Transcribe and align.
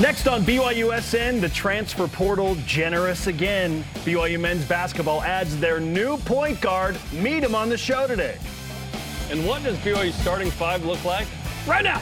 Next 0.00 0.26
on 0.26 0.44
BYUSN, 0.44 1.42
the 1.42 1.50
transfer 1.50 2.08
portal 2.08 2.54
generous 2.64 3.26
again. 3.26 3.84
BYU 3.96 4.40
men's 4.40 4.64
basketball 4.64 5.22
adds 5.22 5.60
their 5.60 5.78
new 5.78 6.16
point 6.16 6.58
guard. 6.62 6.98
Meet 7.12 7.44
him 7.44 7.54
on 7.54 7.68
the 7.68 7.76
show 7.76 8.06
today. 8.06 8.38
And 9.30 9.46
what 9.46 9.62
does 9.62 9.76
BYU 9.80 10.10
starting 10.12 10.50
five 10.50 10.86
look 10.86 11.04
like 11.04 11.26
right 11.66 11.84
now? 11.84 12.00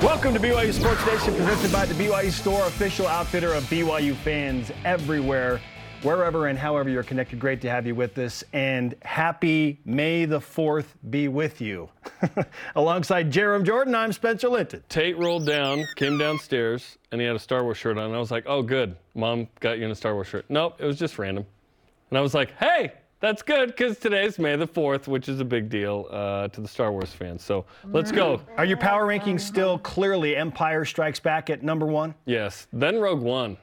Welcome 0.00 0.32
to 0.34 0.38
BYU 0.38 0.72
Sports 0.72 1.04
Nation, 1.06 1.34
presented 1.34 1.72
by 1.72 1.86
the 1.86 1.94
BYU 1.94 2.30
Store, 2.30 2.68
official 2.68 3.08
outfitter 3.08 3.52
of 3.52 3.64
BYU 3.64 4.14
fans 4.14 4.70
everywhere 4.84 5.60
wherever 6.02 6.46
and 6.46 6.58
however 6.58 6.88
you're 6.88 7.02
connected. 7.02 7.38
Great 7.38 7.60
to 7.62 7.70
have 7.70 7.86
you 7.86 7.94
with 7.94 8.16
us. 8.18 8.44
And 8.52 8.94
happy 9.02 9.80
May 9.84 10.24
the 10.24 10.38
4th 10.38 10.86
be 11.10 11.28
with 11.28 11.60
you. 11.60 11.88
Alongside 12.76 13.32
Jarom 13.32 13.64
Jordan, 13.64 13.94
I'm 13.94 14.12
Spencer 14.12 14.48
Linton. 14.48 14.82
Tate 14.88 15.18
rolled 15.18 15.46
down, 15.46 15.84
came 15.96 16.18
downstairs, 16.18 16.98
and 17.12 17.20
he 17.20 17.26
had 17.26 17.36
a 17.36 17.40
Star 17.40 17.64
Wars 17.64 17.76
shirt 17.78 17.98
on. 17.98 18.12
I 18.12 18.18
was 18.18 18.30
like, 18.30 18.44
oh, 18.46 18.62
good. 18.62 18.96
Mom 19.14 19.48
got 19.60 19.78
you 19.78 19.84
in 19.84 19.90
a 19.90 19.94
Star 19.94 20.14
Wars 20.14 20.28
shirt. 20.28 20.44
Nope, 20.48 20.76
it 20.78 20.84
was 20.84 20.98
just 20.98 21.18
random. 21.18 21.44
And 22.10 22.18
I 22.18 22.20
was 22.20 22.34
like, 22.34 22.56
hey, 22.58 22.92
that's 23.20 23.42
good 23.42 23.68
because 23.68 23.98
today's 23.98 24.38
May 24.38 24.56
the 24.56 24.68
4th, 24.68 25.08
which 25.08 25.28
is 25.28 25.40
a 25.40 25.44
big 25.44 25.68
deal 25.68 26.06
uh, 26.10 26.48
to 26.48 26.60
the 26.60 26.68
Star 26.68 26.92
Wars 26.92 27.12
fans. 27.12 27.42
So 27.42 27.64
let's 27.84 28.12
go. 28.12 28.40
Are 28.56 28.64
your 28.64 28.76
power 28.76 29.06
rankings 29.06 29.40
still 29.40 29.78
clearly 29.78 30.36
Empire 30.36 30.84
Strikes 30.84 31.18
Back 31.18 31.50
at 31.50 31.62
number 31.62 31.86
one? 31.86 32.14
Yes. 32.26 32.66
Then 32.72 33.00
Rogue 33.00 33.22
One. 33.22 33.56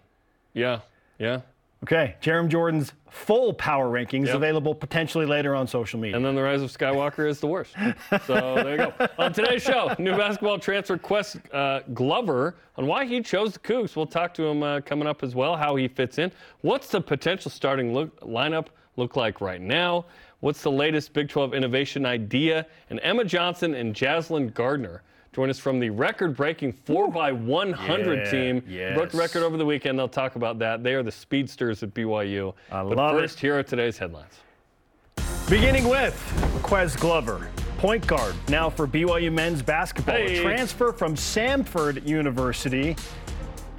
Yeah. 0.53 0.79
Yeah. 1.19 1.41
Okay, 1.83 2.15
Jarom 2.21 2.47
Jordan's 2.47 2.93
full 3.09 3.53
power 3.53 3.89
rankings 3.91 4.27
Yep. 4.27 4.35
available 4.35 4.73
potentially 4.73 5.25
later 5.25 5.53
on 5.53 5.67
social 5.67 5.99
media. 5.99 6.15
And 6.15 6.25
then 6.25 6.33
the 6.33 6.41
Rise 6.41 6.61
of 6.61 6.71
Skywalker 6.71 7.27
is 7.27 7.41
the 7.41 7.47
worst. 7.47 7.75
So 8.25 8.55
there 8.55 8.71
you 8.71 8.77
go. 8.77 9.07
On 9.19 9.33
today's 9.33 9.63
show, 9.63 9.93
new 9.99 10.15
basketball 10.15 10.57
transfer 10.59 10.97
Ques 10.97 11.35
uh, 11.51 11.81
Glover 11.93 12.55
on 12.77 12.87
why 12.87 13.05
he 13.05 13.21
chose 13.21 13.53
the 13.53 13.59
Cougs. 13.59 13.97
We'll 13.97 14.07
talk 14.07 14.33
to 14.35 14.43
him 14.45 14.63
uh, 14.63 14.79
coming 14.81 15.07
up 15.07 15.23
as 15.23 15.35
well, 15.35 15.57
how 15.57 15.75
he 15.75 15.89
fits 15.89 16.17
in. 16.19 16.31
What's 16.61 16.87
the 16.87 17.01
potential 17.01 17.51
starting 17.51 17.93
look, 17.93 18.17
lineup 18.21 18.67
look 18.95 19.17
like 19.17 19.41
right 19.41 19.61
now? 19.61 20.05
What's 20.39 20.61
the 20.61 20.71
latest 20.71 21.11
Big 21.13 21.27
12 21.29 21.53
innovation 21.53 22.05
idea? 22.05 22.65
And 22.89 22.99
Emma 23.03 23.25
Johnson 23.25 23.75
and 23.75 23.93
Jaslyn 23.93 24.53
Gardner 24.53 25.03
join 25.33 25.49
us 25.49 25.57
from 25.59 25.79
the 25.79 25.89
record-breaking 25.89 26.71
4x100 26.87 28.17
Yeah, 28.25 28.31
team. 28.31 28.93
Broke 28.95 29.09
the 29.09 29.17
record 29.17 29.41
over 29.43 29.57
the 29.57 29.65
weekend. 29.65 29.97
They'll 29.97 30.07
talk 30.07 30.35
about 30.35 30.59
that. 30.59 30.83
They 30.83 30.93
are 30.93 31.01
the 31.03 31.11
speedsters 31.11 31.81
at 31.81 31.93
BYU. 31.93 32.53
I 32.71 32.83
but 32.83 32.95
love 32.97 33.15
it. 33.15 33.21
first, 33.21 33.39
here 33.39 33.57
are 33.57 33.63
today's 33.63 33.97
headlines. 33.97 34.33
Beginning 35.49 35.89
with 35.89 36.15
Ques 36.63 36.95
Glover, 36.95 37.49
point 37.79 38.05
guard, 38.05 38.35
now 38.47 38.69
for 38.69 38.87
BYU 38.87 39.31
men's 39.31 39.61
basketball. 39.63 40.15
A 40.15 40.19
Hey. 40.35 40.41
transfer 40.41 40.93
from 40.93 41.15
Samford 41.15 42.05
University. 42.07 42.95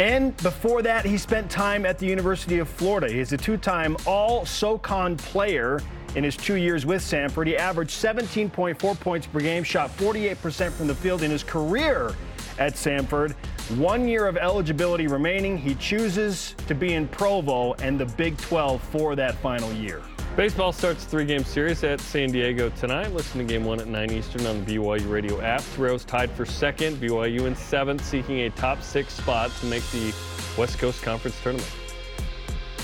And 0.00 0.36
before 0.38 0.82
that, 0.82 1.04
he 1.04 1.16
spent 1.16 1.48
time 1.48 1.86
at 1.86 1.98
the 2.00 2.06
University 2.06 2.58
of 2.58 2.68
Florida. 2.68 3.10
He's 3.12 3.32
a 3.32 3.36
two 3.36 3.56
time 3.56 3.96
All 4.06 4.44
SOCON 4.44 5.16
player 5.16 5.80
in 6.14 6.24
his 6.24 6.36
two 6.36 6.54
years 6.54 6.86
with 6.86 7.02
Samford, 7.02 7.46
He 7.46 7.56
averaged 7.56 7.92
17.4 7.92 9.00
points 9.00 9.26
per 9.26 9.40
game, 9.40 9.64
shot 9.64 9.90
48% 9.96 10.72
from 10.72 10.86
the 10.86 10.94
field 10.94 11.22
in 11.22 11.30
his 11.30 11.42
career 11.42 12.14
at 12.58 12.74
Samford. 12.74 13.34
One 13.76 14.06
year 14.06 14.26
of 14.26 14.36
eligibility 14.36 15.06
remaining. 15.06 15.56
He 15.56 15.74
chooses 15.74 16.54
to 16.66 16.74
be 16.74 16.94
in 16.94 17.08
Provo 17.08 17.74
and 17.74 17.98
the 17.98 18.06
Big 18.06 18.36
12 18.38 18.82
for 18.82 19.16
that 19.16 19.34
final 19.36 19.72
year. 19.72 20.02
Baseball 20.36 20.72
starts 20.72 21.04
three-game 21.04 21.44
series 21.44 21.84
at 21.84 22.00
San 22.00 22.30
Diego 22.32 22.68
tonight. 22.70 23.12
Listen 23.12 23.38
to 23.38 23.44
Game 23.44 23.64
One 23.64 23.78
at 23.78 23.86
9 23.86 24.10
Eastern 24.10 24.44
on 24.46 24.64
the 24.64 24.76
BYU 24.76 25.08
radio 25.08 25.40
app. 25.40 25.62
Torero's 25.74 26.04
tied 26.04 26.28
for 26.32 26.44
second. 26.44 26.96
BYU 26.96 27.46
in 27.46 27.54
seventh, 27.54 28.04
seeking 28.04 28.40
a 28.40 28.50
top 28.50 28.82
six 28.82 29.14
spot 29.14 29.52
to 29.60 29.66
make 29.66 29.88
the 29.92 30.12
West 30.58 30.78
Coast 30.78 31.02
Conference 31.02 31.40
tournament. 31.40 31.70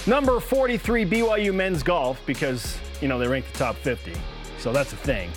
Number 0.07 0.39
43 0.39 1.05
BYU 1.05 1.53
men's 1.53 1.83
golf 1.83 2.25
because, 2.25 2.79
you 3.01 3.09
know, 3.09 3.19
they 3.19 3.29
rank 3.29 3.51
the 3.53 3.59
top 3.59 3.77
50. 3.77 4.13
So 4.59 4.73
that's 4.73 4.93
a 4.93 4.97
thing. 4.97 5.31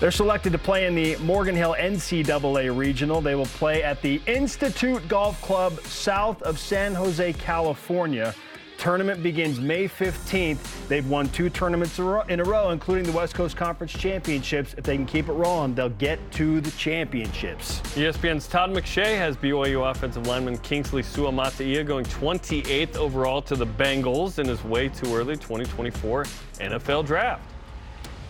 They're 0.00 0.10
selected 0.10 0.52
to 0.52 0.58
play 0.58 0.86
in 0.86 0.94
the 0.94 1.16
Morgan 1.16 1.54
Hill 1.54 1.76
NCAA 1.78 2.74
Regional. 2.76 3.20
They 3.20 3.34
will 3.34 3.44
play 3.46 3.82
at 3.82 4.00
the 4.00 4.20
Institute 4.26 5.06
Golf 5.08 5.40
Club 5.42 5.78
south 5.82 6.42
of 6.42 6.58
San 6.58 6.94
Jose, 6.94 7.34
California. 7.34 8.34
Tournament 8.80 9.22
begins 9.22 9.60
May 9.60 9.86
15th. 9.86 10.88
They've 10.88 11.06
won 11.06 11.28
two 11.28 11.50
tournaments 11.50 11.98
in 11.98 12.04
a 12.06 12.08
row- 12.08 12.24
in 12.30 12.40
a 12.40 12.44
row, 12.44 12.70
including 12.70 13.04
the 13.04 13.12
West 13.12 13.34
Coast 13.34 13.54
Conference 13.54 13.92
Championships. 13.92 14.74
If 14.78 14.84
they 14.84 14.96
can 14.96 15.04
keep 15.04 15.28
it 15.28 15.34
rolling, 15.34 15.74
they'll 15.74 15.90
get 15.90 16.18
to 16.32 16.62
the 16.62 16.70
championships. 16.70 17.82
ESPN's 17.94 18.48
Todd 18.48 18.70
McShay 18.70 19.18
has 19.18 19.36
BYU 19.36 19.82
offensive 19.90 20.26
lineman 20.26 20.56
Kingsley 20.58 21.02
Suamataia 21.02 21.86
going 21.86 22.06
28th 22.06 22.96
overall 22.96 23.42
to 23.42 23.54
the 23.54 23.66
Bengals 23.66 24.38
in 24.38 24.48
his 24.48 24.64
way 24.64 24.88
too 24.88 25.14
early 25.14 25.36
2024 25.36 26.24
NFL 26.58 27.04
draft. 27.04 27.42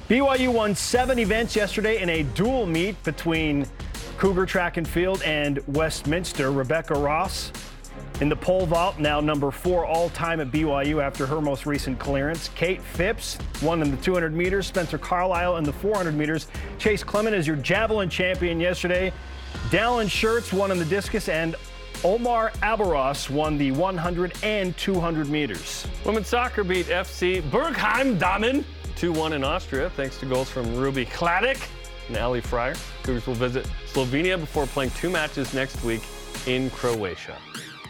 BYU 0.09 0.53
won 0.53 0.75
seven 0.75 1.21
events 1.21 1.55
yesterday 1.55 2.03
in 2.03 2.09
a 2.09 2.25
dual 2.25 2.67
meet 2.67 3.01
between 3.05 3.67
Cougar 4.19 4.47
Track 4.47 4.79
and 4.79 4.89
Field 4.89 5.23
and 5.23 5.61
Westminster. 5.69 6.51
Rebecca 6.51 6.95
Ross 6.95 7.53
in 8.21 8.29
the 8.29 8.37
pole 8.37 8.67
vault, 8.67 8.99
now 8.99 9.21
number 9.21 9.51
four 9.51 9.87
all 9.87 10.11
time 10.11 10.41
at 10.41 10.51
BYU 10.51 11.03
after 11.03 11.27
her 11.27 11.41
most 11.41 11.67
recent 11.67 11.99
clearance. 11.99 12.51
Kate 12.55 12.83
Phipps 12.83 13.39
won 13.63 13.81
in 13.83 13.91
the 13.91 13.97
200 13.99 14.35
meters. 14.35 14.67
Spencer 14.67 14.99
Carlisle 14.99 15.57
in 15.57 15.65
the 15.65 15.73
400 15.73 16.15
meters. 16.15 16.47
Chase 16.79 17.03
Clement 17.03 17.35
is 17.35 17.47
your 17.47 17.57
javelin 17.57 18.11
champion 18.11 18.61
yesterday. 18.61 19.13
Dallin 19.71 20.07
Schertz 20.07 20.53
won 20.53 20.71
in 20.71 20.79
the 20.79 20.85
discus, 20.85 21.29
and 21.29 21.57
Omar 22.05 22.51
Abaros 22.63 23.29
won 23.29 23.59
the 23.59 23.73
100 23.73 24.33
and 24.43 24.77
200 24.77 25.29
meters. 25.29 25.87
Women's 26.05 26.29
soccer 26.29 26.65
beat 26.65 26.87
FC 26.87 27.43
Bergheim 27.43 28.19
Damen 28.19 28.65
2-1 28.97 29.33
in 29.33 29.45
Austria 29.45 29.91
thanks 29.91 30.19
to 30.19 30.27
goals 30.27 30.51
from 30.51 30.77
Ruby 30.77 31.07
Kladik 31.07 31.67
and 32.09 32.17
Ali 32.17 32.41
Fryer. 32.41 32.75
Cougars 33.03 33.27
will 33.27 33.35
visit 33.35 33.67
Slovenia 33.87 34.39
before 34.39 34.67
playing 34.67 34.91
two 34.93 35.11
matches 35.11 35.55
next 35.55 35.83
week 35.85 36.03
in 36.47 36.71
Croatia. 36.71 37.37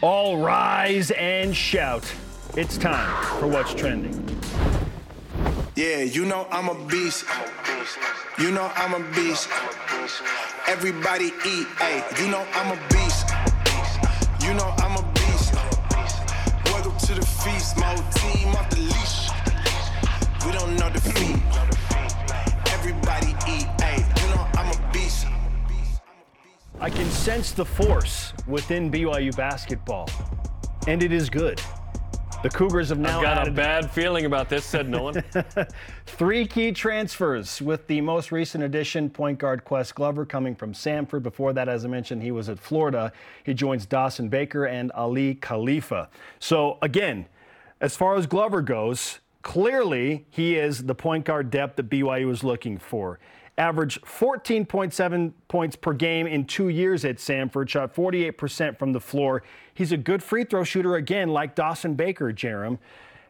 All 0.01 0.37
rise 0.37 1.11
and 1.11 1.55
shout. 1.55 2.11
It's 2.57 2.75
time 2.75 3.23
for 3.39 3.45
what's 3.45 3.71
trending. 3.75 4.25
Yeah, 5.75 6.01
you 6.01 6.25
know 6.25 6.47
I'm 6.49 6.69
a 6.69 6.87
beast. 6.87 7.23
You 8.39 8.49
know 8.49 8.71
I'm 8.75 8.95
a 8.95 9.11
beast. 9.13 9.47
Everybody 10.67 11.25
eat, 11.45 11.67
hey. 11.77 12.03
You 12.19 12.31
know 12.31 12.43
I'm 12.53 12.71
a 12.75 12.81
beast. 12.89 13.29
You 14.41 14.55
know 14.55 14.73
I'm 14.79 14.97
a 14.97 15.03
beast. 15.13 15.53
Welcome 16.65 16.97
to 16.97 17.13
the 17.13 17.25
feast. 17.43 17.77
My 17.77 17.85
whole 17.85 18.11
team 18.13 18.55
off 18.55 18.71
the 18.71 18.79
leash. 18.79 19.29
We 20.47 20.51
don't 20.51 20.77
know 20.77 20.89
defeat. 20.89 21.37
Everybody 22.73 23.35
eat, 23.47 23.67
I 26.81 26.89
can 26.89 27.07
sense 27.11 27.51
the 27.51 27.63
force 27.63 28.33
within 28.47 28.89
BYU 28.89 29.35
basketball, 29.35 30.09
and 30.87 31.03
it 31.03 31.11
is 31.11 31.29
good. 31.29 31.61
The 32.41 32.49
Cougars 32.49 32.89
have 32.89 32.97
now 32.97 33.21
Got 33.21 33.47
a 33.47 33.51
bad 33.51 33.91
feeling 33.91 34.25
about 34.25 34.49
this, 34.49 34.65
said 34.65 34.89
no 34.89 35.03
one. 35.03 35.23
three 36.07 36.47
key 36.47 36.71
transfers 36.71 37.61
with 37.61 37.85
the 37.85 38.01
most 38.01 38.31
recent 38.31 38.63
addition, 38.63 39.11
point 39.11 39.37
guard 39.37 39.63
Ques 39.63 39.91
Glover 39.91 40.25
coming 40.25 40.55
from 40.55 40.73
Samford. 40.73 41.21
Before 41.21 41.53
that, 41.53 41.69
as 41.69 41.85
I 41.85 41.87
mentioned, 41.87 42.23
he 42.23 42.31
was 42.31 42.49
at 42.49 42.57
Florida. 42.57 43.13
He 43.43 43.53
joins 43.53 43.85
Dawson 43.85 44.27
Baker 44.27 44.65
and 44.65 44.91
Aly 44.97 45.35
Khalifa. 45.35 46.09
So 46.39 46.79
again, 46.81 47.27
as 47.79 47.95
far 47.95 48.15
as 48.15 48.25
Glover 48.25 48.63
goes, 48.63 49.19
clearly 49.43 50.25
he 50.31 50.55
is 50.55 50.85
the 50.85 50.95
point 50.95 51.25
guard 51.25 51.51
depth 51.51 51.75
that 51.75 51.91
BYU 51.91 52.25
was 52.25 52.43
looking 52.43 52.79
for. 52.79 53.19
Averaged 53.57 54.01
14.7 54.03 55.33
points 55.47 55.75
per 55.75 55.93
game 55.93 56.25
in 56.25 56.45
two 56.45 56.69
years 56.69 57.05
at 57.05 57.17
Samford, 57.17 57.69
shot 57.69 57.93
48% 57.93 58.79
from 58.79 58.93
the 58.93 58.99
floor. 58.99 59.43
He's 59.73 59.91
a 59.91 59.97
good 59.97 60.23
free 60.23 60.45
throw 60.45 60.63
shooter 60.63 60.95
again, 60.95 61.29
like 61.29 61.53
Dawson 61.55 61.95
Baker, 61.95 62.31
Jarom. 62.31 62.79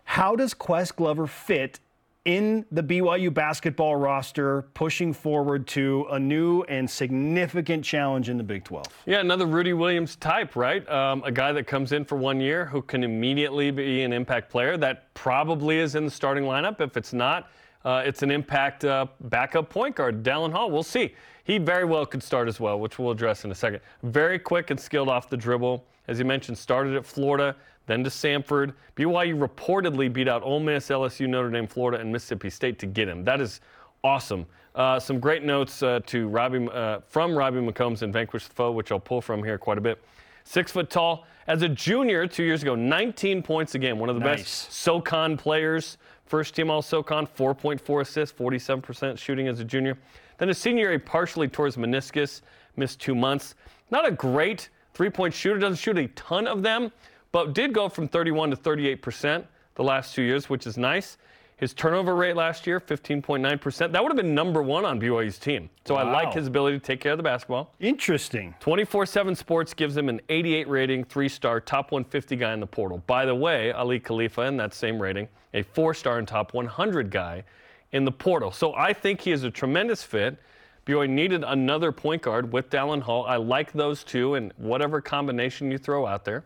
How 0.03 0.35
does 0.35 0.53
Ques 0.53 0.91
Glover 0.91 1.27
fit 1.27 1.79
in 2.25 2.65
the 2.71 2.83
BYU 2.83 3.33
basketball 3.33 3.95
roster, 3.95 4.63
pushing 4.73 5.11
forward 5.11 5.65
to 5.67 6.05
a 6.11 6.19
new 6.19 6.61
and 6.63 6.89
significant 6.89 7.83
challenge 7.83 8.29
in 8.29 8.37
the 8.37 8.43
Big 8.43 8.63
12? 8.63 8.85
Yeah, 9.05 9.21
another 9.21 9.47
Rudy 9.47 9.73
Williams 9.73 10.15
type, 10.17 10.55
right? 10.55 10.87
Um, 10.89 11.23
a 11.23 11.31
guy 11.31 11.51
that 11.51 11.65
comes 11.65 11.93
in 11.93 12.05
for 12.05 12.15
one 12.15 12.39
year 12.39 12.65
who 12.65 12.81
can 12.81 13.03
immediately 13.03 13.71
be 13.71 14.03
an 14.03 14.13
impact 14.13 14.51
player. 14.51 14.77
That 14.77 15.11
probably 15.13 15.79
is 15.79 15.95
in 15.95 16.05
the 16.05 16.11
starting 16.11 16.43
lineup. 16.43 16.79
If 16.79 16.95
it's 16.95 17.13
not, 17.13 17.49
uh, 17.85 18.03
it's 18.05 18.23
an 18.23 18.31
impact 18.31 18.85
uh, 18.85 19.07
backup 19.21 19.69
point 19.69 19.95
guard, 19.95 20.23
Dallin 20.23 20.51
Hall. 20.51 20.69
We'll 20.69 20.83
see. 20.83 21.13
He 21.43 21.57
very 21.57 21.85
well 21.85 22.05
could 22.05 22.21
start 22.21 22.47
as 22.47 22.59
well, 22.59 22.79
which 22.79 22.99
we'll 22.99 23.11
address 23.11 23.45
in 23.45 23.51
a 23.51 23.55
second. 23.55 23.79
Very 24.03 24.37
quick 24.37 24.69
and 24.69 24.79
skilled 24.79 25.09
off 25.09 25.29
the 25.29 25.37
dribble. 25.37 25.83
As 26.07 26.19
you 26.19 26.25
mentioned, 26.25 26.57
started 26.57 26.95
at 26.95 27.05
Florida, 27.05 27.55
then 27.87 28.03
to 28.03 28.09
Samford. 28.09 28.73
BYU 28.95 29.37
reportedly 29.47 30.11
beat 30.11 30.27
out 30.27 30.43
Ole 30.43 30.59
Miss, 30.59 30.89
LSU, 30.89 31.27
Notre 31.27 31.49
Dame, 31.49 31.67
Florida, 31.67 31.99
and 31.99 32.11
Mississippi 32.11 32.49
State 32.49 32.77
to 32.79 32.85
get 32.85 33.07
him. 33.07 33.23
That 33.23 33.41
is 33.41 33.61
awesome. 34.03 34.45
Uh, 34.75 34.99
some 34.99 35.19
great 35.19 35.43
notes 35.43 35.83
uh, 35.83 35.99
to 36.05 36.27
Robbie 36.27 36.67
uh, 36.71 36.99
from 37.07 37.35
Robbie 37.35 37.59
McCombs 37.59 38.03
and 38.03 38.13
Vanquish 38.13 38.47
the 38.47 38.53
Foe, 38.53 38.71
which 38.71 38.91
I'll 38.91 38.99
pull 38.99 39.21
from 39.21 39.43
here 39.43 39.57
quite 39.57 39.77
a 39.77 39.81
bit. 39.81 40.01
Six 40.43 40.71
foot 40.71 40.89
tall. 40.89 41.25
As 41.47 41.61
a 41.63 41.69
junior, 41.69 42.27
two 42.27 42.43
years 42.43 42.61
ago, 42.61 42.75
19 42.75 43.41
points 43.43 43.75
a 43.75 43.79
game. 43.79 43.99
One 43.99 44.09
of 44.09 44.15
the 44.15 44.21
Nice. 44.21 44.39
best 44.41 44.73
SoCon 44.73 45.37
players. 45.37 45.97
First 46.31 46.55
team 46.55 46.69
All 46.69 46.81
SoCon, 46.81 47.27
4.4 47.27 48.01
assists, 48.01 48.39
47% 48.39 49.17
shooting 49.17 49.49
as 49.49 49.59
a 49.59 49.65
junior. 49.65 49.97
Then 50.37 50.47
a 50.47 50.53
senior 50.53 50.89
year, 50.89 50.97
partially 50.97 51.47
his 51.47 51.75
meniscus, 51.75 52.39
missed 52.77 53.01
two 53.01 53.13
months. 53.13 53.55
Not 53.89 54.07
a 54.07 54.11
great 54.11 54.69
three 54.93 55.09
point 55.09 55.33
shooter, 55.33 55.59
doesn't 55.59 55.75
shoot 55.75 55.97
a 55.97 56.07
ton 56.07 56.47
of 56.47 56.63
them, 56.63 56.89
but 57.33 57.53
did 57.53 57.73
go 57.73 57.89
from 57.89 58.07
31 58.07 58.51
to 58.51 58.55
38% 58.55 59.43
the 59.75 59.83
last 59.83 60.15
two 60.15 60.21
years, 60.21 60.49
which 60.49 60.65
is 60.65 60.77
nice. 60.77 61.17
His 61.61 61.75
turnover 61.75 62.15
rate 62.15 62.35
last 62.35 62.65
year, 62.65 62.79
15.9%. 62.79 63.91
That 63.91 64.01
would 64.01 64.09
have 64.09 64.17
been 64.17 64.33
number 64.33 64.63
one 64.63 64.83
on 64.83 64.99
BYU's 64.99 65.37
team. 65.37 65.69
So 65.85 65.93
I 65.93 66.01
like 66.01 66.33
his 66.33 66.47
ability 66.47 66.79
to 66.79 66.83
take 66.83 66.99
care 66.99 67.11
of 67.11 67.19
the 67.19 67.23
basketball. 67.23 67.75
Interesting. 67.79 68.55
24 68.59 69.05
7 69.05 69.35
Sports 69.35 69.75
gives 69.75 69.95
him 69.95 70.09
an 70.09 70.21
88 70.29 70.67
rating, 70.67 71.03
three 71.03 71.29
star, 71.29 71.59
top 71.59 71.91
150 71.91 72.35
guy 72.35 72.53
in 72.53 72.59
the 72.59 72.65
portal. 72.65 73.03
By 73.05 73.27
the 73.27 73.35
way, 73.35 73.71
Aly 73.73 73.99
Khalifa 73.99 74.41
in 74.41 74.57
that 74.57 74.73
same 74.73 74.99
rating, 74.99 75.27
a 75.53 75.61
four 75.61 75.93
star 75.93 76.17
and 76.17 76.27
top 76.27 76.55
100 76.55 77.11
guy 77.11 77.43
in 77.91 78.05
the 78.05 78.11
portal. 78.11 78.51
So 78.51 78.73
I 78.73 78.91
think 78.91 79.21
he 79.21 79.31
is 79.31 79.43
a 79.43 79.51
tremendous 79.51 80.01
fit. 80.01 80.39
BYU 80.87 81.07
needed 81.07 81.43
another 81.45 81.91
point 81.91 82.23
guard 82.23 82.51
with 82.51 82.71
Dallin 82.71 83.03
Hall. 83.03 83.23
I 83.27 83.35
like 83.35 83.71
those 83.71 84.03
two 84.03 84.33
and 84.33 84.51
whatever 84.57 84.99
combination 84.99 85.69
you 85.69 85.77
throw 85.77 86.07
out 86.07 86.25
there. 86.25 86.43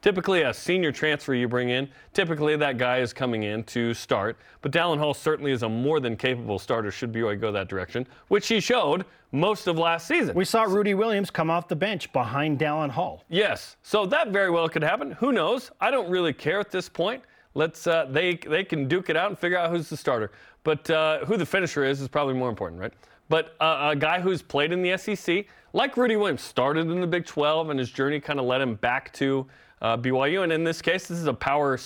Typically, 0.00 0.42
a 0.42 0.54
senior 0.54 0.92
transfer 0.92 1.34
you 1.34 1.48
bring 1.48 1.70
in, 1.70 1.88
typically 2.12 2.56
that 2.56 2.78
guy 2.78 2.98
is 2.98 3.12
coming 3.12 3.42
in 3.42 3.64
to 3.64 3.92
start. 3.92 4.36
But 4.62 4.72
Dallin 4.72 4.98
Hall 4.98 5.14
certainly 5.14 5.50
is 5.50 5.62
a 5.62 5.68
more 5.68 5.98
than 5.98 6.16
capable 6.16 6.58
starter 6.58 6.90
should 6.90 7.12
BYU 7.12 7.40
go 7.40 7.50
that 7.52 7.68
direction, 7.68 8.06
which 8.28 8.46
he 8.46 8.60
showed 8.60 9.04
most 9.32 9.66
of 9.66 9.76
last 9.76 10.06
season. 10.06 10.34
We 10.34 10.44
saw 10.44 10.62
Rudy 10.62 10.94
Williams 10.94 11.30
come 11.30 11.50
off 11.50 11.68
the 11.68 11.76
bench 11.76 12.12
behind 12.12 12.58
Dallin 12.58 12.90
Hall. 12.90 13.24
Yes, 13.28 13.76
so 13.82 14.06
that 14.06 14.28
very 14.28 14.50
well 14.50 14.68
could 14.68 14.82
happen. 14.82 15.12
Who 15.12 15.32
knows? 15.32 15.70
I 15.80 15.90
don't 15.90 16.08
really 16.08 16.32
care 16.32 16.60
at 16.60 16.70
this 16.70 16.88
point. 16.88 17.22
Let's 17.54 17.86
uh, 17.86 18.06
they 18.10 18.36
they 18.36 18.62
can 18.62 18.86
duke 18.86 19.10
it 19.10 19.16
out 19.16 19.30
and 19.30 19.38
figure 19.38 19.58
out 19.58 19.70
who's 19.70 19.88
the 19.88 19.96
starter. 19.96 20.30
But 20.64 20.88
uh, 20.90 21.24
who 21.24 21.36
the 21.36 21.46
finisher 21.46 21.84
is 21.84 22.00
is 22.00 22.08
probably 22.08 22.34
more 22.34 22.50
important, 22.50 22.80
right? 22.80 22.92
But 23.28 23.54
a 23.60 23.94
guy 23.96 24.20
who's 24.20 24.40
played 24.40 24.72
in 24.72 24.82
the 24.82 24.96
SEC, 24.96 25.46
like 25.72 25.96
Rudy 25.96 26.16
Williams, 26.16 26.42
started 26.42 26.90
in 26.90 27.00
the 27.00 27.06
Big 27.06 27.26
12, 27.26 27.70
and 27.70 27.78
his 27.78 27.90
journey 27.90 28.20
kind 28.20 28.40
of 28.40 28.46
led 28.46 28.60
him 28.60 28.74
back 28.76 29.12
to 29.14 29.46
uh, 29.82 29.96
BYU. 29.96 30.42
And 30.44 30.52
in 30.52 30.64
this 30.64 30.80
case, 30.80 31.06
this 31.08 31.18
is 31.18 31.26
a 31.26 31.34
Power 31.34 31.78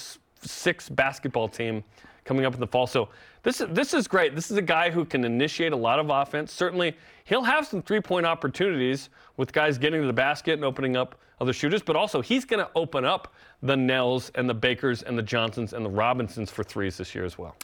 Six 0.44 0.88
basketball 0.88 1.48
team 1.48 1.84
coming 2.24 2.44
up 2.44 2.54
in 2.54 2.60
the 2.60 2.66
fall. 2.66 2.86
So 2.86 3.08
this 3.42 3.60
is 3.60 3.68
this 3.70 3.94
is 3.94 4.06
great. 4.06 4.34
This 4.34 4.50
is 4.50 4.56
a 4.56 4.62
guy 4.62 4.90
who 4.90 5.04
can 5.04 5.24
initiate 5.24 5.72
a 5.72 5.76
lot 5.76 5.98
of 5.98 6.10
offense. 6.10 6.52
Certainly, 6.52 6.96
he'll 7.24 7.42
have 7.42 7.66
some 7.66 7.82
three-point 7.82 8.26
opportunities 8.26 9.08
with 9.36 9.52
guys 9.52 9.78
getting 9.78 10.00
to 10.00 10.06
the 10.06 10.12
basket 10.12 10.54
and 10.54 10.64
opening 10.64 10.96
up 10.96 11.20
other 11.40 11.52
shooters. 11.52 11.82
But 11.82 11.96
also, 11.96 12.20
he's 12.20 12.44
going 12.44 12.64
to 12.64 12.70
open 12.76 13.04
up 13.04 13.34
the 13.62 13.76
Knells 13.76 14.30
and 14.34 14.48
the 14.48 14.54
Bakers 14.54 15.02
and 15.02 15.18
the 15.18 15.22
Johnsons 15.22 15.72
and 15.72 15.84
the 15.84 15.90
Robinsons 15.90 16.50
for 16.50 16.62
threes 16.62 16.96
this 16.96 17.14
year 17.14 17.24
as 17.24 17.36
well. 17.38 17.56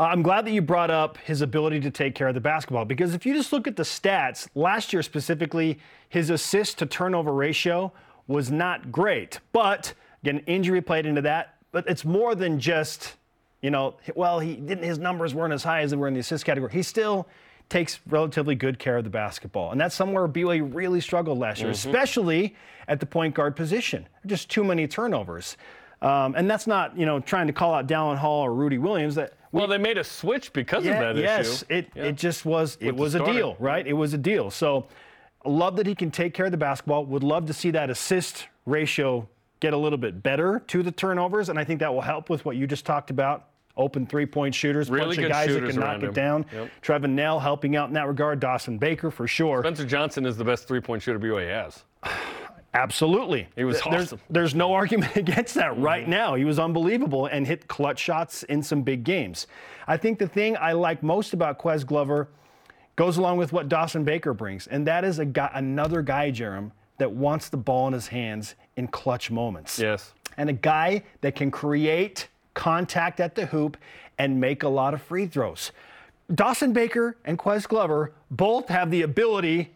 Uh, 0.00 0.04
I'm 0.04 0.22
glad 0.22 0.46
that 0.46 0.52
you 0.52 0.62
brought 0.62 0.90
up 0.90 1.18
his 1.18 1.42
ability 1.42 1.78
to 1.80 1.90
take 1.90 2.14
care 2.14 2.26
of 2.26 2.32
the 2.32 2.40
basketball 2.40 2.86
because 2.86 3.14
if 3.14 3.26
you 3.26 3.34
just 3.34 3.52
look 3.52 3.66
at 3.66 3.76
the 3.76 3.82
stats, 3.82 4.48
last 4.54 4.94
year 4.94 5.02
specifically, 5.02 5.78
his 6.08 6.30
assist 6.30 6.78
to 6.78 6.86
turnover 6.86 7.34
ratio 7.34 7.92
was 8.26 8.50
not 8.50 8.90
great. 8.90 9.40
But 9.52 9.92
again, 10.22 10.38
injury 10.46 10.80
played 10.80 11.04
into 11.04 11.20
that. 11.22 11.56
But 11.70 11.86
it's 11.86 12.02
more 12.02 12.34
than 12.34 12.58
just, 12.58 13.16
you 13.60 13.70
know, 13.70 13.96
well, 14.16 14.40
he 14.40 14.56
didn't. 14.56 14.84
His 14.84 14.98
numbers 14.98 15.34
weren't 15.34 15.52
as 15.52 15.62
high 15.62 15.82
as 15.82 15.90
they 15.90 15.98
were 15.98 16.08
in 16.08 16.14
the 16.14 16.20
assist 16.20 16.46
category. 16.46 16.72
He 16.72 16.82
still 16.82 17.28
takes 17.68 18.00
relatively 18.08 18.54
good 18.54 18.78
care 18.78 18.96
of 18.96 19.04
the 19.04 19.10
basketball, 19.10 19.70
and 19.70 19.80
that's 19.80 19.94
somewhere 19.94 20.26
BYU 20.26 20.74
really 20.74 21.00
struggled 21.00 21.38
last 21.38 21.60
year, 21.60 21.70
especially 21.70 22.56
at 22.88 22.98
the 22.98 23.06
point 23.06 23.34
guard 23.34 23.54
position. 23.54 24.08
Just 24.26 24.48
too 24.48 24.64
many 24.64 24.88
turnovers. 24.88 25.56
Um, 26.02 26.34
and 26.34 26.50
that's 26.50 26.66
not, 26.66 26.98
you 26.98 27.04
know, 27.06 27.20
trying 27.20 27.46
to 27.46 27.52
call 27.52 27.74
out 27.74 27.86
Dallin 27.86 28.16
Hall 28.16 28.42
or 28.42 28.54
Rudy 28.54 28.78
Williams. 28.78 29.14
That 29.14 29.34
Well, 29.52 29.66
they 29.66 29.78
made 29.78 29.98
a 29.98 30.04
switch 30.04 30.52
because 30.52 30.84
yeah, 30.84 31.00
of 31.00 31.16
that 31.16 31.22
yes, 31.22 31.62
issue. 31.62 31.64
it 31.70 31.88
Yeah. 31.94 32.04
it 32.04 32.16
just 32.16 32.44
was 32.44 32.76
it 32.80 32.92
With 32.92 33.00
was 33.00 33.14
a 33.14 33.24
deal, 33.24 33.56
right? 33.58 33.86
It 33.86 33.92
was 33.94 34.14
a 34.14 34.18
deal. 34.18 34.50
So 34.50 34.86
love 35.44 35.76
that 35.76 35.86
he 35.86 35.94
can 35.94 36.10
take 36.10 36.34
care 36.34 36.46
of 36.46 36.52
the 36.52 36.58
basketball. 36.58 37.04
Would 37.06 37.24
love 37.24 37.46
to 37.46 37.52
see 37.52 37.70
that 37.72 37.90
assist 37.90 38.46
ratio 38.66 39.28
get 39.60 39.72
a 39.72 39.76
little 39.76 39.98
bit 39.98 40.22
better 40.22 40.62
to 40.68 40.82
the 40.82 40.92
turnovers, 40.92 41.48
and 41.48 41.58
I 41.58 41.64
think 41.64 41.80
that 41.80 41.92
will 41.92 42.00
help 42.00 42.30
with 42.30 42.44
what 42.44 42.56
you 42.56 42.66
just 42.66 42.86
talked 42.86 43.10
about. 43.10 43.46
Open 43.76 44.04
three-point 44.06 44.54
shooters, 44.54 44.90
Really 44.90 45.16
bunch 45.16 45.26
of 45.26 45.30
guys 45.30 45.48
that 45.54 45.64
can 45.64 45.76
knock 45.76 45.84
around 45.84 46.04
it 46.04 46.12
down. 46.14 46.44
Yep. 46.52 46.70
Trevin 46.82 47.10
Knell 47.10 47.38
helping 47.38 47.76
out 47.76 47.88
in 47.88 47.94
that 47.94 48.08
regard. 48.08 48.40
Dawson 48.40 48.78
Baker 48.78 49.10
for 49.10 49.26
sure. 49.26 49.62
Spencer 49.62 49.84
Johnson 49.86 50.26
is 50.26 50.36
the 50.36 50.44
best 50.44 50.66
three-point 50.66 51.02
shooter 51.02 51.18
BYU 51.18 51.48
has. 51.48 51.84
Absolutely. 52.72 53.48
He 53.56 53.64
was 53.64 53.80
Th- 53.80 53.90
there's, 53.90 54.04
awesome. 54.04 54.20
There's 54.30 54.54
no 54.54 54.72
argument 54.80 55.16
against 55.16 55.54
that 55.54 55.76
right 55.78 56.02
mm-hmm. 56.02 56.10
now. 56.10 56.34
He 56.34 56.44
was 56.44 56.58
unbelievable 56.58 57.26
and 57.26 57.46
hit 57.46 57.68
clutch 57.68 57.98
shots 57.98 58.42
in 58.44 58.62
some 58.62 58.82
big 58.82 59.04
games. 59.04 59.46
I 59.86 59.96
think 59.96 60.18
the 60.18 60.28
thing 60.28 60.56
I 60.56 60.72
like 60.72 61.02
most 61.02 61.32
about 61.32 61.58
Ques 61.58 61.84
Glover 61.84 62.28
goes 62.96 63.16
along 63.16 63.38
with 63.38 63.52
what 63.52 63.68
Dawson 63.68 64.04
Baker 64.04 64.34
brings, 64.34 64.66
and 64.66 64.86
that 64.86 65.04
is 65.04 65.18
a 65.18 65.24
guy, 65.24 65.50
another 65.54 66.02
guy, 66.02 66.30
Jarom, 66.30 66.70
that 66.98 67.10
wants 67.10 67.48
the 67.48 67.56
ball 67.56 67.86
in 67.88 67.94
his 67.94 68.08
hands 68.08 68.54
in 68.76 68.86
clutch 68.86 69.30
moments. 69.30 69.78
Yes. 69.78 70.12
And 70.36 70.50
a 70.50 70.52
guy 70.52 71.02
that 71.22 71.34
can 71.34 71.50
create 71.50 72.28
contact 72.54 73.20
at 73.20 73.34
the 73.34 73.46
hoop 73.46 73.76
and 74.18 74.38
make 74.38 74.62
a 74.62 74.68
lot 74.68 74.92
of 74.92 75.00
free 75.00 75.26
throws. 75.26 75.72
Dawson 76.34 76.72
Baker 76.72 77.16
and 77.24 77.38
Ques 77.38 77.66
Glover 77.66 78.12
both 78.30 78.68
have 78.68 78.90
the 78.90 79.02
ability 79.02 79.72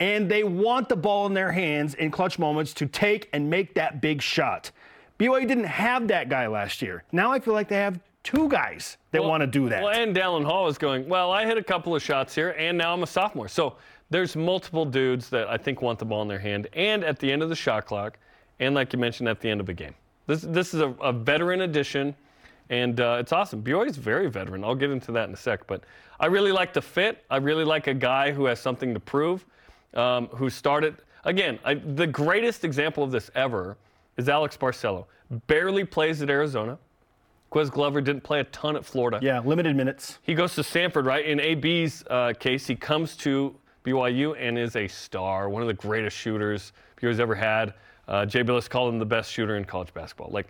and 0.00 0.28
they 0.30 0.44
want 0.44 0.88
the 0.88 0.96
ball 0.96 1.26
in 1.26 1.34
their 1.34 1.52
hands 1.52 1.94
in 1.94 2.10
clutch 2.10 2.38
moments 2.38 2.74
to 2.74 2.86
take 2.86 3.28
and 3.32 3.48
make 3.48 3.74
that 3.74 4.00
big 4.00 4.20
shot. 4.20 4.70
BYU 5.18 5.46
didn't 5.46 5.64
have 5.64 6.08
that 6.08 6.28
guy 6.28 6.46
last 6.48 6.82
year. 6.82 7.04
Now 7.12 7.30
I 7.32 7.38
feel 7.38 7.54
like 7.54 7.68
they 7.68 7.76
have 7.76 8.00
two 8.24 8.48
guys 8.48 8.96
that 9.12 9.20
Well- 9.20 9.30
want 9.30 9.42
to 9.42 9.46
do 9.46 9.68
that. 9.68 9.82
Well, 9.82 9.92
and 9.92 10.14
Dallin 10.16 10.44
Hall 10.44 10.66
is 10.66 10.78
going, 10.78 11.08
well, 11.08 11.30
I 11.30 11.44
hit 11.46 11.58
a 11.58 11.62
couple 11.62 11.94
of 11.94 12.02
shots 12.02 12.34
here, 12.34 12.50
and 12.58 12.76
now 12.76 12.92
I'm 12.92 13.02
a 13.02 13.06
sophomore. 13.06 13.48
So 13.48 13.76
there's 14.10 14.34
multiple 14.34 14.84
dudes 14.84 15.28
that 15.30 15.48
I 15.48 15.56
think 15.56 15.82
want 15.82 15.98
the 15.98 16.04
ball 16.04 16.22
in 16.22 16.28
their 16.28 16.38
hand, 16.38 16.66
and 16.72 17.04
at 17.04 17.18
the 17.18 17.30
end 17.30 17.42
of 17.42 17.48
the 17.48 17.56
shot 17.56 17.86
clock, 17.86 18.18
and 18.60 18.74
like 18.74 18.92
you 18.92 18.98
mentioned, 18.98 19.28
at 19.28 19.40
the 19.40 19.48
end 19.50 19.60
of 19.60 19.68
a 19.68 19.74
game. 19.74 19.94
This, 20.26 20.40
this 20.40 20.72
is 20.74 20.80
a, 20.80 20.88
a 21.02 21.12
veteran 21.12 21.60
addition, 21.60 22.14
and 22.70 22.98
uh, 22.98 23.18
it's 23.20 23.32
awesome. 23.32 23.62
BYU 23.62 23.88
is 23.88 23.96
very 23.98 24.30
veteran. 24.30 24.64
I'll 24.64 24.74
get 24.74 24.90
into 24.90 25.12
that 25.12 25.28
in 25.28 25.34
a 25.34 25.36
sec, 25.36 25.66
but 25.66 25.82
I 26.18 26.26
really 26.26 26.52
like 26.52 26.72
the 26.72 26.80
fit. 26.82 27.24
I 27.30 27.36
really 27.36 27.64
like 27.64 27.86
a 27.88 27.94
guy 27.94 28.32
who 28.32 28.46
has 28.46 28.58
something 28.58 28.94
to 28.94 29.00
prove, 29.00 29.44
um, 29.94 30.26
who 30.28 30.50
started, 30.50 30.96
again, 31.24 31.58
I, 31.64 31.74
the 31.74 32.06
greatest 32.06 32.64
example 32.64 33.02
of 33.04 33.10
this 33.10 33.30
ever 33.34 33.76
is 34.16 34.28
Alex 34.28 34.56
Barcelo. 34.56 35.06
Barely 35.46 35.84
plays 35.84 36.22
at 36.22 36.30
Arizona. 36.30 36.78
Ques 37.50 37.70
Glover 37.70 38.00
didn't 38.00 38.22
play 38.22 38.40
a 38.40 38.44
ton 38.44 38.76
at 38.76 38.84
Florida. 38.84 39.20
yeah, 39.22 39.38
limited 39.40 39.76
minutes. 39.76 40.18
He 40.22 40.34
goes 40.34 40.54
to 40.56 40.62
Samford, 40.62 41.06
right? 41.06 41.24
In 41.24 41.40
AB's 41.40 42.04
uh, 42.10 42.32
case, 42.38 42.66
he 42.66 42.74
comes 42.74 43.16
to 43.18 43.54
BYU 43.84 44.34
and 44.38 44.58
is 44.58 44.76
a 44.76 44.88
star, 44.88 45.48
one 45.48 45.62
of 45.62 45.68
the 45.68 45.74
greatest 45.74 46.16
shooters 46.16 46.72
BYU's 47.00 47.20
ever 47.20 47.34
had. 47.34 47.74
Uh, 48.08 48.26
Jay 48.26 48.42
Bilas 48.42 48.68
called 48.68 48.92
him 48.92 48.98
the 48.98 49.06
best 49.06 49.30
shooter 49.30 49.56
in 49.56 49.64
college 49.64 49.94
basketball. 49.94 50.30
Like 50.30 50.48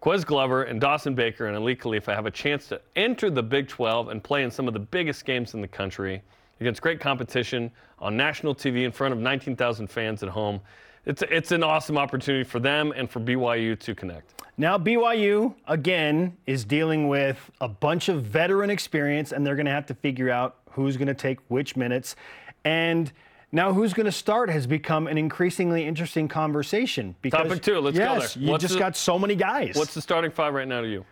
Ques 0.00 0.22
Glover 0.22 0.64
and 0.64 0.80
Dawson 0.80 1.14
Baker 1.14 1.46
and 1.46 1.56
Aly 1.56 1.74
Khalifa 1.76 2.14
have 2.14 2.26
a 2.26 2.30
chance 2.30 2.68
to 2.68 2.80
enter 2.94 3.30
the 3.30 3.42
Big 3.42 3.68
12 3.68 4.08
and 4.08 4.22
play 4.22 4.42
in 4.42 4.50
some 4.50 4.68
of 4.68 4.74
the 4.74 4.80
biggest 4.80 5.24
games 5.24 5.54
in 5.54 5.60
the 5.60 5.68
country 5.68 6.22
against 6.60 6.82
great 6.82 7.00
competition 7.00 7.70
on 7.98 8.16
national 8.16 8.54
TV 8.54 8.84
in 8.84 8.92
front 8.92 9.12
of 9.12 9.20
19,000 9.20 9.88
fans 9.88 10.22
at 10.22 10.28
home. 10.28 10.60
It's, 11.06 11.22
it's 11.30 11.52
an 11.52 11.62
awesome 11.62 11.98
opportunity 11.98 12.44
for 12.44 12.60
them 12.60 12.92
and 12.96 13.10
for 13.10 13.20
BYU 13.20 13.78
to 13.80 13.94
connect. 13.94 14.42
Now, 14.56 14.78
BYU, 14.78 15.54
again, 15.66 16.36
is 16.46 16.64
dealing 16.64 17.08
with 17.08 17.50
a 17.60 17.68
bunch 17.68 18.08
of 18.08 18.22
veteran 18.22 18.70
experience, 18.70 19.32
and 19.32 19.46
they're 19.46 19.56
going 19.56 19.66
to 19.66 19.72
have 19.72 19.86
to 19.86 19.94
figure 19.94 20.30
out 20.30 20.56
who's 20.70 20.96
going 20.96 21.08
to 21.08 21.14
take 21.14 21.38
which 21.48 21.76
minutes. 21.76 22.16
And 22.64 23.12
now, 23.52 23.72
who's 23.72 23.92
going 23.92 24.06
to 24.06 24.12
start 24.12 24.48
has 24.50 24.66
become 24.66 25.06
an 25.06 25.18
increasingly 25.18 25.84
interesting 25.84 26.28
conversation. 26.28 27.14
Because, 27.20 27.46
Topic 27.48 27.62
two, 27.62 27.78
let's 27.80 27.98
go 27.98 28.04
yes, 28.04 28.34
there. 28.34 28.42
You 28.44 28.50
What's 28.50 28.62
just 28.62 28.74
the- 28.74 28.80
got 28.80 28.96
so 28.96 29.18
many 29.18 29.34
guys. 29.34 29.74
What's 29.76 29.94
the 29.94 30.02
starting 30.02 30.30
five 30.30 30.54
right 30.54 30.66
now 30.66 30.80
to 30.80 30.88
you? 30.88 31.04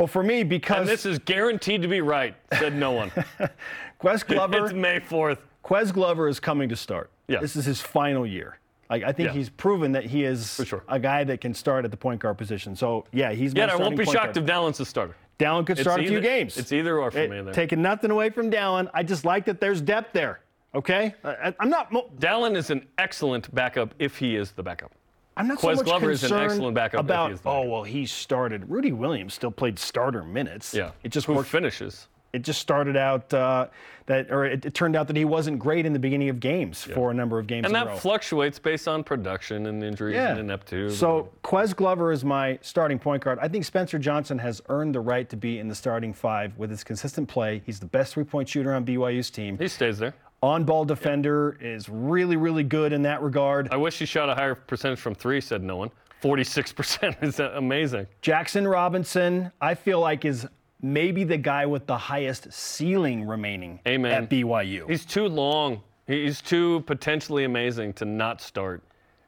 Well, 0.00 0.06
for 0.06 0.22
me, 0.22 0.44
because 0.44 0.78
And 0.78 0.88
this 0.88 1.04
is 1.04 1.18
guaranteed 1.18 1.82
to 1.82 1.88
be 1.88 2.00
right, 2.00 2.34
said 2.54 2.74
no 2.74 2.92
one. 2.92 3.12
Ques 3.98 4.22
Glover, 4.22 4.64
it's 4.64 4.72
May 4.72 4.98
4th. 4.98 5.36
Ques 5.62 5.92
Glover 5.92 6.26
is 6.26 6.40
coming 6.40 6.70
to 6.70 6.76
start. 6.76 7.10
Yeah. 7.28 7.38
This 7.40 7.54
is 7.54 7.66
his 7.66 7.82
final 7.82 8.26
year. 8.26 8.58
Like, 8.88 9.02
I 9.02 9.12
think 9.12 9.26
Yeah. 9.26 9.34
he's 9.34 9.50
proven 9.50 9.92
that 9.92 10.04
he 10.06 10.24
is 10.24 10.58
sure. 10.66 10.84
a 10.88 10.98
guy 10.98 11.22
that 11.24 11.42
can 11.42 11.52
start 11.52 11.84
at 11.84 11.90
the 11.90 11.98
point 11.98 12.18
guard 12.22 12.38
position. 12.38 12.74
So, 12.74 13.04
yeah, 13.12 13.32
he's 13.32 13.52
Yeah, 13.52 13.66
I 13.66 13.76
won't 13.76 13.94
be 13.94 14.06
shocked 14.06 14.32
guard. 14.32 14.36
if 14.38 14.44
Dallin's 14.46 14.78
the 14.78 14.86
starter. 14.86 15.16
Dallin 15.38 15.66
could 15.66 15.78
It's 15.78 15.82
start 15.82 16.00
a 16.00 16.06
few 16.08 16.22
games. 16.22 16.56
It's 16.56 16.72
either 16.72 16.98
or 16.98 17.10
for 17.10 17.18
It- 17.18 17.30
me 17.30 17.42
there. 17.42 17.52
Taking 17.52 17.82
nothing 17.82 18.10
away 18.10 18.30
from 18.30 18.50
Dallin. 18.50 18.88
I 18.94 19.02
just 19.02 19.26
like 19.26 19.44
that 19.44 19.60
there's 19.60 19.82
depth 19.82 20.14
there. 20.14 20.40
Okay? 20.74 21.14
I, 21.22 21.52
I'm 21.60 21.68
not. 21.68 21.92
Mo- 21.92 22.08
Dallin 22.18 22.56
is 22.56 22.70
an 22.70 22.86
excellent 22.96 23.54
backup 23.54 23.94
if 23.98 24.16
he 24.16 24.34
is 24.36 24.52
the 24.52 24.62
backup. 24.62 24.92
I'm 25.36 25.46
not 25.48 25.60
so 25.60 25.68
Ques 25.68 25.76
much 25.78 25.84
Glover 25.86 26.10
is 26.10 26.22
an 26.22 26.28
concerned 26.30 26.50
excellent 26.52 26.74
backup 26.74 27.00
about. 27.00 27.40
oh 27.46 27.62
well, 27.64 27.82
he 27.84 28.04
started. 28.06 28.68
Rudy 28.68 28.92
Williams 28.92 29.34
still 29.34 29.50
played 29.50 29.78
starter 29.78 30.22
minutes. 30.22 30.74
Yeah. 30.74 30.90
It 31.02 31.10
just 31.10 31.26
Who 31.26 31.34
worked. 31.34 31.48
finishes? 31.48 32.08
it 32.32 32.42
just 32.42 32.60
started 32.60 32.96
out 32.96 33.34
uh, 33.34 33.66
that, 34.06 34.30
or 34.30 34.44
it, 34.44 34.64
it 34.64 34.72
turned 34.72 34.94
out 34.94 35.08
that 35.08 35.16
he 35.16 35.24
wasn't 35.24 35.58
great 35.58 35.84
in 35.84 35.92
the 35.92 35.98
beginning 35.98 36.28
of 36.28 36.38
games 36.38 36.80
for 36.84 37.10
a 37.10 37.14
number 37.14 37.40
of 37.40 37.48
games 37.48 37.66
And 37.66 37.74
that 37.74 37.98
fluctuates 37.98 38.56
based 38.56 38.86
on 38.86 39.02
production 39.02 39.66
and 39.66 39.82
injuries 39.82 40.14
Yeah. 40.14 40.30
and 40.30 40.38
ineptitude. 40.38 40.92
So 40.92 41.28
Ques 41.42 41.72
Glover 41.74 42.12
is 42.12 42.24
my 42.24 42.56
starting 42.62 43.00
point 43.00 43.24
guard. 43.24 43.40
I 43.42 43.48
think 43.48 43.64
Spencer 43.64 43.98
Johnson 43.98 44.38
has 44.38 44.62
earned 44.68 44.94
the 44.94 45.00
right 45.00 45.28
to 45.28 45.36
be 45.36 45.58
in 45.58 45.66
the 45.66 45.74
starting 45.74 46.12
five 46.14 46.56
with 46.56 46.70
his 46.70 46.84
consistent 46.84 47.28
play. 47.28 47.62
He's 47.66 47.80
the 47.80 47.86
best 47.86 48.14
three-point 48.14 48.48
shooter 48.48 48.72
on 48.74 48.84
BYU's 48.86 49.28
team. 49.30 49.58
he 49.58 49.66
stays 49.66 49.98
there. 49.98 50.14
On-ball 50.42 50.86
defender 50.86 51.58
is 51.60 51.88
really, 51.88 52.36
really 52.36 52.64
good 52.64 52.92
in 52.92 53.02
that 53.02 53.20
regard. 53.20 53.68
I 53.70 53.76
wish 53.76 53.98
he 53.98 54.06
shot 54.06 54.30
a 54.30 54.34
higher 54.34 54.54
percentage 54.54 54.98
from 54.98 55.14
three, 55.14 55.40
said 55.40 55.62
no 55.62 55.76
one. 55.76 55.90
46% 56.22 57.22
is 57.22 57.40
amazing. 57.40 58.06
Jackson 58.22 58.66
Robinson, 58.66 59.52
I 59.60 59.74
feel 59.74 60.00
like 60.00 60.24
is 60.24 60.46
maybe 60.82 61.24
the 61.24 61.36
guy 61.36 61.66
with 61.66 61.86
the 61.86 61.96
highest 61.96 62.52
ceiling 62.52 63.26
remaining 63.26 63.80
Amen. 63.86 64.12
at 64.12 64.30
BYU. 64.30 64.88
He's 64.88 65.04
too 65.04 65.26
long. 65.26 65.82
He's 66.06 66.40
too 66.40 66.80
potentially 66.86 67.44
amazing 67.44 67.92
to 67.94 68.04
not 68.04 68.40
start. 68.40 68.82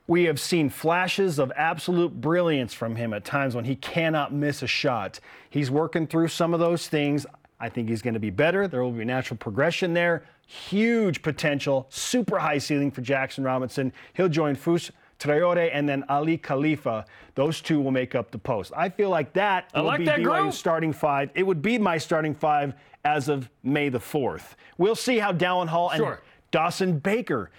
We 0.06 0.24
have 0.24 0.40
seen 0.40 0.68
flashes 0.68 1.38
of 1.38 1.52
absolute 1.56 2.20
brilliance 2.20 2.74
from 2.74 2.96
him 2.96 3.14
at 3.14 3.24
times 3.24 3.54
when 3.54 3.64
he 3.64 3.76
cannot 3.76 4.32
miss 4.32 4.62
a 4.62 4.66
shot. 4.66 5.20
He's 5.48 5.70
working 5.70 6.06
through 6.06 6.28
some 6.28 6.52
of 6.54 6.60
those 6.60 6.88
things. 6.88 7.24
I 7.62 7.68
think 7.68 7.88
he's 7.88 8.02
going 8.02 8.14
to 8.14 8.20
be 8.20 8.30
better. 8.30 8.66
There 8.66 8.82
will 8.82 8.90
be 8.90 9.04
natural 9.04 9.38
progression 9.38 9.94
there. 9.94 10.24
Huge 10.48 11.22
potential, 11.22 11.86
super 11.90 12.40
high 12.40 12.58
ceiling 12.58 12.90
for 12.90 13.00
Jackson 13.02 13.44
Robinson. 13.44 13.92
He'll 14.14 14.28
join 14.28 14.56
Fus 14.56 14.90
Traore 15.20 15.70
and 15.72 15.88
then 15.88 16.04
Aly 16.10 16.38
Khalifa. 16.38 17.06
Those 17.36 17.60
two 17.60 17.80
will 17.80 17.92
make 17.92 18.16
up 18.16 18.32
the 18.32 18.38
post. 18.38 18.72
I 18.76 18.88
feel 18.88 19.10
like 19.10 19.32
that 19.34 19.70
will 19.76 19.84
like 19.84 20.00
be 20.00 20.06
that 20.06 20.18
BYU's 20.18 20.40
group. 20.42 20.54
starting 20.54 20.92
five. 20.92 21.30
It 21.36 21.44
would 21.44 21.62
be 21.62 21.78
my 21.78 21.98
starting 21.98 22.34
five 22.34 22.74
as 23.04 23.28
of 23.28 23.48
May 23.62 23.88
the 23.88 24.00
4th. 24.00 24.54
We'll 24.76 24.96
see 24.96 25.18
how 25.18 25.32
Dallin 25.32 25.68
Hall 25.68 25.90
and 25.90 25.98
Sure. 25.98 26.20
Dawson 26.50 26.98
Baker. 26.98 27.50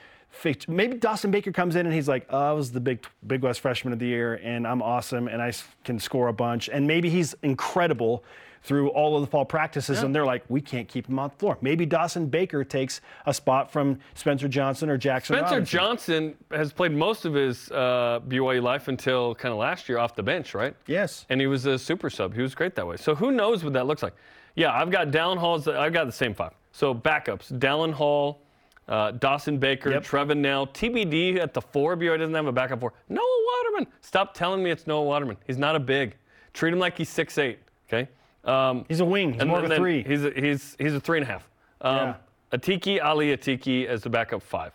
Maybe 0.68 0.98
Dawson 0.98 1.32
Baker 1.32 1.52
comes 1.54 1.78
in 1.78 1.86
and 1.86 1.96
he's 1.96 2.10
like, 2.10 2.26
oh, 2.30 2.50
I 2.50 2.52
was 2.52 2.72
the 2.74 2.80
big 2.82 3.06
Big 3.26 3.42
West 3.42 3.62
freshman 3.62 3.94
of 3.94 4.00
the 4.00 4.08
year, 4.08 4.42
and 4.44 4.68
I'm 4.68 4.82
awesome, 4.82 5.28
and 5.28 5.42
I 5.42 5.54
can 5.86 6.00
score 6.00 6.28
a 6.28 6.34
bunch. 6.34 6.68
And 6.70 6.86
maybe 6.88 7.10
he's 7.10 7.36
incredible 7.44 8.24
through 8.64 8.88
all 8.90 9.16
of 9.16 9.22
the 9.22 9.28
fall 9.28 9.44
practices, 9.44 10.04
and 10.04 10.16
they're 10.16 10.26
like, 10.26 10.44
we 10.48 10.62
can't 10.62 10.88
keep 10.88 11.08
him 11.10 11.20
on 11.20 11.30
the 11.30 11.36
floor. 11.36 11.58
Maybe 11.62 11.86
Dawson 11.86 12.28
Baker 12.28 12.64
takes 12.64 13.02
a 13.26 13.34
spot 13.34 13.70
from 13.72 14.00
Spencer 14.16 14.48
Johnson 14.48 14.90
or 14.90 14.98
Jackson 14.98 15.36
Spencer 15.36 15.56
Robinson. 15.56 15.78
Johnson 15.80 16.36
has 16.52 16.72
played 16.72 16.94
most 16.94 17.26
of 17.26 17.34
his 17.34 17.70
uh, 17.72 18.22
BYU 18.28 18.62
life 18.64 18.88
until 18.88 19.36
kind 19.36 19.52
of 19.52 19.58
last 19.60 19.90
year 19.90 19.98
off 19.98 20.16
the 20.16 20.24
bench, 20.24 20.54
right? 20.54 20.74
Yes. 20.88 21.26
And 21.30 21.42
he 21.42 21.48
was 21.48 21.66
a 21.66 21.78
super 21.78 22.10
sub. 22.10 22.34
He 22.34 22.42
was 22.42 22.56
great 22.56 22.74
that 22.76 22.88
way. 22.88 22.96
So 22.96 23.14
who 23.16 23.32
knows 23.32 23.64
what 23.66 23.74
that 23.74 23.86
looks 23.86 24.02
like? 24.02 24.14
Yeah, 24.56 24.72
I've 24.72 24.92
got 24.92 25.08
Dallin 25.12 25.38
Hall's. 25.38 25.68
I've 25.68 25.92
got 25.94 26.06
the 26.06 26.12
same 26.12 26.34
five. 26.34 26.54
So 26.72 26.94
backups: 26.96 27.52
Dallin 27.60 27.92
Hall, 27.92 28.40
uh, 28.88 29.12
Dawson 29.12 29.58
Baker, 29.58 29.90
Yep. 29.92 30.04
Trevin 30.06 30.38
Knell, 30.38 30.68
TBD 30.68 31.40
at 31.40 31.54
the 31.54 31.62
four. 31.62 31.98
BYU 31.98 32.18
doesn't 32.20 32.34
have 32.36 32.48
a 32.48 32.52
backup 32.52 32.80
four. 32.80 32.94
Noah 33.10 33.46
Waterman. 33.66 33.92
Stop 34.02 34.34
telling 34.34 34.64
me 34.64 34.72
it's 34.72 34.88
Noah 34.88 35.04
Waterman. 35.04 35.38
He's 35.48 35.58
not 35.58 35.76
a 35.76 35.80
big. 35.80 36.16
Treat 36.54 36.72
him 36.72 36.80
like 36.80 36.98
he's 36.98 37.10
six 37.10 37.38
eight. 37.38 37.60
Okay. 37.90 38.08
Um, 38.46 38.86
He's 38.88 39.00
a 39.00 39.06
wing. 39.06 39.34
He's 39.34 39.46
more 39.46 39.60
of 39.64 39.70
a 39.72 39.76
three. 39.76 40.04
He's 40.04 40.24
a, 40.26 40.32
he's 40.32 40.76
he's 40.80 40.94
a 40.94 41.00
three 41.00 41.18
and 41.20 41.28
a 41.28 41.32
half. 41.32 41.50
Um, 41.82 41.96
Yeah. 41.96 42.16
Atiki 42.54 43.00
Ally 43.00 43.26
Atiki 43.36 43.88
as 43.88 44.04
the 44.04 44.10
backup 44.10 44.42
five, 44.44 44.74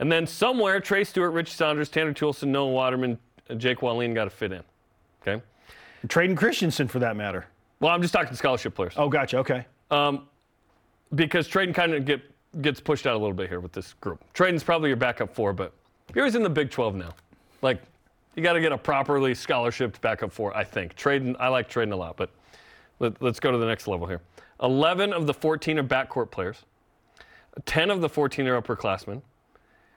and 0.00 0.10
then 0.10 0.26
somewhere 0.26 0.80
Trey 0.80 1.04
Stewart, 1.04 1.32
Rich 1.32 1.52
Saunders, 1.54 1.88
Tanner 1.88 2.12
Toolson, 2.12 2.48
Noah 2.48 2.72
Waterman, 2.72 3.18
and 3.48 3.60
Jake 3.60 3.82
Wallin 3.82 4.14
got 4.14 4.24
to 4.24 4.30
fit 4.30 4.50
in. 4.50 4.62
Okay. 5.22 5.40
Traden 6.08 6.36
Christensen, 6.36 6.88
for 6.88 6.98
that 6.98 7.14
matter. 7.16 7.46
Well, 7.80 7.92
I'm 7.92 8.02
just 8.02 8.12
talking 8.12 8.34
scholarship 8.34 8.74
players 8.74 8.94
Oh, 8.96 9.08
gotcha. 9.08 9.38
Okay. 9.38 9.64
because 11.14 11.48
Traden 11.48 11.74
kind 11.74 11.94
of 11.94 12.04
get 12.04 12.20
gets 12.62 12.80
pushed 12.80 13.06
out 13.06 13.14
a 13.14 13.18
little 13.18 13.34
bit 13.34 13.48
here 13.48 13.60
with 13.60 13.72
this 13.72 13.92
group. 13.94 14.22
Traden's 14.34 14.62
probably 14.64 14.88
your 14.88 14.96
backup 14.96 15.34
four, 15.34 15.52
but 15.52 15.72
you're 16.14 16.24
always 16.24 16.34
in 16.36 16.42
the 16.42 16.50
Big 16.50 16.70
12 16.70 16.94
now. 16.94 17.14
Like, 17.62 17.80
you 18.36 18.42
got 18.42 18.52
to 18.54 18.60
get 18.60 18.72
a 18.72 18.78
properly 18.78 19.32
scholarshiped 19.34 20.00
backup 20.00 20.32
four, 20.32 20.56
I 20.56 20.62
think. 20.64 20.94
Traden, 20.96 21.36
I 21.40 21.48
like 21.48 21.68
Traden 21.68 21.92
a 21.92 21.96
lot, 21.96 22.16
but 22.16 22.30
let, 22.98 23.20
let's 23.22 23.40
go 23.40 23.50
to 23.50 23.58
the 23.58 23.66
next 23.66 23.86
level 23.86 24.06
here. 24.06 24.20
11 24.62 25.12
of 25.12 25.26
the 25.26 25.34
14 25.34 25.78
are 25.78 25.84
backcourt 25.84 26.30
players. 26.30 26.64
10 27.66 27.90
of 27.90 28.00
the 28.00 28.08
14 28.08 28.46
are 28.48 28.60
upperclassmen, 28.60 29.22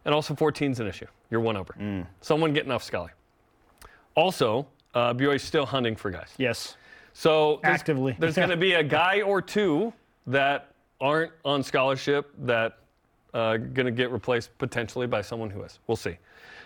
and 0.06 0.14
also 0.14 0.36
14 0.36 0.72
is 0.72 0.80
an 0.80 0.88
issue. 0.88 1.08
You're 1.30 1.42
one 1.42 1.58
over. 1.58 1.76
Someone 2.22 2.54
getting 2.54 2.72
off 2.72 2.84
Scully. 2.84 3.12
Also, 4.16 4.68
uh, 4.94 5.14
BYU's 5.14 5.44
still 5.44 5.66
hunting 5.66 5.96
for 5.96 6.12
guys. 6.12 6.34
Yes. 6.38 6.78
So 7.14 7.60
there's, 7.64 7.80
Actively. 7.80 8.16
there's 8.20 8.36
going 8.36 8.50
to 8.50 8.58
be 8.58 8.74
a 8.74 8.84
guy 8.84 9.22
or 9.22 9.42
two 9.42 9.92
that 10.28 10.72
aren't 11.02 11.32
on 11.46 11.64
scholarship 11.64 12.32
that 12.40 12.78
uh, 13.34 13.58
going 13.58 13.86
to 13.86 13.92
get 13.92 14.12
replaced 14.12 14.56
potentially 14.58 15.08
by 15.08 15.22
someone 15.22 15.50
who 15.50 15.64
is. 15.64 15.80
We'll 15.88 15.96
see. 15.96 16.18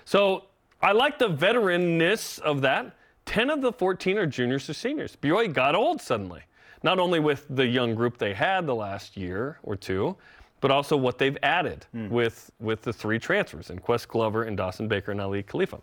So 0.06 0.46
I 0.82 0.92
like 0.92 1.20
the 1.20 1.30
veteranness 1.30 2.40
of 2.40 2.62
that. 2.62 2.96
Ten 3.32 3.50
of 3.50 3.62
the 3.62 3.72
14 3.72 4.18
are 4.18 4.26
juniors 4.26 4.70
or 4.70 4.74
seniors. 4.74 5.16
BYU 5.16 5.54
got 5.54 5.74
old 5.74 6.02
suddenly, 6.02 6.42
not 6.84 7.00
only 7.00 7.22
with 7.22 7.46
the 7.50 7.66
young 7.66 7.96
group 7.96 8.18
they 8.18 8.34
had 8.34 8.68
the 8.68 8.76
last 8.76 9.16
year 9.16 9.58
or 9.64 9.78
two, 9.78 10.18
but 10.60 10.70
also 10.70 10.98
what 10.98 11.18
they've 11.18 11.38
added 11.42 11.86
with 12.12 12.52
with 12.60 12.82
the 12.82 12.92
three 12.92 13.18
transfers 13.18 13.70
and 13.70 13.82
Ques 13.82 14.06
Glover 14.06 14.44
and 14.44 14.58
Dawson 14.58 14.90
Baker 14.90 15.12
and 15.12 15.22
Aly 15.22 15.44
Khalifa. 15.44 15.80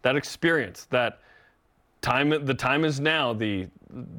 That 0.00 0.16
experience, 0.16 0.86
that 0.86 1.20
time 2.00 2.30
the 2.30 2.54
time 2.54 2.82
is 2.82 2.98
now 2.98 3.34
the 3.34 3.68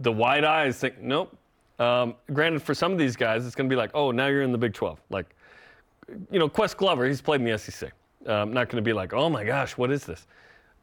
the 0.02 0.12
wide 0.12 0.44
eyes 0.44 0.78
think 0.78 1.02
nope 1.02 1.36
um, 1.80 2.14
granted 2.32 2.62
for 2.62 2.76
some 2.76 2.92
of 2.92 3.00
these 3.00 3.16
guys 3.16 3.44
it's 3.48 3.56
going 3.56 3.68
to 3.68 3.74
be 3.74 3.78
like 3.78 3.90
oh 3.96 4.12
now 4.12 4.28
you're 4.28 4.44
in 4.44 4.52
the 4.52 4.58
big 4.58 4.74
12 4.74 5.00
like 5.10 5.26
you 6.30 6.38
know 6.38 6.50
ques 6.50 6.74
glover 6.74 7.08
he's 7.08 7.22
played 7.22 7.42
in 7.42 7.48
the 7.48 7.58
sec 7.58 7.94
um, 8.28 8.52
not 8.52 8.70
going 8.70 8.84
to 8.84 8.88
be 8.88 8.94
like 8.94 9.14
oh 9.14 9.30
my 9.30 9.44
gosh 9.44 9.78
what 9.78 9.90
is 9.90 10.04
this 10.04 10.28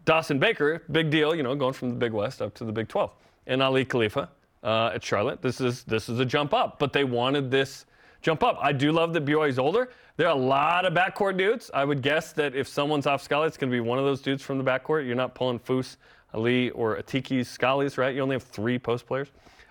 dawson 0.04 0.38
baker 0.38 0.82
big 0.92 1.10
deal 1.10 1.34
you 1.34 1.42
know 1.42 1.54
going 1.54 1.72
from 1.72 1.90
the 1.90 1.96
big 1.96 2.12
west 2.12 2.42
up 2.42 2.54
to 2.54 2.64
the 2.64 2.72
big 2.72 2.88
12 2.88 3.12
and 3.46 3.62
aly 3.62 3.84
khalifa 3.84 4.28
uh, 4.62 4.90
at 4.94 5.02
charlotte 5.02 5.42
this 5.42 5.60
is 5.60 5.84
this 5.84 6.08
is 6.08 6.18
a 6.18 6.24
jump 6.24 6.54
up 6.54 6.78
but 6.78 6.92
they 6.92 7.04
wanted 7.04 7.50
this 7.50 7.86
jump 8.22 8.42
up 8.42 8.58
i 8.60 8.72
do 8.72 8.92
love 8.92 9.12
that 9.12 9.24
BYU's 9.24 9.58
older 9.58 9.90
there 10.16 10.28
are 10.28 10.36
a 10.36 10.40
lot 10.40 10.84
of 10.84 10.94
backcourt 10.94 11.36
dudes 11.36 11.70
i 11.74 11.84
would 11.84 12.02
guess 12.02 12.32
that 12.32 12.54
if 12.54 12.66
someone's 12.66 13.06
off 13.06 13.22
scholar 13.22 13.46
it's 13.46 13.56
going 13.56 13.70
to 13.70 13.74
be 13.74 13.80
one 13.80 13.98
of 13.98 14.04
those 14.04 14.20
dudes 14.20 14.42
from 14.42 14.58
the 14.58 14.64
backcourt 14.64 15.06
you're 15.06 15.14
not 15.14 15.34
pulling 15.34 15.58
foose 15.58 15.96
Ali 16.34 16.70
or 16.70 16.96
Atiki's 16.96 17.56
Scallies, 17.56 17.96
right? 17.96 18.14
You 18.14 18.20
only 18.20 18.34
have 18.34 18.42
three 18.42 18.78
post 18.78 19.06
players. 19.06 19.28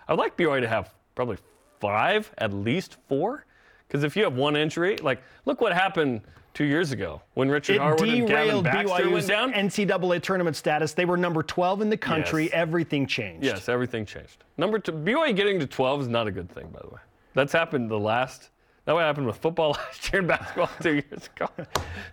I 0.08 0.14
would 0.14 0.20
like 0.20 0.38
BYU 0.38 0.62
to 0.62 0.68
have 0.68 0.94
probably 1.14 1.38
five, 1.80 2.32
at 2.38 2.54
least 2.54 2.98
four. 3.08 3.46
Because 3.94 4.04
if 4.04 4.16
you 4.16 4.24
have 4.24 4.34
one 4.34 4.56
injury, 4.56 4.98
like 4.98 5.22
look 5.46 5.62
what 5.62 5.72
happened 5.72 6.22
two 6.56 6.64
years 6.64 6.92
ago 6.92 7.22
when 7.36 7.48
Richard 7.48 7.76
It 7.76 7.80
Harward 7.80 8.10
and 8.10 8.28
Gavin 8.28 8.64
Baxter 8.64 9.08
went 9.08 9.28
down. 9.28 9.54
NCAA 9.54 10.20
tournament 10.20 10.56
status. 10.56 10.94
They 10.94 11.06
were 11.06 11.16
number 11.16 11.44
12 11.44 11.84
in 11.84 11.90
the 11.92 11.98
country. 11.98 12.46
Yes. 12.46 12.54
Everything 12.54 13.06
changed. 13.06 13.46
yes, 13.46 13.70
everything 13.70 14.08
changed. 14.08 14.46
Number 14.58 14.80
two, 14.80 14.94
BYU 14.94 15.36
getting 15.36 15.60
to 15.60 15.68
12 15.68 16.02
is 16.02 16.08
not 16.08 16.26
a 16.26 16.32
good 16.32 16.50
thing, 16.50 16.70
by 16.74 16.80
the 16.82 16.88
way. 16.88 17.02
That's 17.36 17.54
happened 17.54 17.92
the 17.92 18.00
last. 18.00 18.50
That 18.86 18.94
what 18.96 19.04
happened 19.04 19.28
with 19.28 19.38
football 19.38 19.72
last 19.78 20.12
year 20.12 20.20
and 20.20 20.28
basketball 20.28 20.70
two 20.82 20.96
years 20.96 21.30
ago. 21.36 21.48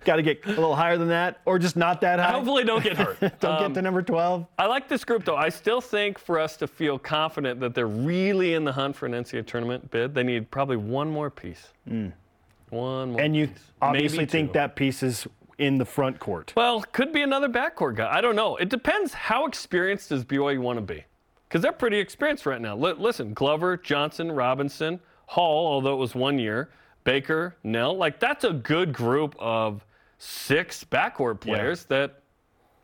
Got 0.05 0.17
to 0.17 0.23
get 0.23 0.45
a 0.47 0.51
little 0.51 0.77
higher 0.77 0.97
than 0.97 1.09
that, 1.09 1.41
or 1.45 1.59
just 1.59 1.77
not 1.77 2.01
that 2.03 2.21
high. 2.21 2.31
Hopefully, 2.31 2.63
don't 2.65 2.83
get 2.85 2.97
hurt. 2.97 3.19
Don't 3.41 3.45
Um, 3.45 3.63
get 3.69 3.75
to 3.75 3.83
number 3.83 4.03
12. 4.03 4.47
I 4.59 4.67
like 4.67 4.89
this 4.89 5.05
group 5.05 5.25
though. 5.25 5.35
I 5.37 5.49
still 5.49 5.81
think 5.81 6.19
for 6.19 6.39
us 6.39 6.57
to 6.59 6.69
feel 6.69 6.99
confident 6.99 7.59
that 7.61 7.75
they're 7.75 7.89
really 7.89 8.55
in 8.55 8.65
the 8.65 8.73
hunt 8.73 8.95
for 8.95 9.07
an 9.07 9.13
NCAA 9.13 9.47
tournament 9.47 9.91
bid, 9.91 10.15
they 10.15 10.23
need 10.23 10.51
probably 10.53 10.77
one 10.77 11.11
more 11.11 11.29
piece. 11.31 11.69
One 12.71 13.13
more. 13.13 13.21
And 13.21 13.35
you 13.35 13.49
piece. 13.49 13.59
obviously 13.83 14.27
think 14.27 14.53
that 14.53 14.77
piece 14.77 15.03
is 15.03 15.27
in 15.59 15.77
the 15.79 15.85
front 15.85 16.21
court. 16.21 16.53
Well, 16.57 16.83
could 16.93 17.13
be 17.13 17.23
another 17.23 17.49
backcourt 17.49 17.97
guy. 17.97 18.11
I 18.13 18.21
don't 18.21 18.37
know. 18.37 18.57
It 18.57 18.69
depends 18.69 19.13
how 19.13 19.45
experienced 19.47 20.11
does 20.11 20.25
BYU 20.25 20.61
want 20.61 20.77
to 20.79 20.83
be, 20.95 21.05
because 21.49 21.63
they're 21.63 21.73
pretty 21.73 21.99
experienced 21.99 22.47
right 22.47 22.61
now. 22.61 22.77
Li- 22.77 22.95
listen, 22.97 23.35
Glover, 23.35 23.77
Johnson, 23.77 24.31
Robinson, 24.33 25.01
Hall, 25.31 25.69
although 25.69 25.93
it 25.95 25.99
was 25.99 26.15
one 26.15 26.39
year, 26.41 26.71
Baker, 27.05 27.55
Knell. 27.63 27.97
Like 27.97 28.19
that's 28.19 28.43
a 28.45 28.53
good 28.53 28.93
group 28.93 29.37
of 29.39 29.87
six 30.19 30.83
backcourt 30.85 31.39
players 31.41 31.85
that 31.85 32.21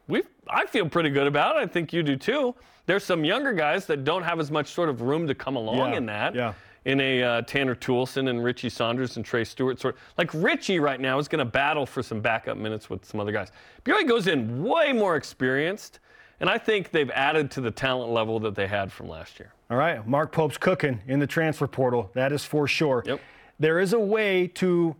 we 0.06 0.22
I 0.48 0.64
feel 0.66 0.88
pretty 0.88 1.10
good 1.10 1.26
about. 1.26 1.56
I 1.56 1.66
think 1.66 1.92
you 1.92 2.02
do 2.04 2.14
too. 2.16 2.54
There's 2.86 3.02
some 3.02 3.24
younger 3.24 3.52
guys 3.52 3.86
that 3.86 4.04
don't 4.04 4.22
have 4.22 4.38
as 4.38 4.52
much 4.52 4.68
sort 4.68 4.88
of 4.88 5.00
room 5.00 5.26
to 5.26 5.34
come 5.34 5.56
along 5.56 5.90
Yeah, 5.92 5.96
in 5.96 6.06
that. 6.06 6.34
yeah. 6.36 6.52
In 6.84 7.00
a 7.00 7.20
uh, 7.20 7.42
Tanner 7.42 7.74
Toolson 7.74 8.30
and 8.30 8.44
Richie 8.44 8.68
Saunders 8.70 9.16
and 9.16 9.24
Trey 9.26 9.42
Stewart 9.42 9.80
sort. 9.80 9.96
of, 9.96 10.00
Like 10.16 10.32
Richie 10.32 10.78
right 10.78 11.00
now 11.00 11.18
is 11.18 11.26
going 11.26 11.40
to 11.40 11.50
battle 11.50 11.84
for 11.84 12.00
some 12.00 12.20
backup 12.20 12.56
minutes 12.56 12.88
with 12.88 13.04
some 13.04 13.18
other 13.18 13.32
guys. 13.32 13.50
BYU 13.84 14.06
goes 14.06 14.28
in 14.28 14.62
way 14.62 14.92
more 14.92 15.16
experienced, 15.16 15.98
and 16.38 16.48
I 16.48 16.58
think 16.58 16.92
they've 16.92 17.10
added 17.10 17.50
to 17.50 17.60
the 17.60 17.72
talent 17.72 18.12
level 18.12 18.38
that 18.38 18.54
they 18.54 18.68
had 18.68 18.92
from 18.92 19.08
last 19.08 19.40
year. 19.40 19.52
All 19.68 19.76
right, 19.76 20.06
Mark 20.06 20.30
Pope's 20.30 20.58
cooking 20.58 21.00
in 21.08 21.18
the 21.18 21.26
transfer 21.26 21.66
portal. 21.66 22.10
That 22.14 22.32
is 22.32 22.44
for 22.44 22.68
sure. 22.68 23.02
Yep. 23.04 23.20
There 23.58 23.80
is 23.80 23.92
a 23.92 23.98
way 23.98 24.46
to 24.48 24.94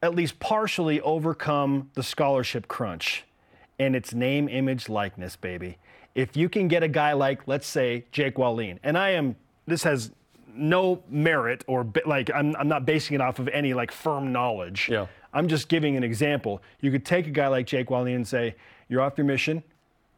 at 0.00 0.14
least 0.14 0.38
partially 0.38 1.00
overcome 1.00 1.90
the 1.94 2.02
scholarship 2.02 2.68
crunch, 2.68 3.24
and 3.78 3.96
it's 3.96 4.14
name, 4.14 4.48
image, 4.48 4.88
likeness, 4.88 5.34
baby. 5.34 5.78
If 6.14 6.36
you 6.36 6.48
can 6.48 6.68
get 6.68 6.82
a 6.82 6.88
guy 6.88 7.14
like, 7.14 7.48
let's 7.48 7.66
say, 7.66 8.04
Jake 8.12 8.38
Wallin, 8.38 8.78
and 8.82 8.96
I 8.96 9.10
am, 9.10 9.34
this 9.66 9.82
has 9.82 10.12
no 10.54 11.02
merit 11.08 11.64
or 11.66 11.86
like 12.04 12.30
I'm, 12.34 12.54
I'm 12.56 12.68
not 12.68 12.84
basing 12.84 13.14
it 13.14 13.20
off 13.20 13.38
of 13.38 13.48
any 13.48 13.74
like 13.74 13.90
firm 13.90 14.32
knowledge. 14.32 14.88
Yeah. 14.90 15.06
I'm 15.32 15.48
just 15.48 15.68
giving 15.68 15.96
an 15.96 16.04
example. 16.04 16.62
You 16.80 16.90
could 16.90 17.06
take 17.06 17.26
a 17.26 17.30
guy 17.30 17.48
like 17.48 17.66
Jake 17.66 17.90
Wally 17.90 18.12
and 18.12 18.28
say, 18.28 18.54
"You're 18.88 19.00
off 19.00 19.16
your 19.16 19.24
mission. 19.24 19.62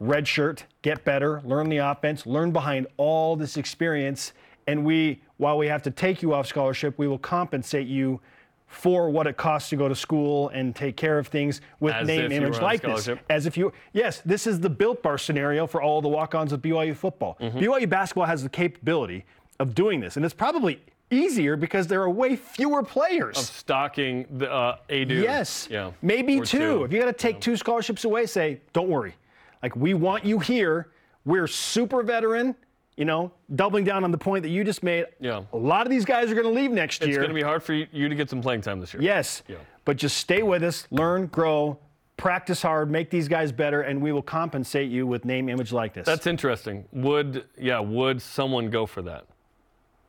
Red 0.00 0.26
shirt, 0.26 0.64
get 0.82 1.04
better, 1.04 1.40
learn 1.44 1.68
the 1.68 1.78
offense, 1.78 2.26
learn 2.26 2.50
behind 2.50 2.86
all 2.96 3.36
this 3.36 3.56
experience, 3.56 4.32
and 4.66 4.84
we, 4.84 5.20
while 5.36 5.56
we 5.56 5.68
have 5.68 5.82
to 5.82 5.90
take 5.90 6.20
you 6.22 6.34
off 6.34 6.46
scholarship, 6.46 6.98
we 6.98 7.06
will 7.08 7.18
compensate 7.18 7.86
you." 7.86 8.20
For 8.66 9.08
what 9.08 9.28
it 9.28 9.36
costs 9.36 9.70
to 9.70 9.76
go 9.76 9.88
to 9.88 9.94
school 9.94 10.48
and 10.48 10.74
take 10.74 10.96
care 10.96 11.16
of 11.16 11.28
things 11.28 11.60
with 11.78 11.94
As 11.94 12.08
name, 12.08 12.32
image, 12.32 12.58
likeness. 12.58 13.08
As 13.30 13.46
if 13.46 13.56
you, 13.56 13.72
yes, 13.92 14.20
this 14.24 14.48
is 14.48 14.58
the 14.58 14.68
built 14.70 15.00
bar 15.00 15.16
scenario 15.16 15.68
for 15.68 15.80
all 15.80 16.02
the 16.02 16.08
walk 16.08 16.34
ons 16.34 16.52
of 16.52 16.60
BYU 16.60 16.96
football. 16.96 17.36
Mm-hmm. 17.40 17.58
BYU 17.58 17.88
basketball 17.88 18.24
has 18.26 18.42
the 18.42 18.48
capability 18.48 19.26
of 19.60 19.76
doing 19.76 20.00
this, 20.00 20.16
and 20.16 20.24
it's 20.24 20.34
probably 20.34 20.80
easier 21.10 21.56
because 21.56 21.86
there 21.86 22.02
are 22.02 22.10
way 22.10 22.34
fewer 22.34 22.82
players. 22.82 23.38
Of 23.38 23.44
stocking 23.44 24.26
the 24.38 24.50
uh, 24.52 24.78
a 24.88 25.04
dude. 25.04 25.22
yes, 25.22 25.68
Yeah. 25.70 25.92
maybe 26.02 26.40
Or 26.40 26.44
two. 26.44 26.82
If 26.82 26.92
you 26.92 26.98
got 26.98 27.06
to 27.06 27.12
take 27.12 27.40
two 27.40 27.56
scholarships 27.56 28.04
away, 28.04 28.26
say, 28.26 28.60
don't 28.72 28.88
worry. 28.88 29.14
Like, 29.64 29.76
we 29.76 29.94
want 29.94 30.26
you 30.26 30.40
here. 30.40 30.88
We're 31.24 31.46
super 31.46 32.02
veteran, 32.02 32.54
you 32.98 33.06
know, 33.06 33.32
doubling 33.54 33.82
down 33.84 34.04
on 34.04 34.10
the 34.10 34.18
point 34.18 34.42
that 34.42 34.50
you 34.50 34.62
just 34.62 34.82
made. 34.82 35.06
Yeah. 35.20 35.44
A 35.54 35.56
lot 35.56 35.86
of 35.86 35.90
these 35.90 36.04
guys 36.04 36.30
are 36.30 36.34
going 36.34 36.46
to 36.46 36.52
leave 36.52 36.70
next 36.70 36.96
It's 36.96 37.06
year. 37.06 37.16
It's 37.16 37.18
going 37.26 37.30
to 37.30 37.34
be 37.34 37.40
hard 37.40 37.62
for 37.62 37.72
you, 37.72 38.10
to 38.10 38.14
get 38.14 38.28
some 38.28 38.42
playing 38.42 38.60
time 38.60 38.78
this 38.78 38.92
year. 38.92 39.02
Yes. 39.02 39.42
Yeah. 39.48 39.56
But 39.86 39.96
just 39.96 40.18
stay 40.18 40.42
with 40.42 40.62
us, 40.62 40.86
learn, 40.90 41.28
grow, 41.28 41.78
practice 42.18 42.60
hard, 42.60 42.90
make 42.90 43.08
these 43.08 43.26
guys 43.26 43.52
better, 43.52 43.80
and 43.80 44.02
we 44.02 44.12
will 44.12 44.20
compensate 44.20 44.90
you 44.90 45.06
with 45.06 45.24
name, 45.24 45.48
image, 45.48 45.72
likeness. 45.72 46.04
That's 46.04 46.26
interesting. 46.26 46.84
Would 46.92 47.46
yeah? 47.58 47.80
Would 47.80 48.20
someone 48.20 48.68
go 48.68 48.84
for 48.84 49.00
that? 49.00 49.24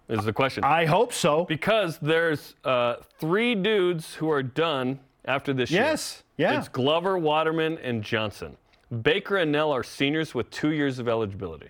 Is 0.10 0.26
the 0.26 0.34
question. 0.34 0.66
I 0.66 0.84
hope 0.84 1.14
so. 1.14 1.46
because 1.46 1.98
there's 2.00 2.56
uh, 2.66 2.98
three 3.20 3.56
dudes 3.56 4.16
who 4.16 4.30
are 4.30 4.44
done 4.44 5.00
after 5.24 5.54
this 5.54 5.72
year. 5.72 5.82
Yes, 5.82 6.24
yeah. 6.36 6.60
It's 6.60 6.68
Glover, 6.68 7.18
Waterman, 7.18 7.78
and 7.78 8.04
Johnson. 8.04 8.58
Baker 9.02 9.38
and 9.38 9.52
Knell 9.52 9.72
are 9.72 9.84
seniors 9.84 10.34
with 10.36 10.50
two 10.52 10.72
years 10.72 11.00
of 11.00 11.08
eligibility. 11.08 11.70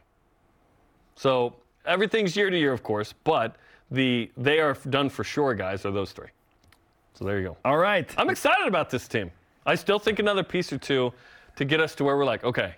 So 1.15 1.55
everything's 1.85 2.35
year 2.35 2.49
to 2.49 2.57
year, 2.57 2.73
of 2.73 2.83
course, 2.83 3.13
but 3.23 3.55
the 3.91 4.29
they 4.37 4.59
are 4.59 4.73
done 4.89 5.09
for 5.09 5.23
sure, 5.23 5.53
guys. 5.53 5.85
Are 5.85 5.91
those 5.91 6.11
three? 6.11 6.27
So 7.13 7.23
there 7.25 7.39
you 7.39 7.45
go. 7.47 7.57
All 7.63 7.77
right. 7.77 8.13
I'm 8.17 8.29
excited 8.29 8.67
about 8.67 8.89
this 8.89 9.07
team. 9.07 9.31
I 9.65 9.75
still 9.75 9.99
think 9.99 10.19
another 10.19 10.43
piece 10.43 10.73
or 10.73 10.77
two 10.77 11.13
to 11.55 11.65
get 11.65 11.79
us 11.79 11.95
to 11.95 12.03
where 12.03 12.17
we're 12.17 12.25
like, 12.25 12.43
okay, 12.43 12.75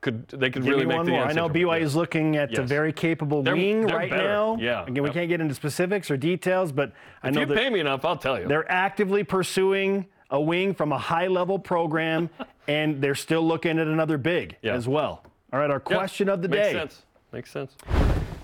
could 0.00 0.26
they 0.28 0.50
could 0.50 0.62
Give 0.64 0.72
really 0.72 0.84
me 0.84 0.88
make 0.88 0.96
one 0.96 1.06
the 1.06 1.12
more. 1.12 1.24
I 1.24 1.32
know 1.32 1.48
BYU 1.48 1.82
is 1.82 1.94
looking 1.94 2.36
at 2.36 2.56
a 2.58 2.62
very 2.62 2.92
capable 2.92 3.42
They're- 3.42 3.54
wing 3.54 3.86
they're 3.86 3.96
right 3.96 4.10
better. 4.10 4.28
now. 4.28 4.56
Yeah, 4.58 4.84
Again, 4.86 5.02
we 5.04 5.10
can't 5.10 5.28
get 5.28 5.40
into 5.40 5.54
specifics 5.54 6.10
or 6.10 6.16
details, 6.16 6.72
but 6.72 6.92
I 7.22 7.28
If 7.28 7.34
know 7.34 7.40
you 7.42 7.46
pay 7.48 7.70
me 7.70 7.80
enough, 7.80 8.04
I'll 8.04 8.16
tell 8.16 8.40
you. 8.40 8.48
they're 8.48 8.70
actively 8.70 9.22
pursuing 9.22 10.06
a 10.30 10.40
wing 10.40 10.74
from 10.74 10.92
a 10.92 10.98
high-level 10.98 11.58
program, 11.60 12.30
and 12.68 13.00
they're 13.02 13.14
still 13.14 13.42
looking 13.46 13.78
at 13.78 13.86
another 13.86 14.18
big 14.18 14.56
Yeah. 14.62 14.74
as 14.74 14.86
well. 14.88 15.22
All 15.52 15.58
right, 15.60 15.70
our 15.70 15.82
Yeah, 15.88 15.96
question 15.96 16.28
of 16.28 16.42
the 16.42 16.48
makes 16.48 16.68
day 16.68 16.72
Makes 16.74 16.94
Sense. 16.94 17.02
Makes 17.32 17.50
sense. 17.52 17.76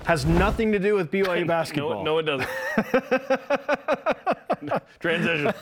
has 0.04 0.24
nothing 0.24 0.72
to 0.72 0.78
do 0.78 0.94
with 0.94 1.10
BYU 1.12 1.46
basketball. 1.46 2.04
No, 2.04 2.18
no, 2.18 2.18
it 2.18 2.22
doesn't. 2.22 2.48
Transition. 5.00 5.52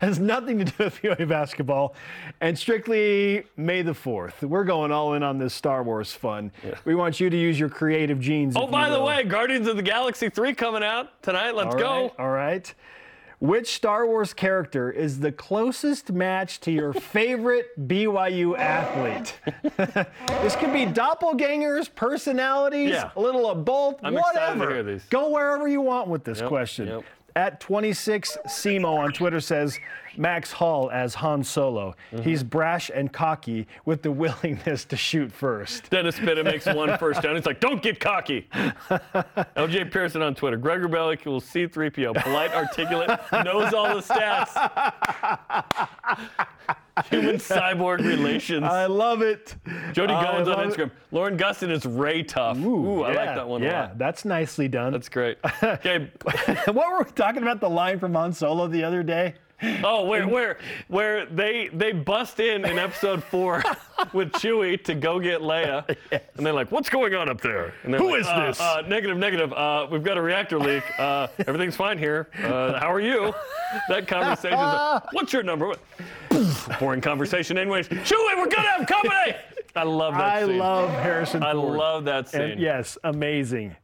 has 0.00 0.18
nothing 0.18 0.58
to 0.58 0.64
do 0.64 0.72
with 0.84 1.00
BYU 1.02 1.28
basketball, 1.28 1.94
and 2.40 2.56
strictly 2.58 3.44
May 3.56 3.82
the 3.82 3.92
4th. 3.92 4.42
We're 4.42 4.64
going 4.64 4.92
all 4.92 5.14
in 5.14 5.22
on 5.22 5.38
this 5.38 5.54
Star 5.54 5.82
Wars 5.82 6.12
fun. 6.12 6.52
We 6.84 6.94
want 6.94 7.18
you 7.20 7.30
to 7.30 7.36
use 7.36 7.58
your 7.58 7.68
creative 7.68 8.20
genes. 8.20 8.54
Oh, 8.56 8.66
by 8.66 8.90
the 8.90 9.00
way, 9.02 9.24
Guardians 9.24 9.66
of 9.66 9.76
the 9.76 9.82
Galaxy 9.82 10.28
3 10.28 10.54
coming 10.54 10.82
out 10.84 11.20
tonight. 11.22 11.54
Let's 11.54 11.74
All 11.74 11.80
go. 11.80 12.12
all 12.18 12.30
right. 12.30 12.72
Which 13.42 13.74
Star 13.74 14.06
Wars 14.06 14.32
character 14.32 14.88
is 14.88 15.18
the 15.18 15.32
closest 15.32 16.12
match 16.12 16.60
to 16.60 16.70
your 16.70 16.92
favorite 16.92 17.66
BYU 17.88 18.56
athlete? 18.56 19.34
this 20.42 20.54
could 20.54 20.72
be 20.72 20.86
doppelgangers, 20.86 21.92
personalities, 21.92 22.90
Yeah. 22.90 23.10
a 23.16 23.20
little 23.20 23.50
of 23.50 23.64
both, 23.64 23.96
I'm 24.04 24.14
whatever. 24.14 24.30
excited 24.30 24.60
to 24.60 24.68
hear 24.68 24.82
these. 24.84 25.02
Go 25.10 25.30
wherever 25.30 25.66
you 25.66 25.80
want 25.80 26.06
with 26.06 26.22
this 26.22 26.38
Yep, 26.38 26.48
question. 26.48 26.86
yep. 26.86 27.02
At 27.34 27.60
26 27.60 28.38
Simo 28.46 28.98
on 28.98 29.12
Twitter 29.12 29.40
says 29.40 29.78
Max 30.16 30.52
Hall 30.52 30.90
as 30.90 31.14
Han 31.14 31.42
Solo. 31.42 31.94
Mm-hmm. 32.12 32.22
He's 32.22 32.42
brash 32.42 32.90
and 32.94 33.12
cocky 33.12 33.66
with 33.84 34.02
the 34.02 34.10
willingness 34.10 34.84
to 34.86 34.96
shoot 34.96 35.32
first. 35.32 35.88
Dennis 35.90 36.18
Pitta 36.18 36.44
makes 36.44 36.66
one 36.66 36.98
first 36.98 37.22
down. 37.22 37.36
He's 37.36 37.46
like, 37.46 37.60
don't 37.60 37.82
get 37.82 38.00
cocky. 38.00 38.48
LJ 38.52 39.90
Pearson 39.90 40.20
on 40.22 40.34
Twitter. 40.34 40.56
Greg 40.56 40.80
Wrubell 40.80 41.24
will 41.24 41.40
C3PO. 41.40 42.22
Polite, 42.22 42.52
articulate, 42.54 43.18
knows 43.44 43.72
all 43.72 43.94
the 43.94 44.02
stats. 44.02 44.52
Human 47.10 47.36
cyborg 47.36 47.98
relations. 48.06 48.64
I 48.64 48.86
love 48.86 49.22
it. 49.22 49.56
Jody 49.92 50.12
I 50.12 50.24
Goins 50.24 50.40
on 50.40 50.46
love 50.46 50.58
it. 50.60 50.68
Instagram. 50.76 50.90
Lauren 51.10 51.38
Gustin 51.38 51.70
is 51.70 51.86
Ray 51.86 52.22
Tough. 52.22 52.58
Ooh, 52.58 53.02
I 53.02 53.12
like 53.14 53.34
that 53.34 53.48
one 53.48 53.62
a 53.62 53.66
Yeah, 53.66 53.90
that's 53.96 54.24
nicely 54.24 54.68
done. 54.68 54.92
That's 54.92 55.08
great. 55.08 55.38
Okay. 55.62 56.10
what 56.66 56.74
were 56.74 56.98
we 57.04 57.10
talking 57.12 57.42
about 57.42 57.60
the 57.60 57.70
line 57.70 57.98
from 57.98 58.14
Han 58.14 58.32
Solo 58.32 58.66
the 58.66 58.84
other 58.84 59.02
day? 59.02 59.34
Oh, 59.84 60.04
where 60.06 60.26
where 60.28 60.58
where 60.88 61.26
they 61.26 61.68
they 61.72 61.92
bust 61.92 62.40
in 62.40 62.64
in 62.64 62.78
episode 62.78 63.22
four 63.22 63.62
with 64.12 64.32
Chewie 64.32 64.82
to 64.84 64.94
go 64.94 65.20
get 65.20 65.40
Leia, 65.40 65.84
and 66.12 66.46
they're 66.46 66.52
like, 66.52 66.70
"What's 66.72 66.88
going 66.88 67.14
on 67.14 67.28
up 67.28 67.40
there?" 67.40 67.72
And 67.84 67.92
they're 67.94 68.00
Who 68.00 68.10
like, 68.12 68.20
is 68.22 68.26
"Uh, 68.26 68.46
this?" 68.46 68.60
Uh, 68.60 68.82
negative, 68.88 69.16
negative. 69.18 69.52
Uh, 69.52 69.86
we've 69.90 70.02
got 70.02 70.16
a 70.18 70.22
reactor 70.22 70.58
leak. 70.58 70.82
Uh, 70.98 71.28
everything's 71.46 71.76
fine 71.76 71.98
here. 71.98 72.28
Uh, 72.42 72.78
how 72.80 72.92
are 72.92 73.00
you? 73.00 73.32
That 73.88 74.06
conversation. 74.08 74.58
What's 75.12 75.32
your 75.32 75.42
number? 75.42 75.68
What? 75.68 75.80
Boring 76.80 77.00
conversation, 77.00 77.56
anyways. 77.58 77.88
Chewie, 77.88 78.36
we're 78.36 78.48
gonna 78.48 78.68
have 78.68 78.86
company. 78.86 79.34
I 79.74 79.84
love 79.84 80.14
that 80.14 80.22
I 80.36 80.46
scene. 80.46 80.58
love 80.58 80.90
Harrison 80.90 81.42
I 81.42 81.52
Ford. 81.52 81.78
love 81.78 82.04
that 82.04 82.28
scene. 82.28 82.40
And 82.42 82.60
yes, 82.60 82.98
amazing. 83.04 83.74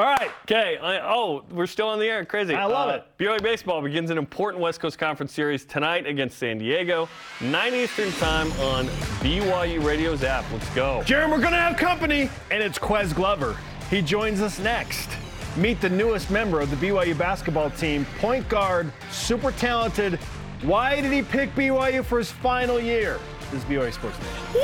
All 0.00 0.06
right. 0.06 0.30
Okay. 0.50 0.78
I- 0.78 1.00
Oh, 1.00 1.42
we're 1.50 1.66
still 1.66 1.88
on 1.88 1.98
the 1.98 2.06
air. 2.06 2.24
Crazy. 2.24 2.54
I 2.54 2.64
love 2.64 2.88
Uh, 2.88 2.92
it. 2.94 3.04
BYU 3.18 3.38
baseball 3.42 3.82
begins 3.82 4.08
an 4.10 4.16
important 4.16 4.62
West 4.62 4.80
Coast 4.80 4.98
Conference 4.98 5.30
series 5.30 5.66
tonight 5.66 6.06
against 6.06 6.38
San 6.38 6.56
Diego, 6.56 7.06
9 7.42 7.74
Eastern 7.74 8.10
time 8.12 8.50
on 8.62 8.86
BYU 9.22 9.80
Radio's 9.84 10.24
app. 10.24 10.46
Let's 10.52 10.68
go. 10.70 11.02
Jeremy, 11.04 11.32
we're 11.34 11.40
going 11.40 11.52
to 11.52 11.58
have 11.58 11.76
company, 11.76 12.30
and 12.50 12.62
it's 12.62 12.78
Ques 12.78 13.12
Glover. 13.12 13.56
He 13.90 14.00
joins 14.00 14.40
us 14.40 14.58
next. 14.58 15.10
Meet 15.58 15.82
the 15.82 15.90
newest 15.90 16.30
member 16.30 16.60
of 16.60 16.70
the 16.70 16.76
BYU 16.76 17.12
basketball 17.12 17.68
team, 17.68 18.06
point 18.20 18.48
guard, 18.48 18.90
super 19.10 19.52
talented. 19.52 20.14
Why 20.62 21.02
did 21.02 21.12
he 21.12 21.20
pick 21.20 21.54
BYU 21.54 22.02
for 22.02 22.16
his 22.18 22.30
final 22.30 22.80
year? 22.80 23.18
This 23.50 23.62
is 23.62 23.64
BYU 23.68 23.92
Sports 23.92 24.16
Nation. 24.18 24.62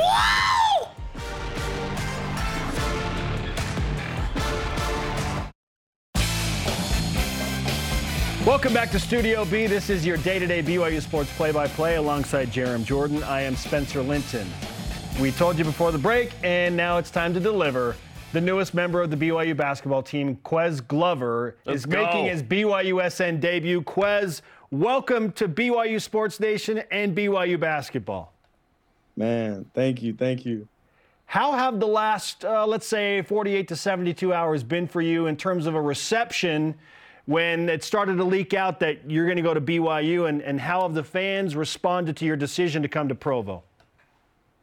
Welcome 8.46 8.72
back 8.72 8.92
to 8.92 9.00
Studio 9.00 9.44
B. 9.44 9.66
This 9.66 9.90
is 9.90 10.06
your 10.06 10.18
day-to-day 10.18 10.62
BYU 10.62 11.02
sports 11.02 11.36
play-by-play 11.36 11.96
alongside 11.96 12.48
Jarom 12.50 12.84
Jordan. 12.84 13.24
I 13.24 13.40
am 13.40 13.56
Spencer 13.56 14.00
Linton. 14.00 14.46
We 15.20 15.32
told 15.32 15.58
you 15.58 15.64
before 15.64 15.90
the 15.90 15.98
break, 15.98 16.30
and 16.44 16.76
now 16.76 16.96
it's 16.98 17.10
time 17.10 17.34
to 17.34 17.40
deliver. 17.40 17.96
The 18.32 18.40
newest 18.40 18.72
member 18.72 19.02
of 19.02 19.10
the 19.10 19.16
BYU 19.16 19.56
basketball 19.56 20.00
team, 20.00 20.36
Ques 20.44 20.80
Glover, 20.80 21.56
Let's 21.64 21.80
is 21.80 21.86
go. 21.86 22.04
making 22.04 22.26
his 22.26 22.40
BYUSN 22.44 23.40
debut. 23.40 23.82
Ques, 23.82 24.42
welcome 24.70 25.32
to 25.32 25.48
BYU 25.48 26.00
Sports 26.00 26.38
Nation 26.38 26.84
and 26.92 27.16
BYU 27.16 27.58
basketball. 27.58 28.32
Man, 29.16 29.68
thank 29.74 30.04
you, 30.04 30.14
thank 30.14 30.46
you. 30.46 30.68
How 31.24 31.50
have 31.50 31.80
the 31.80 31.88
last, 31.88 32.44
uh, 32.44 32.64
let's 32.64 32.86
say, 32.86 33.22
48 33.22 33.66
to 33.66 33.74
72 33.74 34.32
hours 34.32 34.62
been 34.62 34.86
for 34.86 35.02
you 35.02 35.26
in 35.26 35.36
terms 35.36 35.66
of 35.66 35.74
a 35.74 35.82
reception 35.82 36.76
when 37.26 37.68
it 37.68 37.82
started 37.82 38.16
to 38.16 38.24
leak 38.24 38.54
out 38.54 38.80
that 38.80 39.10
you're 39.10 39.26
going 39.26 39.36
to 39.36 39.42
go 39.42 39.52
to 39.52 39.60
BYU, 39.60 40.28
and, 40.28 40.40
and 40.42 40.60
how 40.60 40.82
have 40.82 40.94
the 40.94 41.04
fans 41.04 41.54
responded 41.54 42.16
to 42.16 42.24
your 42.24 42.36
decision 42.36 42.82
to 42.82 42.88
come 42.88 43.08
to 43.08 43.14
Provo? 43.14 43.62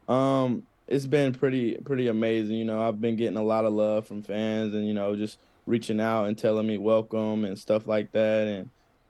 Um, 0.08 0.64
it's 0.88 1.06
been 1.06 1.34
pretty 1.34 1.76
pretty 1.78 2.08
amazing. 2.08 2.56
You 2.58 2.66
know, 2.66 2.82
I've 2.82 3.00
been 3.00 3.16
getting 3.16 3.38
a 3.38 3.44
lot 3.44 3.66
of 3.66 3.74
love 3.74 4.08
from 4.08 4.22
fans, 4.22 4.74
and 4.74 4.88
you 4.88 4.94
know, 4.94 5.16
just 5.16 5.38
reaching 5.66 6.00
out 6.00 6.26
and 6.26 6.38
telling 6.38 6.68
me 6.68 6.78
welcome 6.78 7.46
and 7.46 7.58
stuff 7.58 7.88
like 7.88 8.12
that, 8.14 8.48
and 8.48 8.70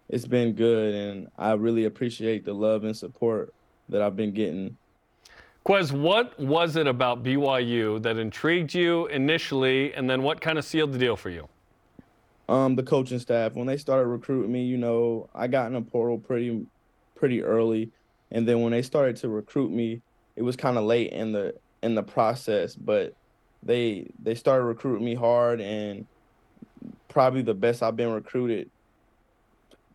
it's 0.10 0.26
been 0.26 0.54
good. 0.54 0.94
And 0.94 1.28
I 1.38 1.54
really 1.54 1.86
appreciate 1.86 2.46
the 2.46 2.54
love 2.54 2.84
and 2.84 2.96
support 2.96 3.54
that 3.90 4.02
I've 4.02 4.16
been 4.16 4.34
getting. 4.34 4.78
Ques, 5.64 5.92
what 5.92 6.38
was 6.40 6.76
it 6.76 6.88
about 6.88 7.24
BYU 7.24 8.02
that 8.04 8.18
intrigued 8.18 8.74
you 8.74 9.08
initially, 9.08 9.94
and 9.94 10.10
then 10.10 10.22
what 10.22 10.42
kind 10.42 10.58
of 10.58 10.66
sealed 10.66 10.92
the 10.92 10.98
deal 10.98 11.16
for 11.16 11.30
you? 11.30 11.48
Um, 12.50 12.76
the 12.76 12.84
coaching 12.84 13.20
staff 13.20 13.54
when 13.54 13.68
they 13.68 13.78
started 13.78 14.08
recruiting 14.08 14.52
me, 14.52 14.66
you 14.66 14.78
know, 14.78 15.30
I 15.34 15.48
got 15.48 15.68
in 15.68 15.76
a 15.76 15.82
portal 15.82 16.18
pretty 16.18 16.66
pretty 17.16 17.42
early, 17.42 17.92
and 18.32 18.48
then 18.48 18.62
when 18.62 18.72
they 18.72 18.82
started 18.82 19.16
to 19.18 19.30
recruit 19.30 19.72
me, 19.72 20.02
it 20.36 20.42
was 20.42 20.56
kind 20.56 20.78
of 20.78 20.84
late 20.84 21.12
in 21.12 21.32
the 21.32 21.56
in 21.82 21.96
the 21.96 22.04
process, 22.04 22.76
but 22.76 23.16
they 23.62 24.12
they 24.22 24.36
started 24.36 24.66
recruiting 24.66 25.06
me 25.06 25.16
hard 25.16 25.62
and 25.62 26.06
probably 27.08 27.42
the 27.42 27.54
best 27.54 27.82
I've 27.82 27.96
been 27.96 28.12
recruited 28.12 28.70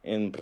in 0.04 0.34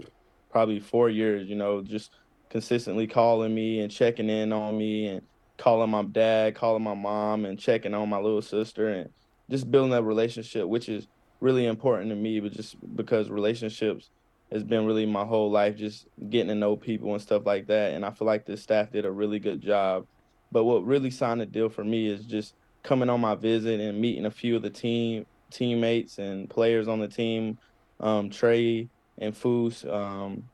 probably 0.50 0.80
four 0.80 1.08
years. 1.10 1.48
You 1.48 1.56
know, 1.56 1.82
just 1.82 2.12
consistently 2.50 3.06
calling 3.06 3.54
me 3.54 3.80
and 3.80 3.90
checking 3.90 4.30
in 4.30 4.52
on 4.52 4.78
me 4.78 5.08
and 5.08 5.22
calling 5.58 5.90
my 5.90 6.02
dad, 6.02 6.54
calling 6.54 6.82
my 6.82 6.94
mom, 6.94 7.44
and 7.44 7.58
checking 7.58 7.94
on 7.94 8.08
my 8.08 8.18
little 8.18 8.42
sister, 8.42 8.88
and 8.88 9.10
just 9.50 9.70
building 9.70 9.90
that 9.90 10.02
relationship, 10.02 10.68
which 10.68 10.88
is 10.88 11.08
really 11.40 11.66
important 11.66 12.10
to 12.10 12.16
me. 12.16 12.40
But 12.40 12.52
just 12.52 12.76
because 12.96 13.30
relationships 13.30 14.10
has 14.52 14.62
been 14.62 14.86
really 14.86 15.06
my 15.06 15.24
whole 15.24 15.50
life, 15.50 15.76
just 15.76 16.06
getting 16.30 16.48
to 16.48 16.54
know 16.54 16.76
people 16.76 17.12
and 17.12 17.22
stuff 17.22 17.46
like 17.46 17.66
that. 17.66 17.94
And 17.94 18.04
I 18.04 18.10
feel 18.10 18.26
like 18.26 18.46
the 18.46 18.56
staff 18.56 18.92
did 18.92 19.04
a 19.04 19.10
really 19.10 19.38
good 19.38 19.60
job. 19.60 20.06
But 20.52 20.64
what 20.64 20.84
really 20.84 21.10
signed 21.10 21.40
the 21.40 21.46
deal 21.46 21.68
for 21.68 21.84
me 21.84 22.06
is 22.06 22.24
just 22.24 22.54
coming 22.82 23.10
on 23.10 23.20
my 23.20 23.34
visit 23.34 23.80
and 23.80 24.00
meeting 24.00 24.26
a 24.26 24.30
few 24.30 24.56
of 24.56 24.62
the 24.62 24.70
team 24.70 25.26
teammates 25.50 26.18
and 26.18 26.48
players 26.50 26.88
on 26.88 27.00
the 27.00 27.08
team, 27.08 27.58
um, 28.00 28.30
Trey 28.30 28.88
and 29.18 29.34
Foose. 29.34 29.84
Um, 29.84 30.44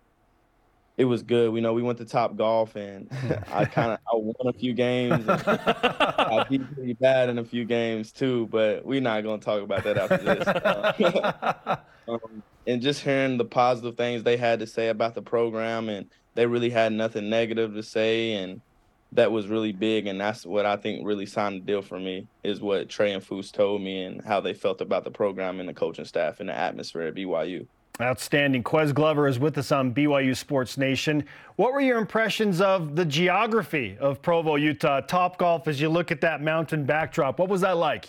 it 0.97 1.05
was 1.07 1.23
good. 1.23 1.53
We 1.53 1.61
know 1.61 1.73
we 1.73 1.83
went 1.83 1.99
to 1.99 2.05
Top 2.05 2.37
Golf, 2.37 2.77
and 2.77 3.09
I 3.53 3.65
kind 3.65 3.93
of 3.93 3.99
I 4.07 4.15
won 4.15 4.35
a 4.47 4.53
few 4.53 4.75
games. 4.75 5.25
I 5.29 6.47
beat 6.51 6.75
pretty 6.75 6.93
bad 6.95 7.29
in 7.29 7.39
a 7.39 7.45
few 7.45 7.65
games 7.65 8.13
too, 8.13 8.47
but 8.49 8.85
we're 8.85 9.01
not 9.01 9.23
gonna 9.23 9.41
talk 9.41 9.63
about 9.63 9.85
that 9.85 9.99
after 9.99 10.19
this. 10.19 11.79
um, 12.09 12.43
and 12.67 12.83
just 12.83 13.03
hearing 13.03 13.39
the 13.39 13.45
positive 13.45 13.97
things 13.97 14.23
they 14.23 14.37
had 14.37 14.61
to 14.61 14.67
say 14.67 14.89
about 14.89 15.15
the 15.15 15.23
program, 15.23 15.89
and 15.89 16.11
they 16.35 16.47
really 16.47 16.71
had 16.71 16.93
nothing 16.93 17.31
negative 17.31 17.75
to 17.75 17.83
say, 17.83 18.35
and 18.35 18.61
that 19.13 19.33
was 19.33 19.47
really 19.47 19.73
big. 19.73 20.07
And 20.07 20.21
that's 20.21 20.45
what 20.45 20.67
I 20.67 20.77
think 20.77 21.07
really 21.07 21.27
signed 21.27 21.63
the 21.63 21.67
deal 21.67 21.83
for 21.83 21.99
me 21.99 22.27
is 22.45 22.61
what 22.61 22.89
Trey 22.89 23.13
and 23.13 23.23
Foose 23.23 23.51
told 23.51 23.83
me 23.83 24.05
and 24.05 24.23
how 24.25 24.41
they 24.41 24.55
felt 24.55 24.81
about 24.81 25.05
the 25.05 25.11
program 25.11 25.61
and 25.61 25.69
the 25.69 25.75
coaching 25.75 26.05
staff 26.05 26.41
and 26.41 26.49
the 26.49 26.57
atmosphere 26.57 27.03
at 27.03 27.15
BYU. 27.15 27.67
Outstanding. 28.03 28.65
Ques 28.65 28.93
Glover 28.93 29.29
is 29.29 29.39
with 29.39 29.57
us 29.59 29.71
on 29.71 29.95
BYU 29.95 30.37
Sports 30.37 30.77
Nation. 30.77 31.25
What 31.57 31.73
were 31.73 31.81
your 31.81 31.99
impressions 31.99 32.61
of 32.61 32.97
the 32.97 33.05
geography 33.05 33.97
of 34.01 34.21
Provo, 34.21 34.57
Utah? 34.57 35.01
Top 35.01 35.39
golf 35.39 35.69
as 35.69 35.81
you 35.81 35.89
look 35.89 36.11
at 36.11 36.21
that 36.23 36.43
mountain 36.43 36.85
backdrop. 36.85 37.39
What 37.39 37.49
was 37.49 37.61
that 37.61 37.77
like? 37.77 38.09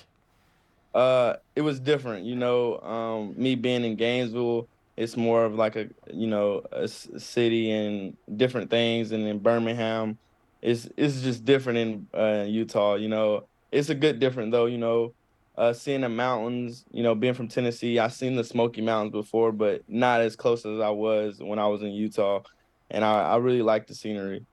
Uh, 0.96 1.36
it 1.56 1.62
was 1.62 1.80
different. 1.80 2.26
You 2.26 2.36
know, 2.36 2.80
um, 2.80 3.36
me 3.38 3.56
being 3.56 3.84
in 3.84 3.96
Gainesville, 3.96 4.68
it's 4.98 5.16
more 5.16 5.46
of 5.46 5.56
like 5.56 5.76
a 5.76 5.88
you 6.12 6.28
know 6.28 6.64
a 6.72 6.88
city 6.88 7.72
and 7.72 8.16
different 8.36 8.70
things, 8.70 9.12
and 9.12 9.28
in 9.28 9.40
Birmingham, 9.40 10.18
it's 10.62 10.88
it's 10.98 11.22
just 11.22 11.46
different 11.46 11.80
in 11.80 12.08
uh, 12.14 12.46
Utah. 12.48 12.96
You 12.96 13.10
know, 13.10 13.46
it's 13.72 13.90
a 13.90 13.96
good 13.96 14.20
different 14.20 14.52
though. 14.52 14.66
You 14.66 14.78
know, 14.78 15.14
uh, 15.58 15.74
seeing 15.74 16.02
the 16.02 16.10
mountains. 16.10 16.86
You 16.92 17.04
know, 17.04 17.16
being 17.16 17.34
from 17.34 17.48
Tennessee, 17.48 18.00
I've 18.00 18.14
seen 18.14 18.36
the 18.36 18.44
Smoky 18.44 18.82
Mountains 18.82 19.12
before, 19.12 19.52
but 19.52 19.84
not 19.88 20.22
as 20.22 20.36
close 20.36 20.66
as 20.66 20.80
I 20.80 20.90
was 20.90 21.40
when 21.40 21.60
I 21.60 21.68
was 21.68 21.82
in 21.82 21.92
Utah, 21.92 22.42
and 22.90 23.04
I, 23.04 23.34
I 23.34 23.38
really 23.38 23.62
like 23.62 23.88
the 23.88 23.96
scenery. 23.96 24.46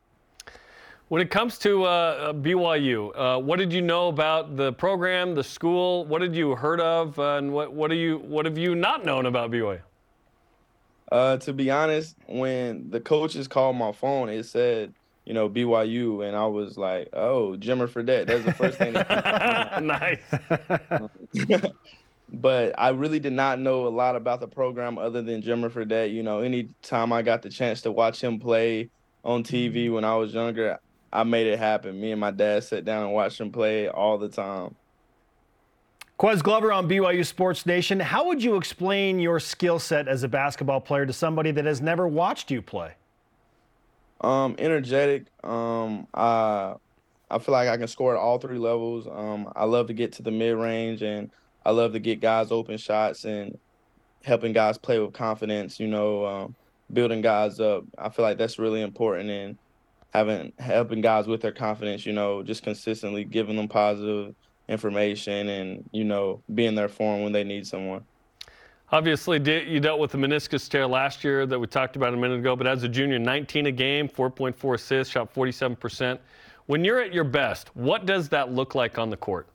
When 1.08 1.20
it 1.20 1.30
comes 1.30 1.58
to 1.58 1.84
uh, 1.84 2.32
BYU, 2.32 3.10
uh, 3.16 3.40
what 3.40 3.58
did 3.58 3.72
you 3.72 3.82
know 3.82 4.08
about 4.08 4.56
the 4.56 4.72
program, 4.74 5.34
the 5.34 5.42
school? 5.42 6.04
What 6.04 6.20
did 6.20 6.36
you 6.36 6.54
heard 6.54 6.80
of, 6.80 7.18
uh, 7.18 7.36
and 7.36 7.52
what 7.52 7.72
what 7.72 7.90
do 7.90 7.96
you 7.96 8.18
what 8.18 8.44
have 8.44 8.56
you 8.56 8.74
not 8.74 9.04
known 9.04 9.26
about 9.26 9.50
BYU? 9.50 9.80
Uh, 11.10 11.36
to 11.38 11.52
be 11.52 11.70
honest, 11.70 12.14
when 12.28 12.88
the 12.90 13.00
coaches 13.00 13.48
called 13.48 13.74
my 13.74 13.90
phone, 13.90 14.28
it 14.28 14.44
said, 14.44 14.94
you 15.24 15.35
know, 15.35 15.48
BYU, 15.48 16.26
and 16.26 16.37
I 16.37 16.46
was 16.46 16.78
like, 16.78 17.09
oh, 17.12 17.56
Jimmer 17.59 17.88
Fredette. 17.88 18.26
That's 18.26 18.44
the 18.44 18.52
first 18.52 18.78
thing. 18.78 18.92
nice. 19.87 21.72
but 22.33 22.74
I 22.78 22.88
really 22.90 23.20
did 23.20 23.33
not 23.33 23.59
know 23.59 23.87
a 23.87 23.90
lot 23.90 24.16
about 24.16 24.40
the 24.40 24.48
program 24.48 24.98
other 24.98 25.22
than 25.22 25.42
Jimmer 25.42 25.70
Fredette. 25.70 26.12
You 26.12 26.22
know, 26.22 26.40
anytime 26.40 27.12
I 27.12 27.22
got 27.22 27.42
the 27.42 27.50
chance 27.50 27.83
to 27.83 27.92
watch 27.92 28.22
him 28.22 28.38
play 28.38 28.90
on 29.24 29.44
TV 29.44 29.85
mm-hmm. 29.87 29.94
when 29.94 30.04
I 30.04 30.16
was 30.16 30.33
younger, 30.33 30.78
I 31.12 31.24
made 31.24 31.46
it 31.46 31.59
happen. 31.59 32.00
Me 32.00 32.12
and 32.12 32.20
my 32.20 32.30
dad 32.30 32.64
sat 32.64 32.85
down 32.85 33.04
and 33.04 33.12
watched 33.12 33.40
him 33.40 33.52
play 33.52 33.88
all 33.88 34.18
the 34.18 34.28
time. 34.28 34.74
Ques 36.18 36.42
Glover 36.42 36.70
on 36.70 36.87
BYU 36.87 37.24
Sports 37.24 37.64
Nation. 37.64 37.98
How 37.98 38.26
would 38.26 38.42
you 38.42 38.56
explain 38.56 39.20
your 39.20 39.40
skill 39.40 39.78
set 39.78 40.06
as 40.06 40.22
a 40.22 40.28
basketball 40.28 40.80
player 40.80 41.06
to 41.06 41.14
somebody 41.14 41.50
that 41.52 41.64
has 41.64 41.80
never 41.80 42.06
watched 42.06 42.50
you 42.50 42.61
play? 42.61 42.92
Um, 44.20 44.54
energetic. 44.59 45.26
Um, 45.42 46.06
I 46.14 46.74
I 47.30 47.38
feel 47.38 47.52
like 47.52 47.68
I 47.68 47.76
can 47.76 47.88
score 47.88 48.14
at 48.14 48.20
all 48.20 48.38
three 48.38 48.59
levels. 48.59 49.06
Um, 49.06 49.52
I 49.56 49.64
love 49.64 49.87
to 49.87 49.94
get 49.94 50.12
to 50.14 50.22
the 50.22 50.30
mid 50.30 50.56
range 50.56 51.02
and 51.02 51.30
I 51.64 51.70
love 51.70 51.92
to 51.92 52.00
get 52.00 52.20
guys 52.20 52.50
open 52.50 52.76
shots 52.76 53.24
and 53.24 53.59
helping 54.24 54.52
guys 54.52 54.78
play 54.78 54.98
with 54.98 55.12
confidence. 55.12 55.80
You 55.80 55.88
know, 55.88 56.26
um, 56.26 56.56
building 56.92 57.22
guys 57.22 57.61
up. 57.61 57.85
I 57.98 58.09
feel 58.11 58.24
like 58.24 58.38
that's 58.38 58.59
really 58.59 58.83
important 58.83 59.30
and 59.30 59.59
having 60.12 60.52
helping 60.59 61.00
guys 61.00 61.26
with 61.26 61.40
their 61.40 61.52
confidence, 61.52 62.04
you 62.04 62.12
know, 62.12 62.42
just 62.42 62.62
consistently 62.62 63.24
giving 63.24 63.56
them 63.56 63.68
positive 63.68 64.35
information 64.68 65.48
and, 65.48 65.88
you 65.92 66.04
know, 66.04 66.42
being 66.52 66.74
there 66.74 66.88
for 66.88 67.14
them 67.14 67.22
when 67.22 67.33
they 67.33 67.44
need 67.44 67.66
someone. 67.66 68.04
Obviously, 68.92 69.38
you 69.70 69.79
dealt 69.79 70.00
with 70.00 70.11
the 70.11 70.18
meniscus 70.18 70.68
tear 70.68 70.85
last 70.87 71.22
year 71.22 71.46
that 71.46 71.59
we 71.59 71.66
talked 71.68 71.94
about 71.94 72.12
a 72.12 72.16
minute 72.16 72.40
ago, 72.40 72.57
but 72.57 72.66
as 72.66 72.83
a 72.83 72.88
junior, 72.88 73.20
19 73.20 73.66
a 73.66 73.72
game, 73.72 74.09
4.4 74.09 74.74
assists, 74.74 75.12
shot 75.12 75.33
47%. 75.33 76.18
When 76.66 76.85
you're 76.85 77.00
at 77.00 77.14
your 77.14 77.24
best, 77.24 77.74
what 77.76 78.05
does 78.05 78.29
that 78.31 78.53
look 78.53 78.74
like 78.74 78.98
on 78.98 79.11
the 79.11 79.16
court? 79.16 79.46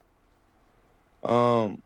Um, 1.24 1.82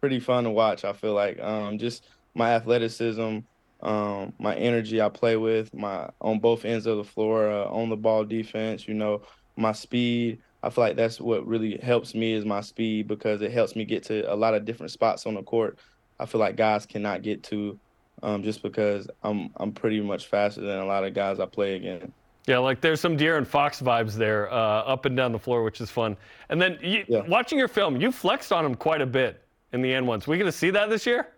pretty 0.00 0.20
fun 0.20 0.44
to 0.44 0.50
watch. 0.50 0.84
I 0.84 0.94
feel 0.94 1.12
like 1.12 1.38
um, 1.40 1.78
just 1.78 2.06
my 2.34 2.52
athleticism, 2.54 3.38
um, 3.82 4.32
my 4.38 4.54
energy 4.54 5.02
I 5.02 5.10
play 5.10 5.36
with, 5.36 5.74
my 5.74 6.08
on 6.22 6.38
both 6.38 6.64
ends 6.64 6.86
of 6.86 6.96
the 6.96 7.04
floor, 7.04 7.50
uh, 7.50 7.64
on 7.66 7.90
the 7.90 7.96
ball 7.96 8.24
defense, 8.24 8.88
you 8.88 8.94
know, 8.94 9.22
my 9.56 9.72
speed. 9.72 10.38
I 10.62 10.70
feel 10.70 10.84
like 10.84 10.96
that's 10.96 11.20
what 11.20 11.46
really 11.46 11.78
helps 11.78 12.14
me 12.14 12.32
is 12.32 12.44
my 12.44 12.60
speed 12.60 13.08
because 13.08 13.40
it 13.40 13.50
helps 13.50 13.74
me 13.74 13.84
get 13.84 14.02
to 14.04 14.32
a 14.32 14.36
lot 14.36 14.54
of 14.54 14.64
different 14.64 14.92
spots 14.92 15.26
on 15.26 15.34
the 15.34 15.42
court. 15.42 15.78
I 16.18 16.26
feel 16.26 16.40
like 16.40 16.56
guys 16.56 16.84
cannot 16.84 17.22
get 17.22 17.42
to 17.44 17.78
um, 18.22 18.42
just 18.42 18.62
because 18.62 19.08
I'm 19.22 19.50
I'm 19.56 19.72
pretty 19.72 20.00
much 20.00 20.26
faster 20.26 20.60
than 20.60 20.78
a 20.78 20.84
lot 20.84 21.04
of 21.04 21.14
guys 21.14 21.40
I 21.40 21.46
play 21.46 21.76
against. 21.76 22.12
Yeah, 22.46 22.58
like 22.58 22.80
there's 22.80 23.00
some 23.00 23.16
De'Aaron 23.16 23.46
Fox 23.46 23.80
vibes 23.80 24.14
there, 24.14 24.50
uh, 24.52 24.56
up 24.56 25.04
and 25.04 25.16
down 25.16 25.32
the 25.32 25.38
floor, 25.38 25.62
which 25.62 25.80
is 25.80 25.90
fun. 25.90 26.16
And 26.48 26.60
then 26.60 26.78
you, 26.82 27.04
yeah. 27.06 27.20
watching 27.28 27.58
your 27.58 27.68
film, 27.68 28.00
you 28.00 28.10
flexed 28.10 28.52
on 28.52 28.64
him 28.64 28.74
quite 28.74 29.00
a 29.02 29.06
bit 29.06 29.44
in 29.72 29.82
the 29.82 29.92
end 29.92 30.06
ones. 30.06 30.26
We 30.26 30.38
to 30.38 30.52
see 30.52 30.70
that 30.70 30.90
this 30.90 31.06
year? 31.06 31.28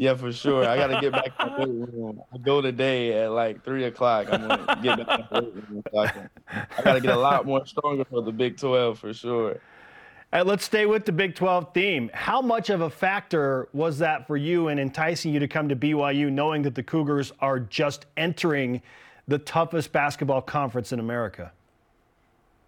Yeah, 0.00 0.14
for 0.14 0.32
sure. 0.32 0.66
I 0.66 0.78
got 0.78 0.86
to 0.86 0.98
get 0.98 1.12
back 1.12 1.36
to 1.36 1.54
the 1.58 1.68
weight 1.68 1.92
room. 1.92 2.22
I 2.32 2.38
go 2.38 2.62
today 2.62 3.22
at 3.22 3.32
like 3.32 3.62
three 3.62 3.84
o'clock. 3.84 4.28
I'm 4.32 4.48
gonna 4.48 4.80
get 4.82 5.06
back 5.06 5.28
to 5.28 5.28
the 5.30 5.42
weight 5.42 5.68
room. 5.68 5.82
So 5.92 5.98
I, 5.98 6.28
I 6.78 6.82
got 6.82 6.94
to 6.94 7.00
get 7.02 7.14
a 7.14 7.20
lot 7.20 7.44
more 7.44 7.66
stronger 7.66 8.06
for 8.06 8.22
the 8.22 8.32
Big 8.32 8.56
12 8.56 8.98
for 8.98 9.12
sure. 9.12 9.60
Right, 10.32 10.46
let's 10.46 10.64
stay 10.64 10.86
with 10.86 11.04
the 11.04 11.12
Big 11.12 11.34
12 11.34 11.74
theme. 11.74 12.10
How 12.14 12.40
much 12.40 12.70
of 12.70 12.80
a 12.80 12.88
factor 12.88 13.68
was 13.74 13.98
that 13.98 14.26
for 14.26 14.38
you 14.38 14.68
in 14.68 14.78
enticing 14.78 15.34
you 15.34 15.40
to 15.40 15.46
come 15.46 15.68
to 15.68 15.76
BYU, 15.76 16.32
knowing 16.32 16.62
that 16.62 16.74
the 16.74 16.82
Cougars 16.82 17.34
are 17.40 17.60
just 17.60 18.06
entering 18.16 18.80
the 19.28 19.36
toughest 19.36 19.92
basketball 19.92 20.40
conference 20.40 20.92
in 20.92 20.98
America? 20.98 21.52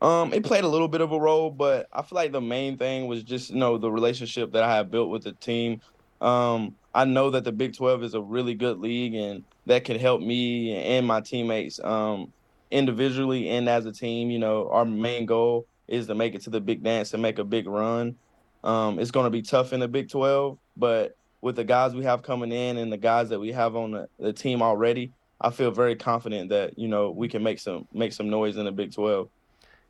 Um, 0.03 0.35
it 0.35 0.45
played 0.45 0.65
a 0.65 0.69
little 0.69 0.89
bit 0.89 1.01
of 1.01 1.13
a 1.13 1.19
role, 1.19 1.49
but 1.49 1.89
I 1.95 2.03
feel 2.03 2.17
like 2.17 2.33
the 2.33 2.43
main 2.43 2.77
thing 2.77 3.07
was 3.07 3.23
just 3.23 3.49
you 3.49 3.57
know 3.57 3.79
the 3.79 3.91
relationship 3.91 4.53
that 4.53 4.65
I 4.65 4.77
have 4.77 4.91
built 4.91 5.09
with 5.09 5.25
the 5.25 5.33
team. 5.33 5.81
Um, 6.23 6.77
I 6.95 7.05
know 7.05 7.31
that 7.31 7.45
the 7.45 7.53
Big 7.53 7.77
12 7.77 8.05
is 8.05 8.15
a 8.15 8.21
really 8.21 8.55
good 8.55 8.79
league 8.79 9.15
and 9.15 9.45
that 9.67 9.85
can 9.85 9.99
help 9.99 10.21
me 10.21 10.75
and 10.77 11.07
my 11.07 11.21
teammates 11.21 11.81
um, 11.83 12.33
individually 12.71 13.49
and 13.49 13.69
as 13.69 13.87
a 13.87 13.93
team. 13.93 14.31
You 14.31 14.39
know, 14.39 14.69
our 14.71 14.85
main 14.85 15.27
goal 15.27 15.67
is 15.89 16.07
to 16.07 16.15
make 16.15 16.35
it 16.35 16.43
to 16.43 16.51
the 16.51 16.61
big 16.61 16.83
dance 16.83 17.13
and 17.13 17.23
make 17.23 17.39
a 17.39 17.45
big 17.45 17.67
run. 17.67 18.17
Um, 18.63 18.99
it's 18.99 19.11
going 19.11 19.25
to 19.25 19.31
be 19.31 19.43
tough 19.43 19.73
in 19.73 19.81
the 19.81 19.89
Big 19.89 20.09
12, 20.09 20.57
but 20.77 21.17
with 21.41 21.57
the 21.57 21.65
guys 21.65 21.95
we 21.95 22.05
have 22.05 22.23
coming 22.23 22.53
in 22.53 22.77
and 22.77 22.93
the 22.93 22.97
guys 22.97 23.29
that 23.31 23.41
we 23.41 23.51
have 23.51 23.75
on 23.75 23.91
the, 23.91 24.09
the 24.21 24.33
team 24.33 24.63
already, 24.63 25.13
I 25.41 25.51
feel 25.51 25.73
very 25.73 25.97
confident 25.97 26.51
that 26.51 26.79
you 26.79 26.87
know 26.87 27.11
we 27.11 27.29
can 27.29 27.43
make 27.43 27.59
some 27.59 27.89
make 27.93 28.13
some 28.13 28.31
noise 28.31 28.57
in 28.57 28.65
the 28.65 28.71
Big 28.71 28.95
12. 28.95 29.29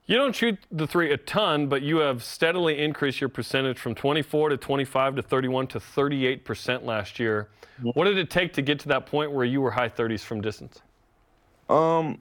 You 0.07 0.17
don't 0.17 0.35
shoot 0.35 0.59
the 0.71 0.87
three 0.87 1.13
a 1.13 1.17
ton, 1.17 1.69
but 1.69 1.83
you 1.83 1.99
have 1.99 2.25
steadily 2.25 2.83
increased 2.83 3.21
your 3.21 3.29
percentage 3.29 3.79
from 3.79 3.95
24 3.95 4.49
to 4.51 4.57
25 4.57 5.17
to 5.17 5.23
31 5.23 5.69
to 5.69 5.81
38 5.81 6.45
percent 6.45 6.85
last 6.85 7.21
year. 7.21 7.49
What 7.95 8.05
did 8.05 8.19
it 8.19 8.29
take 8.29 8.53
to 8.55 8.63
get 8.63 8.81
to 8.81 8.89
that 8.89 9.07
point 9.07 9.33
where 9.33 9.45
you 9.45 9.61
were 9.61 9.71
high 9.71 9.89
30s 9.89 10.21
from 10.21 10.41
distance? 10.41 10.81
Um, 11.69 12.21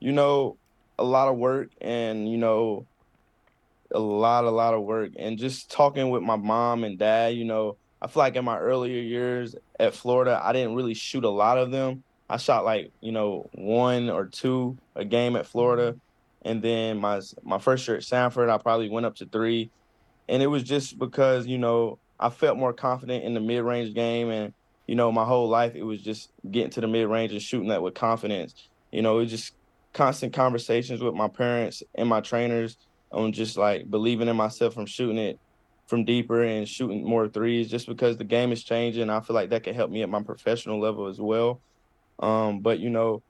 you 0.00 0.12
know, 0.12 0.56
a 0.98 1.04
lot 1.04 1.28
of 1.28 1.36
work 1.36 1.70
and 1.80 2.30
you 2.30 2.38
know, 2.38 2.86
a 3.92 3.98
lot, 4.00 4.44
a 4.44 4.50
lot 4.50 4.74
of 4.74 4.82
work, 4.82 5.12
and 5.16 5.38
just 5.38 5.70
talking 5.70 6.10
with 6.10 6.22
my 6.22 6.36
mom 6.36 6.82
and 6.82 6.98
dad. 6.98 7.34
You 7.36 7.44
know, 7.44 7.76
I 8.02 8.08
feel 8.08 8.20
like 8.20 8.34
in 8.34 8.44
my 8.44 8.58
earlier 8.58 9.00
years 9.00 9.54
at 9.78 9.94
Florida, 9.94 10.40
I 10.42 10.52
didn't 10.52 10.74
really 10.74 10.94
shoot 10.94 11.24
a 11.24 11.30
lot 11.30 11.56
of 11.56 11.70
them. 11.70 12.02
I 12.28 12.36
shot 12.36 12.64
like 12.64 12.90
you 13.00 13.12
know 13.12 13.48
one 13.52 14.10
or 14.10 14.26
two 14.26 14.76
a 14.96 15.04
game 15.04 15.36
at 15.36 15.46
Florida 15.46 15.94
and 16.42 16.62
then 16.62 16.98
my 16.98 17.20
my 17.42 17.58
first 17.58 17.86
year 17.88 17.96
at 17.96 18.02
Samford, 18.02 18.50
I 18.50 18.58
probably 18.58 18.88
went 18.88 19.06
up 19.06 19.16
to 19.16 19.26
three. 19.26 19.70
and 20.28 20.42
it 20.42 20.46
was 20.46 20.62
just 20.62 20.98
because 20.98 21.46
you 21.46 21.58
know 21.58 21.98
I 22.20 22.30
felt 22.30 22.58
more 22.58 22.72
confident 22.72 23.24
in 23.24 23.34
the 23.34 23.40
mid 23.40 23.62
range 23.62 23.94
game, 23.94 24.30
and 24.30 24.54
you 24.86 24.94
know 24.94 25.12
my 25.12 25.24
whole 25.24 25.48
life 25.48 25.74
it 25.74 25.82
was 25.82 26.02
just 26.02 26.32
getting 26.50 26.70
to 26.70 26.80
the 26.80 26.88
mid 26.88 27.08
range 27.08 27.32
and 27.32 27.42
shooting 27.42 27.68
that 27.68 27.82
with 27.82 27.94
confidence. 27.94 28.68
You 28.92 29.02
know, 29.02 29.18
it 29.18 29.22
was 29.22 29.30
just 29.30 29.52
constant 29.92 30.32
conversations 30.32 31.00
with 31.00 31.14
my 31.14 31.28
parents 31.28 31.82
and 31.94 32.08
my 32.08 32.20
trainers 32.20 32.76
on 33.10 33.32
just 33.32 33.56
like 33.56 33.90
believing 33.90 34.28
in 34.28 34.36
myself 34.36 34.74
from 34.74 34.86
shooting 34.86 35.18
it 35.18 35.40
from 35.86 36.04
deeper 36.04 36.42
and 36.42 36.68
shooting 36.68 37.04
more 37.04 37.28
threes 37.28 37.70
just 37.70 37.86
because 37.86 38.18
the 38.18 38.24
game 38.24 38.52
is 38.52 38.62
changing. 38.62 39.08
I 39.08 39.20
feel 39.20 39.34
like 39.34 39.50
that 39.50 39.64
could 39.64 39.74
help 39.74 39.90
me 39.90 40.02
at 40.02 40.10
my 40.10 40.22
professional 40.22 40.78
level 40.80 41.06
as 41.06 41.18
well. 41.18 41.62
Um, 42.18 42.60
but 42.60 42.78
you 42.78 42.90
know, 42.90 43.22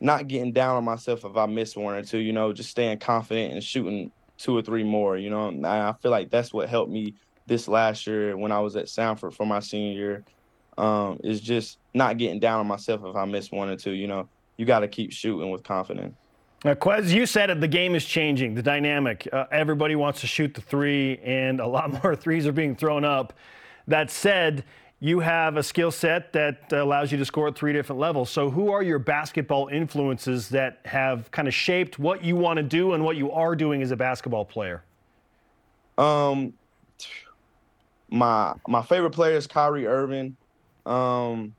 not 0.00 0.28
getting 0.28 0.52
down 0.52 0.76
on 0.76 0.84
myself 0.84 1.24
if 1.24 1.36
I 1.36 1.46
miss 1.46 1.76
one 1.76 1.94
or 1.94 2.02
two, 2.02 2.18
you 2.18 2.32
know, 2.32 2.52
just 2.52 2.70
staying 2.70 2.98
confident 2.98 3.52
and 3.52 3.62
shooting 3.62 4.10
two 4.38 4.56
or 4.56 4.62
three 4.62 4.84
more, 4.84 5.16
you 5.16 5.30
know. 5.30 5.48
And 5.48 5.66
I 5.66 5.92
feel 5.94 6.10
like 6.10 6.30
that's 6.30 6.52
what 6.52 6.68
helped 6.68 6.90
me 6.90 7.14
this 7.46 7.68
last 7.68 8.06
year 8.06 8.36
when 8.36 8.52
I 8.52 8.60
was 8.60 8.76
at 8.76 8.86
Samford 8.86 9.34
for 9.34 9.46
my 9.46 9.60
senior 9.60 9.92
year. 9.92 10.24
Um, 10.76 11.20
is 11.22 11.40
just 11.40 11.78
not 11.94 12.18
getting 12.18 12.40
down 12.40 12.58
on 12.58 12.66
myself 12.66 13.02
if 13.04 13.14
I 13.14 13.24
miss 13.26 13.52
one 13.52 13.68
or 13.68 13.76
two, 13.76 13.92
you 13.92 14.08
know. 14.08 14.28
You 14.56 14.66
got 14.66 14.80
to 14.80 14.88
keep 14.88 15.12
shooting 15.12 15.50
with 15.50 15.62
confidence. 15.62 16.16
Now, 16.64 16.74
Ques, 16.74 17.12
you 17.12 17.26
said 17.26 17.50
it, 17.50 17.60
the 17.60 17.68
game 17.68 17.94
is 17.94 18.04
changing, 18.06 18.54
the 18.54 18.62
dynamic. 18.62 19.28
Uh, 19.30 19.44
everybody 19.52 19.96
wants 19.96 20.22
to 20.22 20.26
shoot 20.26 20.54
the 20.54 20.62
three, 20.62 21.18
and 21.18 21.60
a 21.60 21.66
lot 21.66 21.92
more 22.02 22.16
threes 22.16 22.46
are 22.46 22.52
being 22.52 22.74
thrown 22.74 23.04
up. 23.04 23.34
That 23.86 24.10
said, 24.10 24.64
you 25.04 25.20
have 25.20 25.58
a 25.58 25.62
skill 25.62 25.90
set 25.90 26.32
that 26.32 26.72
allows 26.72 27.12
you 27.12 27.18
to 27.18 27.26
score 27.26 27.48
at 27.48 27.54
three 27.54 27.74
different 27.74 28.00
levels. 28.00 28.30
So, 28.30 28.48
who 28.48 28.70
are 28.70 28.82
your 28.82 28.98
basketball 28.98 29.68
influences 29.68 30.48
that 30.48 30.80
have 30.86 31.30
kind 31.30 31.46
of 31.46 31.52
shaped 31.52 31.98
what 31.98 32.24
you 32.24 32.36
want 32.36 32.56
to 32.56 32.62
do 32.62 32.94
and 32.94 33.04
what 33.04 33.18
you 33.18 33.30
are 33.30 33.54
doing 33.54 33.82
as 33.82 33.90
a 33.90 33.96
basketball 33.96 34.46
player? 34.46 34.82
Um, 35.98 36.54
my 38.08 38.54
my 38.66 38.80
favorite 38.80 39.10
player 39.10 39.36
is 39.36 39.46
Kyrie 39.46 39.86
Irving. 39.86 40.38
Um, 40.86 41.54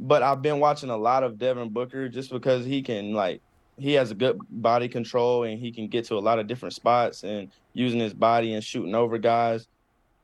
but 0.00 0.24
I've 0.24 0.42
been 0.42 0.58
watching 0.58 0.90
a 0.90 0.96
lot 0.96 1.22
of 1.22 1.38
Devin 1.38 1.68
Booker 1.68 2.08
just 2.08 2.32
because 2.32 2.66
he 2.66 2.82
can 2.82 3.12
like 3.12 3.42
he 3.78 3.92
has 3.92 4.10
a 4.10 4.14
good 4.16 4.40
body 4.50 4.88
control 4.88 5.44
and 5.44 5.56
he 5.60 5.70
can 5.70 5.86
get 5.86 6.04
to 6.06 6.16
a 6.16 6.18
lot 6.18 6.40
of 6.40 6.48
different 6.48 6.74
spots 6.74 7.22
and 7.22 7.48
using 7.74 8.00
his 8.00 8.12
body 8.12 8.54
and 8.54 8.64
shooting 8.64 8.96
over 8.96 9.18
guys. 9.18 9.68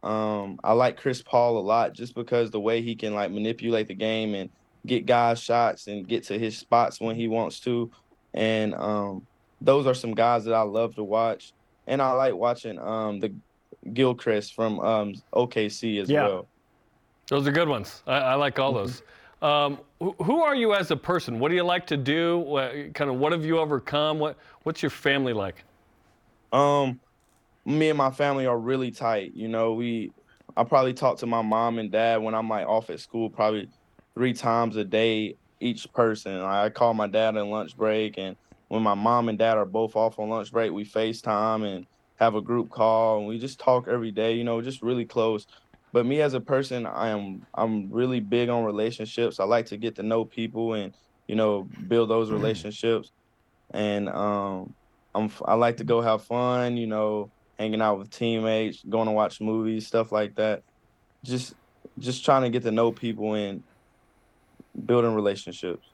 Um, 0.02 0.58
I 0.64 0.72
like 0.72 0.96
Chris 0.96 1.22
Paul 1.22 1.58
a 1.58 1.60
lot 1.60 1.92
just 1.92 2.14
because 2.14 2.50
the 2.50 2.60
way 2.60 2.82
he 2.82 2.94
can 2.94 3.14
like 3.14 3.30
manipulate 3.30 3.88
the 3.88 3.94
game 3.94 4.34
and 4.34 4.50
get 4.86 5.06
guys 5.06 5.40
shots 5.40 5.86
and 5.86 6.06
get 6.06 6.24
to 6.24 6.38
his 6.38 6.58
spots 6.58 7.00
when 7.00 7.16
he 7.16 7.28
wants 7.28 7.60
to. 7.60 7.90
And 8.34 8.74
um, 8.74 9.26
those 9.60 9.86
are 9.86 9.94
some 9.94 10.14
guys 10.14 10.44
that 10.44 10.54
I 10.54 10.62
love 10.62 10.94
to 10.96 11.04
watch. 11.04 11.52
And 11.86 12.02
I 12.02 12.12
like 12.12 12.34
watching 12.34 12.78
um, 12.78 13.20
the 13.20 13.32
Gilchrist 13.92 14.54
from 14.54 14.80
um, 14.80 15.14
OKC 15.32 16.00
as 16.00 16.10
yeah. 16.10 16.26
well. 16.26 16.46
Those 17.28 17.46
are 17.46 17.52
good 17.52 17.68
ones. 17.68 18.02
I, 18.06 18.16
I 18.16 18.34
like 18.34 18.58
all 18.58 18.72
those. 18.72 19.02
Um, 19.40 19.78
who 19.98 20.42
are 20.42 20.54
you 20.54 20.74
as 20.74 20.90
a 20.90 20.96
person? 20.96 21.40
What 21.40 21.48
do 21.48 21.56
you 21.56 21.64
like 21.64 21.86
to 21.88 21.96
do? 21.96 22.38
What, 22.38 22.94
kind 22.94 23.10
of 23.10 23.16
what 23.16 23.32
have 23.32 23.44
you 23.44 23.58
overcome? 23.58 24.18
What 24.18 24.36
What's 24.62 24.82
your 24.82 24.90
family 24.90 25.32
like? 25.32 25.64
Um, 26.52 27.00
me 27.64 27.88
and 27.88 27.98
my 27.98 28.10
family 28.10 28.46
are 28.46 28.58
really 28.58 28.90
tight. 28.90 29.32
You 29.34 29.48
know, 29.48 29.72
we 29.74 30.12
I 30.56 30.64
probably 30.64 30.94
talk 30.94 31.18
to 31.18 31.26
my 31.26 31.42
mom 31.42 31.78
and 31.78 31.90
dad 31.90 32.22
when 32.22 32.34
I'm 32.34 32.48
like 32.48 32.66
off 32.66 32.90
at 32.90 33.00
school 33.00 33.30
probably 33.30 33.68
three 34.14 34.34
times 34.34 34.76
a 34.76 34.84
day 34.84 35.36
each 35.60 35.90
person. 35.92 36.40
I 36.40 36.68
call 36.68 36.94
my 36.94 37.06
dad 37.06 37.36
on 37.36 37.50
lunch 37.50 37.76
break, 37.76 38.18
and 38.18 38.36
when 38.68 38.82
my 38.82 38.94
mom 38.94 39.28
and 39.28 39.38
dad 39.38 39.56
are 39.56 39.66
both 39.66 39.96
off 39.96 40.18
on 40.18 40.28
lunch 40.28 40.52
break, 40.52 40.72
we 40.72 40.84
FaceTime 40.84 41.64
and 41.64 41.86
have 42.16 42.34
a 42.34 42.40
group 42.40 42.70
call, 42.70 43.18
and 43.18 43.26
we 43.26 43.38
just 43.38 43.58
talk 43.58 43.88
every 43.88 44.10
day. 44.10 44.34
You 44.34 44.44
know, 44.44 44.60
just 44.60 44.82
really 44.82 45.04
close. 45.04 45.46
But 45.92 46.06
me 46.06 46.22
as 46.22 46.34
a 46.34 46.40
person, 46.40 46.86
I 46.86 47.10
am 47.10 47.46
I'm 47.54 47.90
really 47.90 48.20
big 48.20 48.48
on 48.48 48.64
relationships. 48.64 49.40
I 49.40 49.44
like 49.44 49.66
to 49.66 49.76
get 49.76 49.94
to 49.96 50.02
know 50.02 50.24
people 50.24 50.74
and 50.74 50.94
you 51.28 51.36
know 51.36 51.68
build 51.88 52.10
those 52.10 52.28
mm. 52.28 52.32
relationships. 52.32 53.12
And 53.70 54.08
um, 54.08 54.74
I'm 55.14 55.30
I 55.44 55.54
like 55.54 55.78
to 55.78 55.84
go 55.84 56.00
have 56.00 56.24
fun. 56.24 56.76
You 56.76 56.86
know, 56.86 57.30
hanging 57.62 57.80
out 57.80 57.98
with 57.98 58.10
teammates, 58.10 58.82
going 58.88 59.06
to 59.06 59.12
watch 59.12 59.40
movies, 59.40 59.86
stuff 59.86 60.10
like 60.10 60.34
that. 60.34 60.62
Just 61.22 61.54
just 61.98 62.24
trying 62.24 62.42
to 62.42 62.50
get 62.50 62.62
to 62.64 62.72
know 62.72 62.90
people 62.90 63.34
and 63.34 63.62
building 64.86 65.14
relationships. 65.14 65.86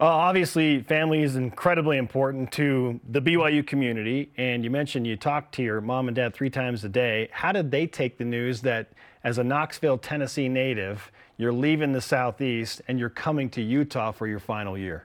Uh, 0.00 0.04
obviously, 0.04 0.82
family 0.82 1.22
is 1.22 1.36
incredibly 1.36 1.98
important 1.98 2.52
to 2.52 3.00
the 3.10 3.20
BYU 3.20 3.66
community. 3.66 4.30
And 4.36 4.62
you 4.62 4.70
mentioned 4.70 5.06
you 5.06 5.16
talked 5.16 5.54
to 5.56 5.62
your 5.62 5.80
mom 5.80 6.08
and 6.08 6.14
dad 6.14 6.32
three 6.32 6.48
times 6.48 6.84
a 6.84 6.88
day. 6.88 7.28
How 7.32 7.52
did 7.52 7.70
they 7.70 7.86
take 7.86 8.16
the 8.16 8.24
news 8.24 8.62
that, 8.62 8.88
as 9.24 9.38
a 9.38 9.44
Knoxville, 9.44 9.98
Tennessee 9.98 10.48
native, 10.48 11.10
you're 11.36 11.52
leaving 11.52 11.92
the 11.92 12.00
Southeast 12.00 12.80
and 12.88 12.98
you're 12.98 13.10
coming 13.10 13.50
to 13.50 13.60
Utah 13.60 14.12
for 14.12 14.26
your 14.26 14.38
final 14.38 14.78
year? 14.78 15.04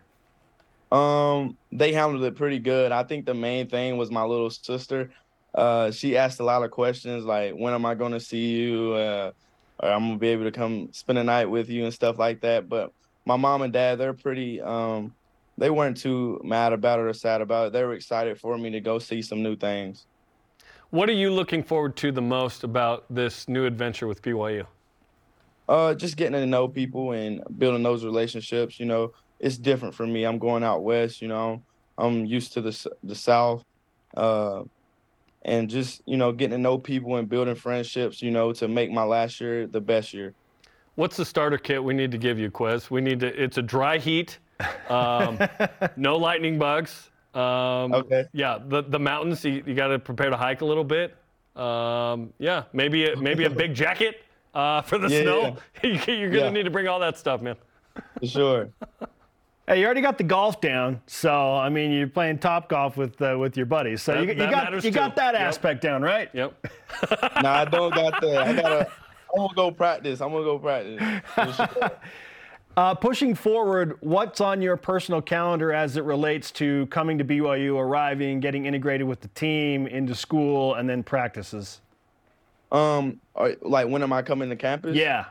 Um, 0.91 1.57
they 1.71 1.91
handled 1.91 2.23
it 2.23 2.35
pretty 2.35 2.59
good. 2.59 2.91
I 2.91 3.03
think 3.03 3.25
the 3.25 3.33
main 3.33 3.67
thing 3.67 3.97
was 3.97 4.11
my 4.11 4.23
little 4.23 4.49
sister. 4.49 5.11
Uh, 5.55 5.89
she 5.91 6.17
asked 6.17 6.39
a 6.39 6.43
lot 6.43 6.63
of 6.63 6.71
questions 6.71 7.23
like, 7.23 7.53
"When 7.53 7.73
am 7.73 7.85
I 7.85 7.95
going 7.95 8.11
to 8.11 8.19
see 8.19 8.55
you?" 8.55 8.93
Uh, 8.93 9.31
or 9.79 9.89
I'm 9.89 10.07
gonna 10.07 10.17
be 10.17 10.29
able 10.29 10.45
to 10.45 10.51
come 10.51 10.89
spend 10.91 11.17
a 11.17 11.23
night 11.23 11.45
with 11.45 11.69
you 11.69 11.83
and 11.83 11.93
stuff 11.93 12.17
like 12.17 12.41
that. 12.41 12.69
But 12.69 12.91
my 13.25 13.35
mom 13.35 13.61
and 13.61 13.73
dad, 13.73 13.97
they're 13.97 14.13
pretty 14.13 14.61
um 14.61 15.13
they 15.57 15.69
weren't 15.69 15.97
too 15.97 16.41
mad 16.43 16.73
about 16.73 16.99
it 16.99 17.03
or 17.03 17.13
sad 17.13 17.41
about 17.41 17.67
it. 17.67 17.73
They 17.73 17.83
were 17.83 17.93
excited 17.93 18.39
for 18.39 18.57
me 18.57 18.71
to 18.71 18.81
go 18.81 18.99
see 18.99 19.21
some 19.21 19.41
new 19.41 19.55
things. 19.55 20.05
What 20.89 21.09
are 21.09 21.13
you 21.13 21.31
looking 21.31 21.63
forward 21.63 21.95
to 21.97 22.11
the 22.11 22.21
most 22.21 22.63
about 22.63 23.05
this 23.09 23.47
new 23.47 23.65
adventure 23.65 24.07
with 24.07 24.21
BYU? 24.21 24.65
Uh, 25.67 25.93
just 25.95 26.15
getting 26.17 26.33
to 26.33 26.45
know 26.45 26.67
people 26.67 27.13
and 27.13 27.41
building 27.57 27.83
those 27.83 28.05
relationships. 28.05 28.79
You 28.79 28.85
know, 28.85 29.13
it's 29.39 29.57
different 29.57 29.95
for 29.95 30.05
me. 30.05 30.23
I'm 30.25 30.37
going 30.37 30.63
out 30.63 30.83
west. 30.83 31.21
You 31.21 31.27
know, 31.27 31.63
I'm 31.97 32.25
used 32.25 32.53
to 32.53 32.61
the 32.61 32.91
the 33.03 33.15
South, 33.15 33.63
uh, 34.15 34.63
and 35.45 35.69
just 35.69 36.01
you 36.05 36.17
know 36.17 36.31
getting 36.31 36.51
to 36.51 36.57
know 36.57 36.77
people 36.77 37.15
and 37.15 37.29
building 37.29 37.55
friendships. 37.55 38.21
You 38.21 38.31
know, 38.31 38.51
to 38.53 38.67
make 38.67 38.91
my 38.91 39.03
last 39.03 39.39
year 39.39 39.67
the 39.67 39.79
best 39.79 40.13
year. 40.13 40.33
What's 40.95 41.17
the 41.17 41.25
starter 41.25 41.57
kit 41.57 41.83
we 41.83 41.93
need 41.93 42.11
to 42.11 42.17
give 42.17 42.39
you, 42.39 42.49
Ques? 42.49 42.89
We 42.91 43.01
need 43.01 43.19
to. 43.21 43.27
It's 43.41 43.57
a 43.57 43.61
dry 43.61 43.97
heat, 43.97 44.39
um, 44.89 45.39
no 45.95 46.17
lightning 46.17 46.57
bugs. 46.57 47.09
Um, 47.33 47.93
okay. 47.93 48.25
Yeah, 48.33 48.59
the 48.65 48.81
the 48.81 48.99
mountains. 48.99 49.43
You, 49.45 49.63
you 49.65 49.75
got 49.75 49.87
to 49.87 49.99
prepare 49.99 50.29
to 50.29 50.37
hike 50.37 50.61
a 50.61 50.65
little 50.65 50.83
bit. 50.83 51.15
Um, 51.55 52.33
yeah, 52.39 52.63
maybe 52.73 53.11
a, 53.11 53.15
maybe 53.15 53.45
a 53.45 53.49
big 53.49 53.73
jacket 53.73 54.23
uh, 54.53 54.81
for 54.81 54.97
the 54.97 55.07
yeah, 55.09 55.21
snow. 55.21 55.57
Yeah. 55.83 56.05
You're 56.07 56.29
gonna 56.29 56.45
yeah. 56.45 56.49
need 56.49 56.63
to 56.63 56.71
bring 56.71 56.87
all 56.87 56.99
that 56.99 57.17
stuff, 57.17 57.41
man. 57.41 57.55
For 58.19 58.27
sure. 58.27 58.69
Hey, 59.67 59.79
you 59.79 59.85
already 59.85 60.01
got 60.01 60.19
the 60.19 60.23
golf 60.23 60.61
down, 60.61 61.01
so 61.07 61.55
I 61.55 61.69
mean, 61.69 61.91
you're 61.91 62.07
playing 62.07 62.37
top 62.37 62.69
golf 62.69 62.97
with 62.97 63.19
uh, 63.19 63.35
with 63.39 63.57
your 63.57 63.65
buddies, 63.65 64.03
so 64.03 64.13
that, 64.13 64.21
you, 64.21 64.29
you 64.29 64.51
got 64.51 64.71
you 64.71 64.81
too. 64.81 64.91
got 64.91 65.15
that 65.15 65.33
yep. 65.33 65.41
aspect 65.41 65.81
down, 65.81 66.03
right? 66.03 66.29
Yep. 66.33 66.67
no, 67.41 67.49
I 67.49 67.65
don't 67.65 67.93
got 67.93 68.21
that. 68.21 68.37
I 68.37 68.53
gotta 68.53 68.91
I'm 69.33 69.41
gonna 69.41 69.55
go 69.55 69.71
practice. 69.71 70.21
I'm 70.21 70.31
gonna 70.31 70.43
go 70.43 70.59
practice. 70.59 71.91
Uh, 72.77 72.93
pushing 72.93 73.33
forward, 73.33 73.95
what's 74.01 74.41
on 74.41 74.61
your 74.61 74.75
personal 74.75 75.21
calendar 75.21 75.71
as 75.71 75.95
it 75.95 76.03
relates 76.03 76.51
to 76.51 76.85
coming 76.87 77.17
to 77.17 77.23
BYU, 77.23 77.79
arriving, 77.79 78.41
getting 78.41 78.65
integrated 78.65 79.07
with 79.07 79.21
the 79.21 79.29
team, 79.29 79.87
into 79.87 80.13
school, 80.13 80.73
and 80.73 80.89
then 80.89 81.01
practices? 81.01 81.79
Um, 82.73 83.21
like 83.61 83.87
when 83.87 84.03
am 84.03 84.11
I 84.11 84.21
coming 84.21 84.49
to 84.49 84.57
campus? 84.57 84.93
Yeah. 84.93 85.27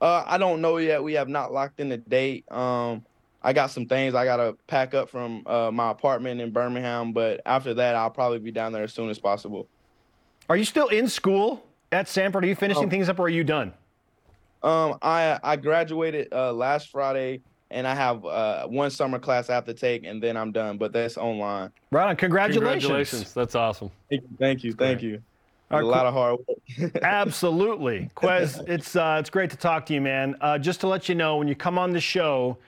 Uh, 0.00 0.24
I 0.26 0.38
don't 0.38 0.60
know 0.60 0.78
yet. 0.78 1.00
We 1.04 1.12
have 1.12 1.28
not 1.28 1.52
locked 1.52 1.78
in 1.78 1.92
a 1.92 1.96
date. 1.96 2.50
Um, 2.50 3.04
I 3.42 3.52
got 3.52 3.70
some 3.70 3.86
things 3.86 4.14
I 4.14 4.24
gotta 4.24 4.56
pack 4.66 4.94
up 4.94 5.08
from 5.08 5.46
uh, 5.46 5.70
my 5.70 5.90
apartment 5.90 6.40
in 6.40 6.50
Birmingham, 6.50 7.12
but 7.12 7.40
after 7.46 7.74
that, 7.74 7.94
I'll 7.94 8.10
probably 8.10 8.38
be 8.38 8.50
down 8.50 8.72
there 8.72 8.84
as 8.84 8.92
soon 8.92 9.08
as 9.10 9.18
possible. 9.18 9.66
Are 10.48 10.56
you 10.56 10.64
still 10.64 10.88
in 10.88 11.08
school? 11.08 11.64
at 11.92 12.06
Samford? 12.06 12.42
Are 12.42 12.46
you 12.46 12.54
finishing 12.54 12.84
um, 12.84 12.90
things 12.90 13.08
up 13.08 13.18
or 13.18 13.22
are 13.22 13.28
you 13.28 13.44
done? 13.44 13.72
Um, 14.62 14.98
I 15.02 15.38
I 15.42 15.56
graduated 15.56 16.28
uh, 16.32 16.52
last 16.52 16.90
Friday, 16.90 17.40
and 17.70 17.86
I 17.86 17.94
have 17.94 18.24
uh, 18.24 18.66
one 18.66 18.90
summer 18.90 19.18
class 19.18 19.48
I 19.48 19.54
have 19.54 19.64
to 19.66 19.74
take, 19.74 20.04
and 20.04 20.22
then 20.22 20.36
I'm 20.36 20.52
done. 20.52 20.76
But 20.76 20.92
that's 20.92 21.16
online. 21.16 21.70
Right 21.90 22.08
on. 22.08 22.16
Congratulations. 22.16 22.84
Congratulations. 22.84 23.32
That's 23.32 23.54
awesome. 23.54 23.90
Thank 24.10 24.22
you. 24.22 24.36
Thank 24.38 24.64
you. 24.64 24.72
Thank 24.74 25.02
you. 25.02 25.22
a 25.70 25.82
lot 25.82 26.04
of 26.04 26.12
hard 26.12 26.40
work. 26.46 26.96
Absolutely, 27.02 28.10
Ques. 28.14 28.60
It's 28.66 28.96
uh, 28.96 29.16
it's 29.18 29.30
great 29.30 29.50
to 29.50 29.56
talk 29.56 29.86
to 29.86 29.94
you, 29.94 30.02
man. 30.02 30.36
Uh, 30.40 30.58
just 30.58 30.80
to 30.80 30.88
let 30.88 31.08
you 31.08 31.14
know, 31.14 31.38
when 31.38 31.48
you 31.48 31.54
come 31.54 31.78
on 31.78 31.92
the 31.92 32.00
show, 32.00 32.58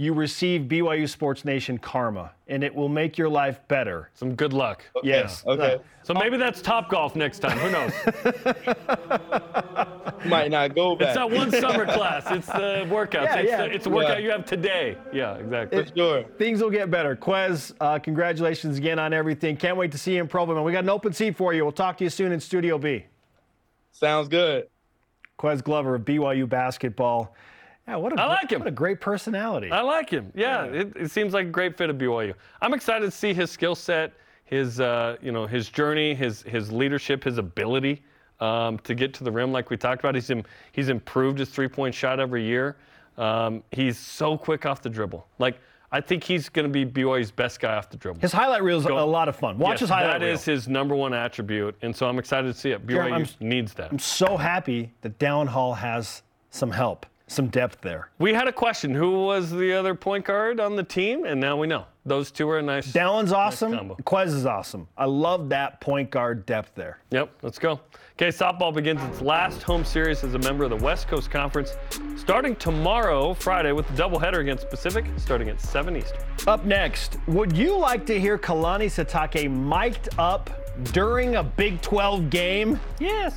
you 0.00 0.14
receive 0.14 0.62
BYU 0.62 1.08
Sports 1.08 1.44
Nation 1.44 1.76
karma, 1.76 2.30
and 2.46 2.62
it 2.62 2.72
will 2.72 2.88
make 2.88 3.18
your 3.18 3.28
life 3.28 3.58
better. 3.66 4.10
Some 4.14 4.36
good 4.36 4.52
luck. 4.52 4.84
Yes. 5.02 5.44
Okay. 5.44 5.78
So 6.04 6.14
maybe 6.14 6.36
that's 6.36 6.62
Top 6.62 6.88
Golf 6.88 7.16
next 7.16 7.40
time. 7.40 7.58
Who 7.58 7.70
knows? 7.72 7.92
Might 10.24 10.50
not 10.52 10.74
go 10.76 10.94
back. 10.94 11.08
It's 11.08 11.16
not 11.16 11.30
one 11.32 11.50
summer 11.50 11.84
class. 11.84 12.24
It's 12.30 12.46
the 12.46 12.86
workouts. 12.90 13.24
Yeah, 13.24 13.36
it's, 13.38 13.50
yeah. 13.50 13.56
The, 13.66 13.74
it's 13.74 13.86
a 13.86 13.90
workout 13.90 14.18
Yeah. 14.18 14.24
you 14.24 14.30
have 14.30 14.44
today. 14.44 14.96
Yeah, 15.12 15.34
exactly. 15.34 15.84
For 15.84 15.94
sure. 15.96 16.24
Things 16.38 16.62
will 16.62 16.70
get 16.70 16.90
better. 16.92 17.16
Ques, 17.16 17.72
uh, 17.80 17.98
congratulations 17.98 18.78
again 18.78 18.98
on 19.00 19.12
everything. 19.12 19.56
Can't 19.56 19.76
wait 19.76 19.90
to 19.92 19.98
see 19.98 20.14
you 20.14 20.20
in 20.20 20.28
Provo. 20.28 20.54
Man. 20.54 20.62
We 20.64 20.70
got 20.72 20.84
an 20.84 20.90
open 20.90 21.12
seat 21.12 21.36
for 21.36 21.52
you. 21.54 21.64
We'll 21.64 21.72
talk 21.72 21.96
to 21.98 22.04
you 22.04 22.10
soon 22.10 22.30
in 22.32 22.38
Studio 22.40 22.78
B. 22.78 23.04
Sounds 23.90 24.28
good. 24.28 24.68
Ques 25.38 25.60
Glover 25.60 25.96
of 25.96 26.02
BYU 26.02 26.48
basketball. 26.48 27.34
Yeah, 27.88 27.96
what 27.96 28.12
a 28.12 28.20
I 28.20 28.26
like 28.26 28.50
him. 28.52 28.58
What 28.60 28.68
a 28.68 28.72
great 28.72 29.00
personality. 29.00 29.70
I 29.72 29.80
like 29.80 30.10
him. 30.10 30.30
Yeah, 30.34 30.64
It, 30.64 30.92
it 30.94 31.10
seems 31.10 31.32
like 31.32 31.46
a 31.46 31.50
great 31.50 31.76
fit 31.78 31.88
at 31.88 31.96
BYU. 31.96 32.34
I'm 32.60 32.74
excited 32.74 33.06
to 33.06 33.10
see 33.10 33.32
his 33.32 33.50
skill 33.50 33.74
set, 33.74 34.12
his 34.44 34.78
uh, 34.78 35.16
you 35.22 35.32
know 35.32 35.46
his 35.46 35.68
journey, 35.70 36.14
his 36.14 36.42
his 36.42 36.70
leadership, 36.70 37.24
his 37.24 37.38
ability 37.38 38.02
um, 38.40 38.78
to 38.80 38.94
get 38.94 39.14
to 39.14 39.24
the 39.24 39.30
rim. 39.32 39.52
Like 39.52 39.70
we 39.70 39.76
talked 39.78 40.00
about, 40.00 40.14
he's 40.14 40.28
im- 40.30 40.44
he's 40.72 40.90
improved 40.90 41.38
his 41.38 41.48
three 41.48 41.68
point 41.68 41.94
shot 41.94 42.20
every 42.20 42.44
year. 42.44 42.76
Um, 43.16 43.62
he's 43.72 43.98
so 43.98 44.36
quick 44.36 44.66
off 44.66 44.82
the 44.82 44.90
dribble. 44.90 45.26
Like 45.38 45.58
I 45.90 46.02
think 46.02 46.22
he's 46.22 46.50
going 46.50 46.70
to 46.70 46.84
be 46.84 46.84
BYU's 46.84 47.30
best 47.30 47.58
guy 47.58 47.74
off 47.74 47.88
the 47.88 47.96
dribble. 47.96 48.20
his 48.20 48.30
highlight 48.32 48.62
reel 48.62 48.76
is 48.78 48.84
a 48.84 48.92
lot 48.92 49.26
of 49.30 49.36
fun. 49.36 49.56
Watch 49.58 49.72
Yes, 49.72 49.80
his 49.80 49.88
highlight 49.88 50.20
That 50.20 50.26
reel. 50.26 50.34
is 50.34 50.44
his 50.44 50.68
number 50.68 50.94
one 50.94 51.14
attribute, 51.14 51.74
and 51.80 51.96
so 51.96 52.06
I'm 52.06 52.18
excited 52.18 52.52
to 52.52 52.58
see 52.60 52.72
it. 52.72 52.86
BYU 52.86 53.40
needs 53.40 53.72
that. 53.74 53.90
I'm 53.90 53.98
so 53.98 54.36
happy 54.36 54.92
that 55.00 55.18
Dallin 55.18 55.46
Hall 55.48 55.72
has 55.72 56.22
some 56.50 56.70
help, 56.70 57.06
some 57.28 57.48
depth 57.48 57.80
there. 57.80 58.10
We 58.18 58.34
had 58.34 58.48
a 58.48 58.52
question: 58.52 58.94
Who 58.94 59.24
was 59.24 59.50
the 59.50 59.72
other 59.72 59.94
point 59.94 60.24
guard 60.24 60.60
on 60.60 60.76
the 60.76 60.82
team? 60.82 61.24
And 61.24 61.40
now 61.40 61.56
we 61.56 61.66
know 61.66 61.86
those 62.04 62.30
two 62.30 62.48
are 62.48 62.58
a 62.58 62.62
nice. 62.62 62.92
Dallin's 62.92 63.32
awesome. 63.32 63.76
combo. 63.76 63.96
Ques 64.04 64.32
is 64.32 64.46
awesome. 64.46 64.88
I 64.96 65.04
love 65.04 65.48
that 65.50 65.80
point 65.80 66.10
guard 66.10 66.46
depth 66.46 66.74
there. 66.74 66.98
Yep, 67.10 67.30
let's 67.42 67.58
go. 67.58 67.80
Okay, 68.14 68.28
softball 68.28 68.74
begins 68.74 69.00
its 69.04 69.20
last 69.20 69.62
home 69.62 69.84
series 69.84 70.24
as 70.24 70.34
a 70.34 70.38
member 70.40 70.64
of 70.64 70.70
the 70.70 70.84
West 70.84 71.06
Coast 71.06 71.30
Conference, 71.30 71.76
starting 72.16 72.56
tomorrow, 72.56 73.32
Friday, 73.32 73.70
with 73.70 73.86
the 73.86 74.02
doubleheader 74.02 74.40
against 74.40 74.68
Pacific, 74.68 75.04
starting 75.16 75.48
at 75.48 75.60
7 75.60 75.96
Eastern. 75.96 76.18
Up 76.48 76.64
next, 76.64 77.18
would 77.28 77.56
you 77.56 77.78
like 77.78 78.04
to 78.06 78.18
hear 78.18 78.36
Kalani 78.36 78.86
Sitake 78.86 79.48
mic'd 79.48 80.08
up 80.18 80.50
during 80.92 81.36
a 81.36 81.44
Big 81.44 81.80
12 81.80 82.28
game? 82.28 82.80
Yes. 82.98 83.36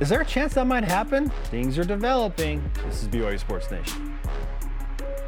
Is 0.00 0.08
there 0.08 0.20
a 0.20 0.24
chance 0.24 0.54
that 0.54 0.66
might 0.66 0.82
happen? 0.82 1.30
Things 1.44 1.78
are 1.78 1.84
developing. 1.84 2.68
This 2.84 3.02
is 3.02 3.08
BYU 3.08 3.38
Sports 3.38 3.70
Nation. 3.70 4.18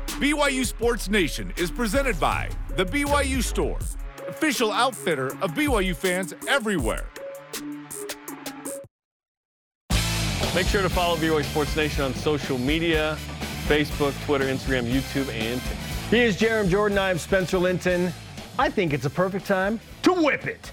BYU 0.06 0.66
Sports 0.66 1.08
Nation 1.08 1.52
is 1.56 1.70
presented 1.70 2.18
by 2.18 2.48
The 2.76 2.84
BYU 2.84 3.44
Store, 3.44 3.78
official 4.26 4.72
outfitter 4.72 5.28
of 5.40 5.52
BYU 5.52 5.94
fans 5.94 6.34
everywhere. 6.48 7.06
Make 10.52 10.66
sure 10.66 10.82
to 10.82 10.88
follow 10.88 11.16
BYU 11.16 11.44
Sports 11.44 11.76
Nation 11.76 12.02
on 12.02 12.14
social 12.14 12.58
media 12.58 13.16
Facebook, 13.68 14.14
Twitter, 14.24 14.46
Instagram, 14.46 14.90
YouTube, 14.90 15.28
and 15.32 15.60
TikTok. 15.60 16.10
He 16.10 16.22
is 16.22 16.36
Jarom 16.36 16.68
Jordan. 16.68 16.98
I'm 16.98 17.18
Spencer 17.18 17.58
Linton. 17.58 18.12
I 18.58 18.70
think 18.70 18.92
it's 18.92 19.04
a 19.06 19.10
perfect 19.10 19.46
time 19.46 19.78
to 20.02 20.12
whip 20.12 20.46
it. 20.46 20.72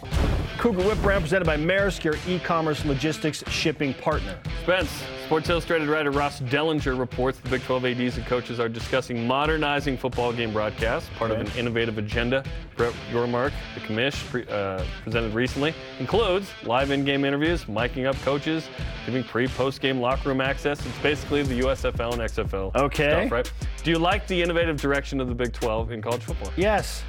Cougar 0.63 0.84
Whip 0.88 1.02
Brand 1.02 1.21
presented 1.21 1.43
by 1.43 1.58
Maersk, 1.58 2.06
your 2.06 2.15
e-commerce 2.26 2.86
logistics 2.86 3.43
shipping 3.52 3.93
partner. 3.95 4.38
Spence, 4.62 5.04
Sports 5.26 5.49
Illustrated 5.49 5.89
writer 5.89 6.10
Ross 6.10 6.39
Dellenger 6.39 6.97
reports 6.97 7.38
the 7.39 7.49
Big 7.49 7.62
12 7.63 7.84
ADs 7.84 8.15
and 8.15 8.26
coaches 8.26 8.62
are 8.62 8.69
discussing 8.69 9.28
modernizing 9.28 9.97
football 9.97 10.32
game 10.32 10.54
broadcasts, 10.54 11.10
part 11.17 11.32
of 11.32 11.41
an 11.41 11.52
innovative 11.58 11.97
agenda. 11.97 12.45
Brett 12.78 12.93
Yormark, 13.12 13.52
the 13.76 13.82
commish, 13.82 14.15
pre, 14.30 14.45
uh, 14.47 14.82
presented 15.04 15.34
recently, 15.34 15.73
includes 15.99 16.49
live 16.63 16.91
in-game 16.91 17.26
interviews, 17.26 17.65
miking 17.65 18.08
up 18.08 18.15
coaches, 18.21 18.69
giving 19.06 19.21
pre, 19.26 19.49
post-game 19.49 19.99
locker 19.99 20.30
room 20.30 20.39
access. 20.39 20.80
It's 20.86 20.97
basically 20.99 21.43
the 21.43 21.60
USFL 21.60 22.13
and 22.13 22.21
XFL 22.21 22.73
Okay. 22.73 23.10
stuff, 23.28 23.32
right? 23.34 23.52
Do 23.84 23.91
you 23.91 23.99
like 23.99 24.28
the 24.28 24.41
innovative 24.41 24.80
direction 24.80 25.19
of 25.19 25.28
the 25.28 25.36
Big 25.36 25.52
12 25.52 25.91
in 25.91 26.02
college 26.02 26.21
football? 26.21 26.54
Yes, 26.56 27.04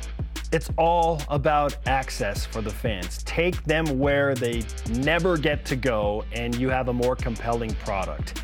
it's 0.54 0.70
all 0.78 1.20
about 1.30 1.76
access 1.88 2.46
for 2.46 2.62
the 2.62 2.70
fans. 2.70 3.24
Take 3.24 3.60
them 3.64 3.98
where 3.98 4.36
they 4.36 4.62
never 4.88 5.36
get 5.36 5.64
to 5.64 5.74
go, 5.74 6.24
and 6.32 6.54
you 6.54 6.68
have 6.68 6.86
a 6.86 6.92
more 6.92 7.16
compelling 7.16 7.74
product. 7.74 8.40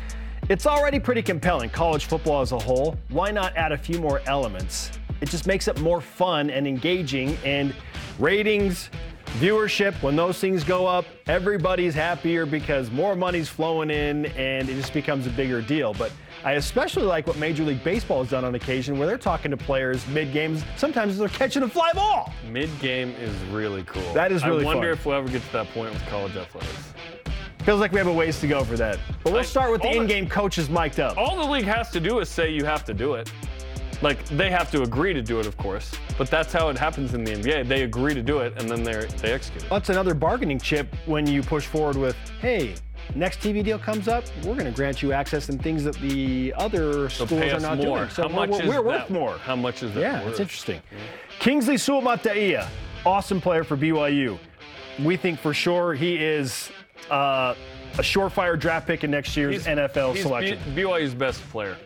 It's 0.49 0.67
already 0.67 0.99
pretty 0.99 1.21
compelling, 1.21 1.69
college 1.69 2.07
football 2.07 2.41
as 2.41 2.51
a 2.51 2.59
whole. 2.59 2.97
Why 3.11 3.31
not 3.31 3.55
add 3.55 3.71
a 3.71 3.77
few 3.77 3.97
more 3.97 4.19
elements? 4.25 4.91
It 5.21 5.29
just 5.29 5.47
makes 5.47 5.69
it 5.69 5.79
more 5.79 6.01
fun 6.01 6.49
and 6.49 6.67
engaging, 6.67 7.37
and 7.45 7.73
ratings, 8.19 8.89
viewership, 9.39 9.93
when 10.03 10.17
those 10.17 10.37
things 10.37 10.65
go 10.65 10.85
up, 10.85 11.05
everybody's 11.27 11.95
happier 11.95 12.45
because 12.45 12.91
more 12.91 13.15
money's 13.15 13.47
flowing 13.47 13.89
in 13.89 14.25
and 14.25 14.67
it 14.67 14.75
just 14.75 14.91
becomes 14.93 15.27
a 15.27 15.29
bigger 15.29 15.61
deal. 15.61 15.93
But 15.93 16.11
I 16.43 16.53
especially 16.53 17.03
like 17.03 17.27
what 17.27 17.37
Major 17.37 17.63
League 17.63 17.83
Baseball 17.83 18.23
has 18.23 18.31
done 18.31 18.43
on 18.45 18.55
occasion 18.55 18.97
where 18.97 19.07
they're 19.07 19.17
talking 19.17 19.51
to 19.51 19.57
players 19.57 20.05
mid 20.07 20.33
games. 20.33 20.63
Sometimes 20.75 21.17
they're 21.17 21.27
catching 21.29 21.61
a 21.63 21.67
fly 21.67 21.91
ball. 21.93 22.33
Mid-game 22.49 23.11
is 23.21 23.35
really 23.51 23.83
cool. 23.83 24.13
That 24.13 24.31
is 24.31 24.43
really 24.43 24.63
I 24.63 24.65
wonder 24.65 24.89
fun. 24.95 24.99
if 24.99 25.05
we'll 25.05 25.17
ever 25.17 25.29
get 25.29 25.43
to 25.43 25.53
that 25.53 25.67
point 25.69 25.93
with 25.93 26.03
college 26.07 26.35
athletics. 26.35 26.93
Feels 27.63 27.79
like 27.79 27.91
we 27.91 27.99
have 27.99 28.07
a 28.07 28.13
ways 28.13 28.39
to 28.41 28.47
go 28.47 28.63
for 28.63 28.75
that. 28.77 28.97
But 29.23 29.33
we'll 29.33 29.43
start 29.43 29.71
with 29.71 29.83
the 29.83 29.89
the- 29.89 29.97
in 30.01 30.07
game 30.07 30.27
coaches 30.27 30.67
mic'd 30.67 30.99
up. 30.99 31.15
all 31.17 31.35
the 31.35 31.51
league 31.51 31.65
has 31.65 31.91
to 31.91 31.99
do 31.99 32.19
is 32.19 32.27
say 32.27 32.49
you 32.51 32.65
have 32.65 32.83
to 32.85 32.93
do 32.93 33.13
it. 33.13 33.31
Like 34.01 34.25
they 34.29 34.49
have 34.49 34.71
to 34.71 34.81
agree 34.81 35.13
to 35.13 35.21
do 35.21 35.39
it, 35.39 35.45
of 35.45 35.55
course, 35.57 35.91
but 36.17 36.27
that's 36.27 36.51
how 36.51 36.69
it 36.69 36.77
happens 36.79 37.13
in 37.13 37.23
the 37.23 37.33
NBA. 37.33 37.67
They 37.67 37.83
agree 37.83 38.15
to 38.15 38.23
do 38.23 38.39
it, 38.39 38.59
and 38.59 38.67
then 38.67 38.81
they 38.83 39.05
they 39.21 39.31
execute 39.31 39.61
it. 39.65 39.69
That's 39.69 39.89
another 39.89 40.15
bargaining 40.15 40.57
chip 40.57 40.87
when 41.05 41.27
you 41.27 41.43
push 41.43 41.67
forward 41.67 41.97
with, 41.97 42.15
hey, 42.41 42.73
next 43.15 43.39
TV 43.39 43.63
deal 43.63 43.77
comes 43.79 44.07
up, 44.07 44.23
we're 44.43 44.53
going 44.55 44.65
to 44.65 44.71
grant 44.71 45.01
you 45.01 45.13
access 45.13 45.49
and 45.49 45.61
things 45.61 45.83
that 45.83 45.95
the 45.95 46.53
other 46.57 47.09
So 47.09 47.25
schools 47.25 47.53
are 47.53 47.59
not 47.59 47.77
more. 47.77 47.97
doing. 47.99 48.09
So 48.09 48.23
how 48.23 48.29
much 48.29 48.49
we're, 48.49 48.61
is 48.61 48.67
we're 48.67 48.73
that? 48.75 48.85
worth 48.85 49.09
more. 49.09 49.37
How 49.39 49.55
much 49.55 49.83
is 49.83 49.93
that? 49.93 49.99
Yeah, 49.99 50.19
worth? 50.23 50.31
it's 50.31 50.39
interesting. 50.39 50.81
Kingsley 51.39 51.75
Suamataia, 51.75 52.67
awesome 53.05 53.41
player 53.41 53.63
for 53.63 53.75
BYU. 53.77 54.37
We 55.03 55.17
think 55.17 55.39
for 55.39 55.53
sure 55.53 55.93
he 55.93 56.15
is 56.17 56.69
uh, 57.09 57.55
a 57.97 58.01
surefire 58.01 58.59
draft 58.59 58.87
pick 58.87 59.03
in 59.03 59.11
next 59.11 59.35
year's 59.35 59.65
NFL 59.65 60.13
he's 60.13 60.23
selection. 60.23 60.59
B- 60.75 60.81
BYU's 60.81 61.13
best 61.13 61.41
player. 61.49 61.77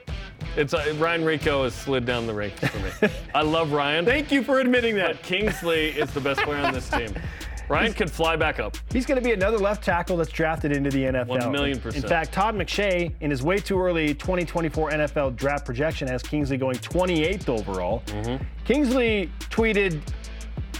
It's 0.57 0.73
uh, 0.73 0.93
Ryan 0.97 1.21
Rehkow 1.23 1.63
has 1.63 1.73
slid 1.73 2.05
down 2.05 2.27
the 2.27 2.33
ranks 2.33 2.59
for 2.67 2.79
me. 2.79 3.13
I 3.35 3.41
love 3.41 3.71
Ryan. 3.73 4.05
Thank 4.05 4.31
you 4.31 4.41
for 4.43 4.59
admitting 4.59 4.95
that. 4.95 5.13
but 5.13 5.23
Kingsley 5.23 5.89
is 5.89 6.11
the 6.13 6.21
best 6.21 6.41
player 6.41 6.59
on 6.65 6.73
this 6.73 6.89
team. 6.89 7.13
Ryan 7.69 7.93
could 7.93 8.11
fly 8.11 8.35
back 8.35 8.59
up. 8.59 8.77
He's 8.91 9.05
going 9.05 9.21
to 9.21 9.23
be 9.23 9.33
another 9.33 9.57
left 9.57 9.83
tackle 9.83 10.17
that's 10.17 10.31
drafted 10.31 10.71
into 10.71 10.89
the 10.89 11.03
NFL. 11.03 11.27
One 11.27 11.51
million 11.51 11.79
percent. 11.79 12.03
In 12.03 12.09
fact, 12.09 12.33
Todd 12.33 12.55
McShay, 12.55 13.13
in 13.21 13.31
his 13.31 13.43
way 13.43 13.57
too 13.57 13.79
early 13.79 14.13
2024 14.13 14.91
NFL 14.91 15.35
draft 15.35 15.65
projection, 15.65 16.07
has 16.07 16.21
Kingsley 16.21 16.57
going 16.57 16.77
28th 16.77 17.49
overall. 17.49 18.03
Mm-hmm. 18.07 18.43
Kingsley 18.65 19.31
tweeted, 19.39 20.01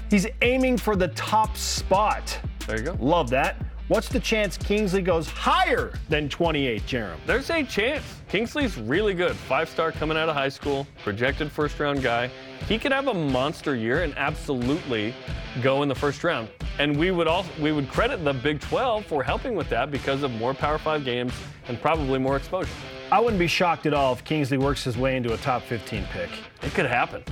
he's 0.10 0.28
aiming 0.42 0.78
for 0.78 0.96
the 0.96 1.10
top 1.10 1.58
spot. 1.58 2.40
There 2.68 2.78
you 2.78 2.84
go. 2.84 2.98
Love 3.00 3.30
that. 3.32 3.64
What's 3.88 4.10
the 4.10 4.20
chance 4.20 4.58
Kingsley 4.58 5.04
goes 5.04 5.30
higher 5.30 5.94
than 6.10 6.28
28, 6.28 6.82
Jarom? 6.88 7.18
There's 7.28 7.52
a 7.52 7.64
chance. 7.64 8.04
Kingsley's 8.30 8.78
really 8.78 9.14
good. 9.14 9.36
Five 9.36 9.70
star 9.70 9.92
coming 9.92 10.18
out 10.18 10.30
of 10.30 10.36
high 10.36 10.50
school, 10.50 10.88
projected 11.04 11.52
first 11.52 11.80
round 11.80 12.02
guy. 12.02 12.30
He 12.68 12.78
could 12.80 12.92
have 12.92 13.08
a 13.08 13.14
monster 13.14 13.76
year 13.76 14.04
and 14.04 14.18
absolutely 14.18 15.14
go 15.62 15.84
in 15.84 15.90
the 15.90 15.96
first 15.96 16.24
round. 16.24 16.50
And 16.80 16.98
we 16.98 17.12
would 17.12 17.28
also 17.28 17.50
we 17.62 17.72
would 17.72 17.88
credit 17.90 18.24
the 18.26 18.34
Big 18.34 18.60
12 18.60 19.06
for 19.06 19.24
helping 19.24 19.56
with 19.56 19.70
that 19.70 19.92
because 19.92 20.24
of 20.24 20.32
more 20.32 20.54
Power 20.54 20.78
5 20.78 21.06
games 21.06 21.34
and 21.68 21.80
probably 21.82 22.20
more 22.20 22.36
exposure. 22.36 22.72
I 23.12 23.20
wouldn't 23.20 23.40
be 23.40 23.48
shocked 23.48 23.86
at 23.86 23.94
all 23.94 24.14
if 24.14 24.24
Kingsley 24.24 24.58
works 24.58 24.84
his 24.84 24.98
way 24.98 25.16
into 25.16 25.34
a 25.34 25.38
top 25.38 25.62
15 25.64 26.06
pick. 26.12 26.30
It 26.64 26.74
could 26.74 26.88
happen. 26.88 27.24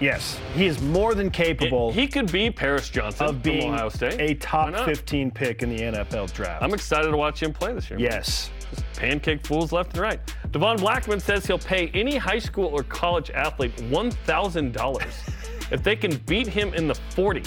Yes, 0.00 0.40
he 0.54 0.66
is 0.66 0.82
more 0.82 1.14
than 1.14 1.30
capable 1.30 1.92
He 1.92 2.08
could 2.08 2.30
be 2.32 2.50
Paris 2.50 2.88
Johnson 2.90 3.26
of 3.26 3.40
being 3.42 3.62
from 3.62 3.74
Ohio 3.74 3.88
State. 3.88 4.20
a 4.20 4.34
top 4.34 4.74
15 4.84 5.30
pick 5.30 5.62
in 5.62 5.68
the 5.70 5.78
NFL 5.80 6.32
draft. 6.32 6.60
I'm 6.62 6.74
excited 6.74 7.12
to 7.12 7.16
watch 7.16 7.40
him 7.40 7.52
play 7.52 7.72
this 7.72 7.88
year. 7.88 8.00
yes. 8.00 8.50
Just 8.70 8.84
pancake 8.96 9.46
fools 9.46 9.72
left 9.72 9.92
and 9.92 10.00
right. 10.00 10.20
Devon 10.50 10.76
Blackmon 10.78 11.20
says 11.20 11.46
he'll 11.46 11.58
pay 11.58 11.88
any 11.88 12.16
high 12.16 12.38
school 12.38 12.66
or 12.66 12.82
college 12.82 13.30
athlete 13.30 13.74
$1,000 13.76 15.72
if 15.72 15.82
they 15.82 15.96
can 15.96 16.16
beat 16.26 16.46
him 16.46 16.74
in 16.74 16.86
the 16.88 16.94
40. 17.10 17.42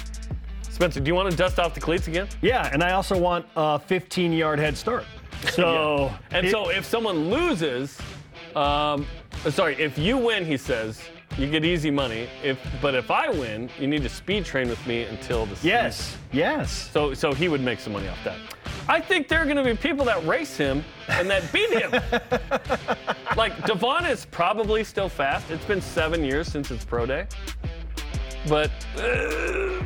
Spencer, 0.63 0.99
do 0.99 1.07
you 1.07 1.15
want 1.15 1.29
to 1.31 1.37
dust 1.37 1.59
off 1.59 1.73
the 1.73 1.79
cleats 1.79 2.07
again? 2.07 2.27
Yeah, 2.41 2.69
and 2.73 2.83
I 2.83 2.91
also 2.93 3.17
want 3.17 3.45
a 3.55 3.79
15 3.79 4.33
yard 4.33 4.59
head 4.59 4.75
start. 4.75 5.05
So, 5.51 6.11
And 6.31 6.47
it- 6.47 6.51
so 6.51 6.69
if 6.69 6.85
someone 6.85 7.29
loses, 7.29 7.97
um, 8.55 9.05
sorry, 9.49 9.75
if 9.75 9.97
you 9.97 10.17
win, 10.17 10.45
he 10.45 10.57
says, 10.57 11.01
you 11.37 11.47
get 11.49 11.65
easy 11.65 11.91
money. 11.91 12.27
If 12.43 12.59
but 12.81 12.95
if 12.95 13.11
I 13.11 13.29
win, 13.29 13.69
you 13.79 13.87
need 13.87 14.03
to 14.03 14.09
speed 14.09 14.45
train 14.45 14.69
with 14.69 14.85
me 14.87 15.03
until 15.03 15.45
the 15.45 15.55
season. 15.55 15.69
yes, 15.69 16.17
yes. 16.31 16.71
So 16.91 17.13
so 17.13 17.33
he 17.33 17.47
would 17.47 17.61
make 17.61 17.79
some 17.79 17.93
money 17.93 18.07
off 18.07 18.23
that. 18.23 18.37
I 18.87 19.01
think 19.01 19.27
there 19.27 19.39
are 19.39 19.45
going 19.45 19.57
to 19.57 19.63
be 19.63 19.75
people 19.75 20.05
that 20.05 20.23
race 20.25 20.55
him 20.55 20.83
and 21.07 21.27
that 21.29 21.51
beat 21.51 21.71
him. 21.71 21.91
like 23.37 23.65
Devon 23.65 24.05
is 24.05 24.25
probably 24.25 24.83
still 24.83 25.09
fast. 25.09 25.49
It's 25.49 25.65
been 25.65 25.81
seven 25.81 26.23
years 26.23 26.47
since 26.47 26.69
his 26.69 26.85
pro 26.85 27.05
day, 27.07 27.25
but 28.47 28.71
uh, 28.97 29.83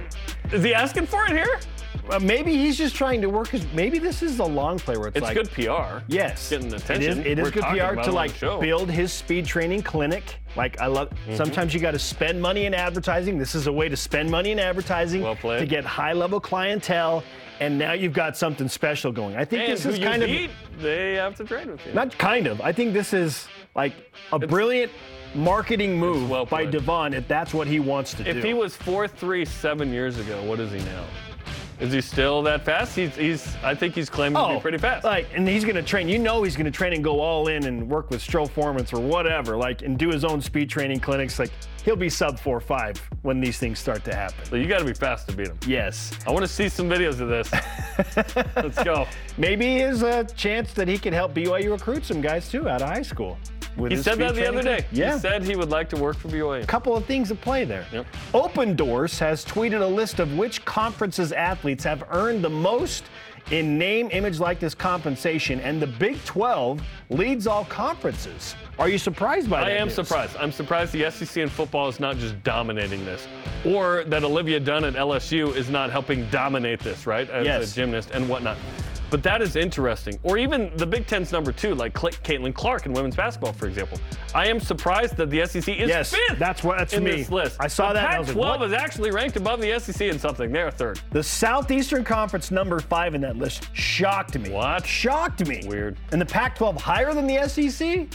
is 0.52 0.64
he 0.64 0.74
asking 0.74 1.06
for 1.06 1.24
it 1.26 1.32
here? 1.32 1.60
Uh, 2.10 2.20
maybe 2.20 2.56
he's 2.56 2.78
just 2.78 2.96
trying 2.96 3.22
to 3.22 3.30
work 3.30 3.50
his. 3.50 3.66
Maybe 3.74 4.00
this 4.00 4.24
is 4.24 4.38
the 4.38 4.46
long 4.46 4.80
play 4.80 4.98
where 4.98 5.10
it's, 5.10 5.18
It's 5.18 5.24
like 5.24 5.36
good 5.36 5.52
PR. 5.52 6.04
Yes, 6.08 6.50
getting 6.50 6.68
It 6.68 6.74
is, 6.74 6.84
attention. 6.84 7.26
it 7.26 7.40
is 7.40 7.52
good 7.52 7.64
PR 7.64 8.02
to 8.02 8.12
like 8.12 8.40
build 8.40 8.90
his 8.90 9.14
speed 9.14 9.46
training 9.46 9.84
clinic. 9.84 10.40
Like 10.56 10.80
I 10.82 10.88
love. 10.88 11.10
Mm-hmm. 11.10 11.36
Sometimes 11.36 11.74
you 11.74 11.80
got 11.80 11.92
to 11.92 12.00
spend 12.00 12.42
money 12.42 12.66
in 12.66 12.74
advertising. 12.74 13.38
This 13.38 13.54
is 13.54 13.68
a 13.68 13.72
way 13.72 13.90
to 13.90 13.98
spend 13.98 14.30
money 14.30 14.52
in 14.52 14.60
advertising 14.60 15.22
Well 15.22 15.36
to 15.36 15.66
get 15.66 15.86
high 15.86 16.14
level 16.14 16.40
clientele. 16.40 17.24
And 17.60 17.78
now 17.78 17.92
you've 17.92 18.14
got 18.14 18.38
something 18.38 18.70
special 18.70 19.12
going. 19.12 19.36
I 19.36 19.44
think 19.44 19.64
And 19.64 19.74
this 19.74 19.86
is 19.86 20.00
kind 20.00 20.24
of 20.24 20.30
beat, 20.30 20.50
they 20.80 21.16
have 21.16 21.36
to 21.36 21.44
trade 21.44 21.68
with 21.68 21.86
you. 21.86 21.94
not 21.94 22.18
kind 22.18 22.48
of. 22.48 22.62
I 22.62 22.72
think 22.72 22.94
this 22.94 23.14
is 23.14 23.48
like 23.76 23.94
a 24.32 24.40
brilliant 24.40 24.92
marketing 25.36 26.00
move 26.00 26.30
well 26.30 26.46
by. 26.46 26.66
Devon 26.66 27.14
if 27.14 27.28
that's 27.28 27.54
what 27.54 27.68
he 27.68 27.80
wants 27.80 28.14
to 28.16 28.24
do. 28.24 28.30
If 28.30 28.44
he 28.44 28.54
was 28.54 28.76
four 28.76 29.08
three 29.08 29.46
seven 29.46 29.92
years 29.92 30.18
ago, 30.18 30.42
what 30.44 30.60
is 30.60 30.72
he 30.72 30.80
now? 30.80 31.06
Is 31.80 31.94
he 31.94 32.02
still 32.02 32.42
that 32.44 32.66
fast? 32.66 32.94
He's, 32.96 33.16
he's 33.16 33.56
I 33.64 33.74
think 33.74 33.96
he's 33.96 34.10
claiming 34.10 34.42
to 34.42 34.50
be 34.50 34.56
oh, 34.56 34.60
pretty 34.60 34.78
fast. 34.78 35.06
Oh, 35.06 35.10
Like, 35.10 35.28
and 35.34 35.48
he's 35.48 35.64
going 35.64 35.76
to 35.76 35.84
train. 35.84 36.10
You 36.10 36.20
know, 36.20 36.44
he's 36.44 36.58
going 36.58 36.66
to 36.66 36.72
train 36.72 36.92
and 36.92 37.02
go 37.02 37.22
all 37.22 37.48
in 37.48 37.66
and 37.66 37.90
work 37.90 38.10
with 38.10 38.22
Stroformance 38.22 38.94
or 38.94 39.00
whatever. 39.00 39.56
Like, 39.56 39.82
and 39.82 39.98
do 39.98 40.10
his 40.10 40.26
own 40.26 40.42
speed 40.42 40.70
training 40.70 41.00
clinics. 41.00 41.40
Like, 41.40 41.52
he'll 41.86 41.96
be 41.96 42.10
sub 42.10 42.38
four 42.38 42.60
five 42.60 42.98
when 43.22 43.40
these 43.40 43.58
things 43.58 43.80
start 43.80 44.04
to 44.06 44.14
happen. 44.14 44.44
so 44.46 44.58
you 44.58 44.68
got 44.68 44.80
to 44.80 44.86
be 44.86 44.94
fast 44.94 45.30
to 45.30 45.36
beat 45.36 45.48
him. 45.48 45.58
Yes, 45.66 46.12
I 46.28 46.32
want 46.32 46.44
to 46.44 46.52
see 46.52 46.68
some 46.68 46.90
videos 46.90 47.22
of 47.22 47.30
this. 47.30 47.50
Let's 48.56 48.84
go. 48.84 49.08
maybe 49.38 49.78
is 49.78 50.04
a 50.04 50.26
chance 50.26 50.74
that 50.74 50.88
he 50.88 50.98
can 50.98 51.14
help 51.14 51.34
BYU 51.34 51.72
recruit 51.72 52.04
some 52.04 52.20
guys 52.20 52.50
too 52.50 52.68
out 52.68 52.82
of 52.82 52.90
high 52.90 53.04
school. 53.04 53.38
With 53.78 53.92
He 53.92 53.98
said 53.98 54.18
that 54.20 54.36
the 54.36 54.48
other 54.48 54.62
day. 54.62 54.86
Yeah. 54.92 55.14
He 55.14 55.20
said 55.20 55.44
he 55.44 55.56
would 55.56 55.70
like 55.70 55.90
to 55.90 55.96
work 55.96 56.18
for 56.18 56.28
BYU. 56.28 56.68
couple 56.68 56.96
of 56.96 57.06
things 57.06 57.32
at 57.32 57.40
play 57.42 57.66
there. 57.66 57.86
Yep. 57.92 58.06
Opendorse 58.34 59.18
has 59.20 59.46
tweeted 59.46 59.82
a 59.82 59.88
list 59.88 60.20
of 60.20 60.38
which 60.38 60.64
conferences 60.66 61.32
athletes 61.32 61.84
have 61.84 62.04
earned 62.12 62.44
the 62.44 62.50
most 62.50 63.06
in 63.52 63.78
name, 63.78 64.10
image, 64.12 64.40
likeness 64.40 64.76
compensation, 64.76 65.60
and 65.62 65.82
the 65.82 65.88
Big 65.88 66.24
12 66.26 66.82
leads 67.10 67.48
all 67.48 67.66
conferences. 67.66 68.56
Are 68.80 68.88
you 68.88 68.98
surprised 68.98 69.50
by 69.50 69.60
that? 69.60 69.68
I 69.68 69.72
am 69.76 69.88
news? 69.88 69.96
surprised. 69.96 70.38
I'm 70.38 70.52
surprised 70.54 70.94
the 70.94 71.12
SEC 71.12 71.38
in 71.44 71.50
football 71.50 71.90
is 71.90 72.00
not 72.00 72.18
just 72.18 72.42
dominating 72.44 73.04
this, 73.06 73.28
or 73.66 74.06
that 74.08 74.24
Olivia 74.24 74.60
Dunne 74.60 74.86
at 74.86 74.94
LSU 74.96 75.54
is 75.56 75.70
not 75.70 75.92
helping 75.92 76.26
dominate 76.30 76.80
this, 76.80 77.06
right? 77.06 77.30
As 77.30 77.46
Yes. 77.46 77.72
a 77.74 77.76
gymnast 77.76 78.12
and 78.14 78.28
whatnot. 78.30 78.56
But 79.10 79.24
that 79.24 79.42
is 79.42 79.56
interesting. 79.56 80.20
Or 80.22 80.38
even 80.38 80.72
the 80.78 80.86
Big 80.86 81.08
Ten's 81.08 81.32
number 81.32 81.52
two, 81.52 81.74
like 81.74 81.94
Caitlin 81.94 82.54
Clark 82.54 82.86
in 82.86 82.94
women's 82.94 83.16
basketball, 83.16 83.54
for 83.54 83.66
example. 83.66 83.98
I 84.36 84.46
am 84.48 84.60
surprised 84.60 85.18
that 85.18 85.32
the 85.32 85.42
SEC 85.42 85.80
is 85.80 85.90
Yes, 85.90 86.12
fifth. 86.14 86.38
that's 86.38 86.64
what- 86.64 86.78
that's 86.78 86.94
in 86.94 87.04
me. 87.04 87.12
this 87.18 87.32
list. 87.32 87.58
I 87.60 87.68
saw 87.68 87.88
the 87.88 87.96
that 87.96 88.06
and 88.06 88.14
I 88.16 88.20
was 88.20 88.28
like, 88.28 88.38
Pac-12 88.38 88.60
what? 88.60 88.68
is 88.68 88.74
actually 88.74 89.10
ranked 89.12 89.36
above 89.36 89.62
the 89.62 89.72
SEC 89.74 90.10
in 90.10 90.20
something. 90.20 90.52
They're 90.52 90.70
third. 90.70 91.00
The 91.12 91.24
Southeastern 91.24 92.04
Conference 92.06 92.52
number 92.52 92.80
five 92.80 93.16
in 93.16 93.22
that 93.22 93.36
list 93.36 93.68
shocked 93.74 94.38
me. 94.38 94.52
What? 94.52 94.86
Shocked 94.86 95.46
me. 95.48 95.64
Weird. 95.66 95.98
And 96.12 96.22
the 96.22 96.26
Pac-12 96.28 96.80
higher 96.80 97.12
than 97.14 97.26
the 97.26 97.40
SEC? 97.40 98.08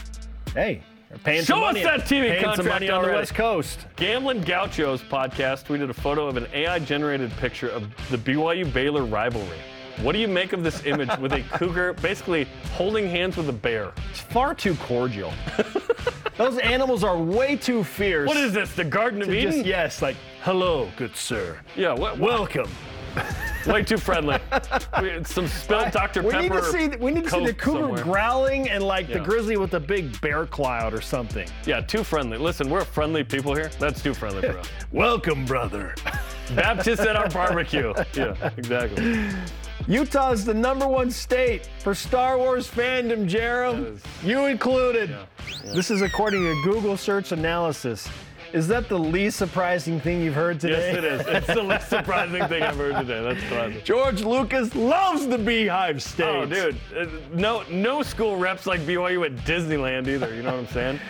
Hey, 0.54 0.82
they're 1.08 1.18
paying 1.18 1.42
Show 1.42 1.54
some 1.54 1.64
us 1.64 1.82
that 1.82 2.00
TV 2.02 2.28
paying 2.28 2.42
some 2.42 2.54
contract 2.54 2.68
money 2.68 2.88
on 2.88 3.04
the. 3.04 3.10
West 3.10 3.34
Coast. 3.34 3.86
Gamblin 3.96 4.40
Gaucho's 4.40 5.02
podcast 5.02 5.64
tweeted 5.64 5.90
a 5.90 5.94
photo 5.94 6.28
of 6.28 6.36
an 6.36 6.46
AI-generated 6.52 7.32
picture 7.38 7.68
of 7.68 7.88
the 8.08 8.16
BYU 8.16 8.72
Baylor 8.72 9.04
rivalry. 9.04 9.58
What 10.02 10.12
do 10.12 10.20
you 10.20 10.28
make 10.28 10.52
of 10.52 10.62
this 10.62 10.86
image 10.86 11.10
with 11.18 11.32
a 11.32 11.40
cougar 11.52 11.94
basically 11.94 12.44
holding 12.72 13.08
hands 13.08 13.36
with 13.36 13.48
a 13.48 13.52
bear? 13.52 13.92
It's 14.10 14.20
far 14.20 14.54
too 14.54 14.76
cordial. 14.76 15.32
Those 16.36 16.58
animals 16.58 17.02
are 17.02 17.16
way 17.16 17.56
too 17.56 17.82
fierce. 17.82 18.28
What 18.28 18.36
is 18.36 18.52
this? 18.52 18.74
The 18.74 18.84
Garden 18.84 19.22
of 19.22 19.32
Eden? 19.32 19.52
just 19.52 19.66
yes, 19.66 20.02
like 20.02 20.16
hello, 20.42 20.88
good 20.96 21.16
sir. 21.16 21.58
Yeah. 21.74 21.90
What, 21.92 22.18
what? 22.18 22.20
Welcome. 22.20 22.70
Way 23.66 23.82
too 23.82 23.96
friendly. 23.98 24.38
We- 25.00 25.24
Some 25.24 25.46
spilled 25.46 25.90
Dr. 25.92 26.22
we 26.22 26.36
need 26.36 26.52
to 26.52 26.62
see. 26.64 26.88
We 26.88 27.10
need 27.12 27.24
to 27.24 27.30
see 27.30 27.46
the 27.46 27.52
cougar 27.54 27.80
somewhere. 27.80 28.02
growling 28.04 28.68
and 28.68 28.82
like 28.84 29.08
the 29.08 29.20
grizzly 29.20 29.56
with 29.56 29.74
a 29.74 29.80
big 29.80 30.20
bear 30.20 30.46
cloud 30.46 30.92
or 30.94 31.00
something. 31.00 31.48
Yeah, 31.66 31.80
too 31.80 32.04
friendly. 32.04 32.38
Listen, 32.38 32.68
we're 32.70 32.84
friendly 32.84 33.24
people 33.24 33.54
here. 33.54 33.70
That's 33.78 34.02
too 34.02 34.14
friendly 34.14 34.42
for 34.42 34.58
us. 34.58 34.68
Welcome, 34.92 35.44
brother. 35.44 35.94
Baptist 36.54 37.00
at 37.02 37.16
our 37.16 37.28
barbecue. 37.30 37.94
Yeah, 38.14 38.50
exactly. 38.56 39.28
Utah 39.86 40.30
is 40.32 40.44
the 40.44 40.54
number 40.54 40.86
one 40.86 41.10
state 41.10 41.68
for 41.80 41.94
Star 41.94 42.38
Wars 42.38 42.70
fandom, 42.70 43.28
Jarom. 43.28 43.98
You 44.22 44.46
included. 44.46 45.14
This 45.74 45.90
is 45.90 46.00
according 46.02 46.42
to 46.42 46.62
Google 46.64 46.96
search 46.96 47.32
analysis. 47.32 48.08
Is 48.54 48.68
that 48.68 48.88
the 48.88 48.96
least 48.96 49.36
surprising 49.36 49.98
thing 49.98 50.22
you've 50.22 50.36
heard 50.36 50.60
today? 50.60 50.92
Yes, 50.92 50.98
it 50.98 51.04
is. 51.04 51.26
It's 51.26 51.46
the 51.48 51.60
least 51.60 51.88
surprising 51.88 52.46
thing 52.46 52.62
I've 52.62 52.76
heard 52.76 52.94
today. 52.98 53.20
That's 53.20 53.42
classic. 53.48 53.84
George 53.84 54.22
Lucas 54.22 54.72
loves 54.76 55.26
the 55.26 55.38
Beehive 55.38 56.00
State. 56.00 56.24
Oh, 56.24 56.46
dude, 56.46 56.76
uh, 56.96 57.06
no, 57.32 57.64
no 57.68 58.04
school 58.04 58.36
reps 58.36 58.64
like 58.68 58.78
BYU 58.82 59.26
at 59.26 59.34
Disneyland 59.44 60.06
either. 60.06 60.32
You 60.32 60.44
know 60.44 60.52
what 60.52 60.60
I'm 60.60 60.68
saying? 60.68 61.00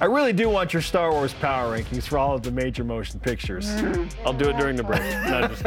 I 0.00 0.04
really 0.04 0.32
do 0.32 0.48
want 0.48 0.72
your 0.72 0.82
Star 0.82 1.10
Wars 1.10 1.34
power 1.34 1.76
rankings 1.76 2.04
for 2.04 2.16
all 2.16 2.36
of 2.36 2.44
the 2.44 2.52
major 2.52 2.84
motion 2.84 3.18
pictures. 3.18 3.68
I'll 4.24 4.32
do 4.32 4.48
it 4.48 4.56
during 4.56 4.76
the 4.76 4.84
break. 4.84 5.02
No, 5.24 5.48
just, 5.48 5.64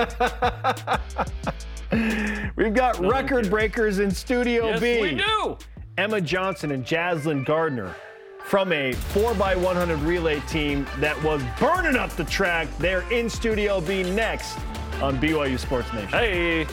We've 2.55 2.73
got 2.73 2.99
record 2.99 3.49
breakers 3.49 3.99
in 3.99 4.11
Studio 4.11 4.67
yes, 4.67 4.79
B. 4.79 4.93
Yes, 4.93 5.01
we 5.01 5.15
do. 5.15 5.57
Emma 5.97 6.21
Johnson 6.21 6.71
and 6.71 6.85
Jaslyn 6.85 7.43
Gardner 7.43 7.93
from 8.47 8.71
a 8.71 8.93
4x100 8.93 10.05
relay 10.05 10.39
team 10.41 10.87
that 10.99 11.21
was 11.21 11.43
burning 11.59 11.97
up 11.97 12.09
the 12.11 12.23
track. 12.23 12.69
They're 12.77 13.09
in 13.11 13.29
Studio 13.29 13.81
B 13.81 14.03
next 14.03 14.57
on 15.01 15.19
BYU 15.19 15.59
Sports 15.59 15.91
Nation. 15.91 16.07
Hey. 16.07 16.63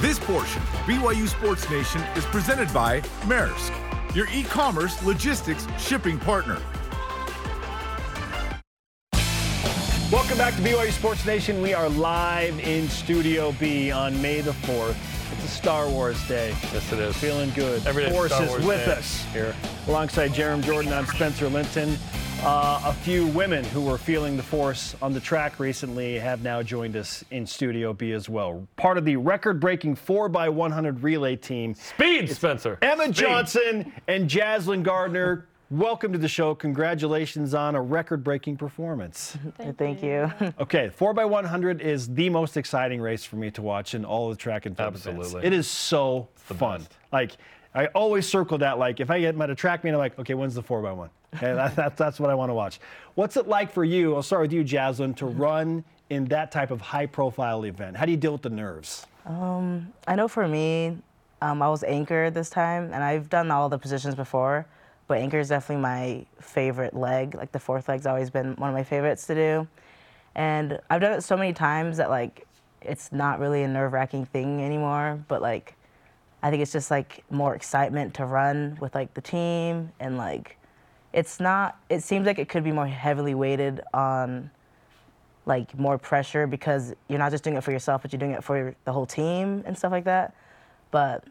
This 0.00 0.18
portion 0.18 0.62
of 0.62 0.68
BYU 0.86 1.28
Sports 1.28 1.68
Nation 1.68 2.00
is 2.16 2.24
presented 2.26 2.72
by 2.72 3.00
Maersk, 3.24 3.74
your 4.14 4.26
e-commerce 4.32 5.02
logistics 5.04 5.66
shipping 5.78 6.18
partner. 6.18 6.58
Welcome 10.10 10.38
back 10.38 10.54
to 10.54 10.62
BYU 10.62 10.92
Sports 10.92 11.26
Nation. 11.26 11.60
We 11.60 11.74
are 11.74 11.90
live 11.90 12.58
in 12.60 12.88
Studio 12.88 13.52
B 13.52 13.90
on 13.90 14.20
May 14.22 14.40
the 14.40 14.52
4th. 14.52 15.15
Star 15.56 15.88
Wars 15.88 16.16
day. 16.28 16.50
Yes, 16.72 16.92
it 16.92 16.98
is. 16.98 17.16
Feeling 17.16 17.50
good. 17.54 17.84
Every 17.86 18.04
day 18.04 18.10
Force 18.10 18.30
Star 18.32 18.44
is 18.44 18.50
Wars 18.50 18.64
with 18.64 18.84
Day 18.84 18.92
us. 18.92 19.24
here. 19.32 19.54
Alongside 19.88 20.32
Jarom 20.32 20.62
Jordan, 20.62 20.92
I'm 20.92 21.06
Spencer 21.06 21.48
Linton. 21.48 21.96
Uh, 22.42 22.80
a 22.84 22.92
few 22.92 23.26
women 23.28 23.64
who 23.64 23.80
were 23.80 23.96
feeling 23.96 24.36
the 24.36 24.42
force 24.42 24.94
on 25.00 25.14
the 25.14 25.20
track 25.20 25.58
recently 25.58 26.18
have 26.18 26.42
now 26.42 26.62
joined 26.62 26.94
us 26.94 27.24
in 27.30 27.46
Studio 27.46 27.94
B 27.94 28.12
as 28.12 28.28
well. 28.28 28.68
Part 28.76 28.98
of 28.98 29.06
the 29.06 29.16
record-breaking 29.16 29.96
4x100 29.96 31.02
relay 31.02 31.34
team, 31.36 31.74
Speed, 31.74 32.30
Spencer. 32.30 32.78
Emma 32.82 33.04
Speed. 33.04 33.14
Johnson 33.14 33.92
and 34.06 34.28
Jaslyn 34.28 34.82
Gardner. 34.82 35.46
Welcome 35.70 36.12
to 36.12 36.18
the 36.18 36.28
show. 36.28 36.54
Congratulations 36.54 37.52
on 37.52 37.74
a 37.74 37.82
record-breaking 37.82 38.56
performance. 38.56 39.36
Thank, 39.76 40.00
you. 40.00 40.32
Okay, 40.60 40.92
4x100 40.96 41.80
is 41.80 42.06
the 42.14 42.30
most 42.30 42.56
exciting 42.56 43.00
race 43.00 43.24
for 43.24 43.34
me 43.34 43.50
to 43.50 43.62
watch 43.62 43.92
in 43.92 44.04
all 44.04 44.30
of 44.30 44.36
the 44.36 44.40
track 44.40 44.66
and 44.66 44.76
field 44.76 44.94
events. 44.94 45.08
Absolutely. 45.08 45.44
It 45.44 45.52
is 45.52 45.66
so 45.66 46.28
fun. 46.36 46.82
best. 46.82 46.92
Like, 47.10 47.32
I 47.74 47.86
always 47.86 48.28
circle 48.28 48.58
that. 48.58 48.78
Like, 48.78 49.00
if 49.00 49.10
I 49.10 49.18
get 49.18 49.36
at 49.40 49.50
a 49.50 49.56
track 49.56 49.82
meet, 49.82 49.90
I'm 49.90 49.96
like, 49.96 50.16
okay, 50.20 50.34
when's 50.34 50.54
the 50.54 50.62
4x1? 50.62 51.08
Okay, 51.34 51.52
that, 51.54 51.74
that, 51.74 51.96
that's 51.96 52.20
what 52.20 52.30
I 52.30 52.34
want 52.36 52.50
to 52.50 52.54
watch. 52.54 52.78
What's 53.16 53.36
it 53.36 53.48
like 53.48 53.72
for 53.72 53.84
you? 53.84 54.14
I'll 54.14 54.22
start 54.22 54.42
with 54.42 54.52
you, 54.52 54.62
Jaslyn, 54.62 55.16
to 55.16 55.26
run 55.26 55.82
in 56.10 56.26
that 56.26 56.52
type 56.52 56.70
of 56.70 56.80
high-profile 56.80 57.64
event. 57.64 57.96
How 57.96 58.04
do 58.04 58.12
you 58.12 58.16
deal 58.16 58.32
with 58.32 58.42
the 58.42 58.50
nerves? 58.50 59.04
I 59.26 60.14
know 60.14 60.28
for 60.28 60.46
me, 60.46 60.98
um, 61.42 61.60
I 61.60 61.68
was 61.68 61.82
anchor 61.82 62.30
this 62.30 62.50
time, 62.50 62.92
and 62.92 63.02
I've 63.02 63.28
done 63.28 63.50
all 63.50 63.68
the 63.68 63.78
positions 63.78 64.14
before, 64.14 64.64
but 65.08 65.18
anchor 65.18 65.38
is 65.38 65.48
definitely 65.48 65.82
my 65.82 66.26
favorite 66.40 66.94
leg. 66.94 67.34
Like 67.34 67.52
the 67.52 67.60
fourth 67.60 67.88
leg's 67.88 68.06
always 68.06 68.30
been 68.30 68.54
one 68.56 68.70
of 68.70 68.74
my 68.74 68.84
favorites 68.84 69.26
to 69.28 69.34
do, 69.34 69.68
and 70.34 70.78
I've 70.90 71.00
done 71.00 71.12
it 71.12 71.22
so 71.22 71.36
many 71.36 71.52
times 71.52 71.96
that 71.96 72.10
like 72.10 72.46
it's 72.82 73.12
not 73.12 73.40
really 73.40 73.62
a 73.62 73.68
nerve-wracking 73.68 74.26
thing 74.26 74.62
anymore. 74.62 75.24
But 75.28 75.42
like, 75.42 75.74
I 76.42 76.50
think 76.50 76.62
it's 76.62 76.72
just 76.72 76.90
like 76.90 77.24
more 77.30 77.54
excitement 77.54 78.14
to 78.14 78.24
run 78.24 78.78
with 78.80 78.94
like 78.94 79.14
the 79.14 79.20
team, 79.20 79.92
and 80.00 80.16
like, 80.18 80.56
it's 81.12 81.40
not. 81.40 81.78
It 81.88 82.02
seems 82.02 82.26
like 82.26 82.38
it 82.38 82.48
could 82.48 82.64
be 82.64 82.72
more 82.72 82.86
heavily 82.86 83.34
weighted 83.34 83.80
on 83.94 84.50
like 85.46 85.78
more 85.78 85.96
pressure 85.96 86.46
because 86.46 86.92
you're 87.08 87.20
not 87.20 87.30
just 87.30 87.44
doing 87.44 87.56
it 87.56 87.62
for 87.62 87.70
yourself, 87.70 88.02
but 88.02 88.12
you're 88.12 88.18
doing 88.18 88.32
it 88.32 88.42
for 88.42 88.74
the 88.84 88.92
whole 88.92 89.06
team 89.06 89.62
and 89.64 89.78
stuff 89.78 89.92
like 89.92 90.04
that. 90.04 90.34
But 90.90 91.24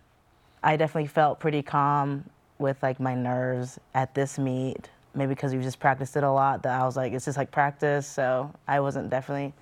I 0.64 0.78
definitely 0.78 1.08
felt 1.08 1.40
pretty 1.40 1.62
calm 1.62 2.24
with 2.58 2.82
like 2.82 2.99
my 2.99 3.16
nerves 3.16 3.80
at 3.93 4.14
this 4.14 4.38
meet. 4.38 4.89
Maybe 5.14 5.30
because 5.30 5.53
we 5.53 5.62
just 5.62 5.80
practiced 5.80 6.18
it 6.18 6.24
a 6.24 6.32
lot 6.32 6.64
that 6.64 6.80
I 6.80 6.86
was 6.86 6.97
like, 6.97 7.14
it's 7.14 7.26
just 7.26 7.38
like 7.38 7.51
practice. 7.51 8.06
So 8.08 8.51
I 8.68 8.80
wasn't 8.82 9.10
definitely 9.10 9.53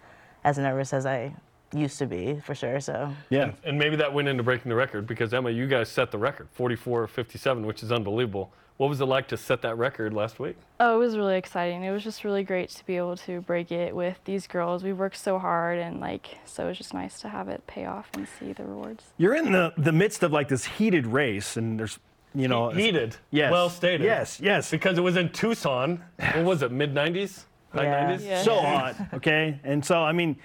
as 0.44 0.58
nervous 0.58 0.94
as 0.94 1.06
I 1.06 1.36
used 1.74 2.00
to 2.00 2.06
be 2.06 2.40
for 2.44 2.56
sure. 2.56 2.80
So 2.80 3.14
Yeah. 3.30 3.52
And 3.64 3.78
maybe 3.78 3.96
that 3.98 4.14
went 4.14 4.28
into 4.28 4.44
breaking 4.44 4.70
the 4.70 4.76
record 4.76 5.08
because 5.08 5.34
Emma, 5.34 5.50
you 5.50 5.68
guys 5.68 5.90
set 5.90 6.12
the 6.12 6.18
record, 6.18 6.48
44-57, 6.58 7.64
which 7.66 7.84
is 7.84 7.92
unbelievable. 7.92 8.52
What 8.78 8.90
was 8.90 9.02
it 9.02 9.06
like 9.06 9.28
to 9.28 9.38
set 9.38 9.62
that 9.62 9.78
record 9.78 10.14
last 10.14 10.40
week? 10.40 10.58
Oh, 10.80 10.96
it 10.96 11.00
was 11.00 11.16
really 11.16 11.38
exciting. 11.38 11.84
It 11.84 11.92
was 11.92 12.04
just 12.04 12.24
really 12.24 12.44
great 12.44 12.70
to 12.72 12.86
be 12.86 12.98
able 12.98 13.16
to 13.18 13.42
break 13.42 13.72
it 13.72 13.96
with 13.96 14.20
these 14.26 14.48
girls. 14.48 14.84
We 14.84 14.94
worked 14.94 15.18
so 15.18 15.38
hard, 15.38 15.78
and 15.78 16.00
like, 16.00 16.40
so 16.46 16.66
it 16.66 16.70
was 16.70 16.78
just 16.80 16.94
nice 16.94 17.22
to 17.22 17.30
have 17.30 17.50
it 17.50 17.66
pay 17.68 17.86
off 17.86 18.10
and 18.16 18.28
see 18.40 18.52
the 18.52 18.66
rewards. 18.66 19.04
You're 19.18 19.36
in 19.36 19.52
the, 19.52 19.74
the 19.78 19.92
midst 19.92 20.24
of 20.24 20.32
like 20.32 20.48
this 20.48 20.66
heated 20.66 21.06
race, 21.06 21.56
and 21.56 21.80
there's, 21.80 22.00
you 22.36 22.48
know, 22.48 22.70
Heated. 22.70 23.16
Yes. 23.32 23.52
Well 23.52 23.70
stated. 23.70 24.04
Yes, 24.06 24.40
yes. 24.42 24.72
Because 24.72 24.98
it 24.98 25.02
was 25.02 25.18
in 25.18 25.30
Tucson. 25.30 26.04
What 26.18 26.44
was 26.46 26.62
it? 26.64 26.72
Mid 26.72 26.94
90s? 26.94 27.44
High 27.74 27.84
Yeah. 27.84 28.12
90s? 28.18 28.26
Yeah. 28.26 28.42
so 28.44 28.60
hot. 28.62 28.96
Okay, 29.14 29.60
and 29.64 29.84
so 29.84 30.04
I 30.04 30.12
mean, 30.12 30.38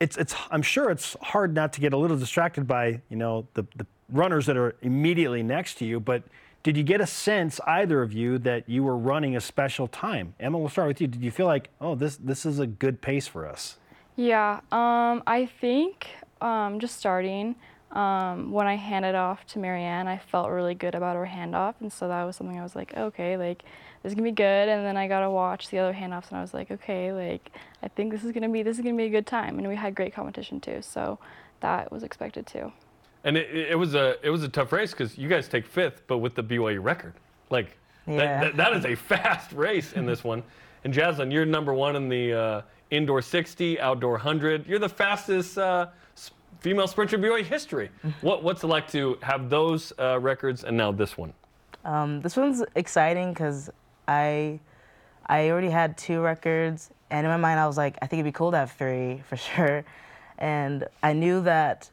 it's 0.00 0.16
it's. 0.16 0.34
I'm 0.50 0.62
sure 0.62 0.90
it's 0.90 1.16
hard 1.20 1.54
not 1.54 1.72
to 1.74 1.80
get 1.80 1.92
a 1.92 1.96
little 1.96 2.16
distracted 2.16 2.66
by 2.66 3.00
you 3.08 3.16
know 3.16 3.46
the 3.54 3.64
the 3.76 3.86
runners 4.10 4.46
that 4.46 4.56
are 4.56 4.76
immediately 4.82 5.42
next 5.42 5.78
to 5.78 5.84
you. 5.84 5.98
But 6.00 6.22
did 6.62 6.76
you 6.76 6.82
get 6.82 7.00
a 7.00 7.06
sense, 7.06 7.60
either 7.66 8.02
of 8.02 8.12
you, 8.12 8.38
that 8.38 8.68
you 8.68 8.82
were 8.82 8.96
running 8.96 9.36
a 9.36 9.40
special 9.40 9.86
time? 9.88 10.34
Emma, 10.40 10.58
we'll 10.58 10.68
start 10.68 10.88
with 10.88 11.00
you. 11.00 11.06
Did 11.06 11.22
you 11.22 11.30
feel 11.30 11.46
like, 11.46 11.70
oh, 11.80 11.94
this 11.94 12.16
this 12.16 12.44
is 12.44 12.58
a 12.58 12.66
good 12.66 13.00
pace 13.00 13.26
for 13.28 13.46
us? 13.46 13.76
Yeah, 14.16 14.60
um, 14.72 15.22
I 15.26 15.48
think 15.60 16.08
um, 16.40 16.80
just 16.80 16.96
starting, 16.96 17.54
um, 17.96 18.50
when 18.52 18.66
I 18.66 18.74
handed 18.76 19.14
off 19.14 19.46
to 19.48 19.58
Marianne, 19.58 20.06
I 20.06 20.18
felt 20.18 20.50
really 20.50 20.74
good 20.74 20.94
about 20.94 21.16
her 21.16 21.26
handoff, 21.26 21.74
and 21.80 21.92
so 21.92 22.08
that 22.08 22.22
was 22.24 22.36
something 22.36 22.58
I 22.58 22.62
was 22.62 22.76
like, 22.76 22.96
okay, 22.96 23.36
like 23.36 23.62
this 24.02 24.10
is 24.10 24.14
gonna 24.14 24.28
be 24.28 24.32
good. 24.32 24.68
And 24.68 24.84
then 24.84 24.96
I 24.96 25.08
got 25.08 25.20
to 25.20 25.30
watch 25.30 25.68
the 25.70 25.78
other 25.78 25.94
handoffs, 25.94 26.28
and 26.28 26.38
I 26.38 26.42
was 26.42 26.52
like, 26.52 26.70
okay, 26.70 27.12
like 27.12 27.50
I 27.82 27.88
think 27.88 28.12
this 28.12 28.22
is 28.24 28.32
gonna 28.32 28.48
be 28.48 28.62
this 28.62 28.76
is 28.78 28.84
gonna 28.84 28.96
be 28.96 29.04
a 29.04 29.10
good 29.10 29.26
time, 29.26 29.58
and 29.58 29.66
we 29.66 29.76
had 29.76 29.94
great 29.94 30.12
competition 30.14 30.60
too, 30.60 30.82
so 30.82 31.18
that 31.60 31.90
was 31.90 32.02
expected 32.02 32.46
too. 32.46 32.70
And 33.24 33.36
it, 33.36 33.48
it 33.72 33.78
was 33.78 33.94
a 33.94 34.16
it 34.22 34.30
was 34.30 34.42
a 34.42 34.48
tough 34.48 34.72
race 34.72 34.90
because 34.90 35.16
you 35.16 35.28
guys 35.28 35.48
take 35.48 35.66
fifth, 35.66 36.02
but 36.06 36.18
with 36.18 36.34
the 36.34 36.42
BYU 36.44 36.82
record, 36.82 37.14
like 37.50 37.78
Yeah. 38.06 38.16
that, 38.16 38.40
that, 38.40 38.56
that 38.58 38.76
is 38.76 38.84
a 38.84 38.94
fast 38.94 39.52
race 39.52 39.92
in 39.94 40.04
this 40.06 40.22
one. 40.22 40.42
And 40.84 40.92
Jaslyn, 40.94 41.32
you're 41.32 41.46
number 41.46 41.72
one 41.74 41.96
in 41.96 42.08
the 42.08 42.32
uh, 42.32 42.62
indoor 42.90 43.20
60, 43.22 43.80
outdoor 43.80 44.12
100. 44.12 44.66
You're 44.68 44.78
the 44.78 44.88
fastest 44.88 45.58
uh, 45.58 45.86
s- 45.88 45.88
female 46.60 46.86
sprinter 46.86 47.16
in 47.16 47.22
BYU 47.22 47.44
history. 47.44 47.90
what 48.20 48.42
what's 48.42 48.62
it 48.64 48.66
like 48.68 48.88
to 48.92 49.18
have 49.22 49.50
those 49.50 49.92
uh, 49.98 50.18
records 50.20 50.64
and 50.64 50.76
now 50.76 50.92
this 50.92 51.16
one? 51.16 51.32
Um, 51.84 52.20
this 52.20 52.36
one's 52.36 52.62
exciting 52.74 53.32
because 53.32 53.70
I 54.08 54.60
I 55.26 55.50
already 55.50 55.70
had 55.70 55.96
two 55.98 56.20
records, 56.20 56.90
and 57.10 57.26
in 57.26 57.30
my 57.30 57.36
mind 57.36 57.60
I 57.60 57.66
was 57.66 57.76
like, 57.76 57.96
I 58.02 58.06
think 58.06 58.20
it'd 58.20 58.32
be 58.32 58.36
cool 58.36 58.50
to 58.52 58.56
have 58.56 58.72
three 58.72 59.22
for 59.28 59.36
sure. 59.36 59.84
And 60.38 60.86
I 61.02 61.12
knew 61.12 61.40
that 61.42 61.90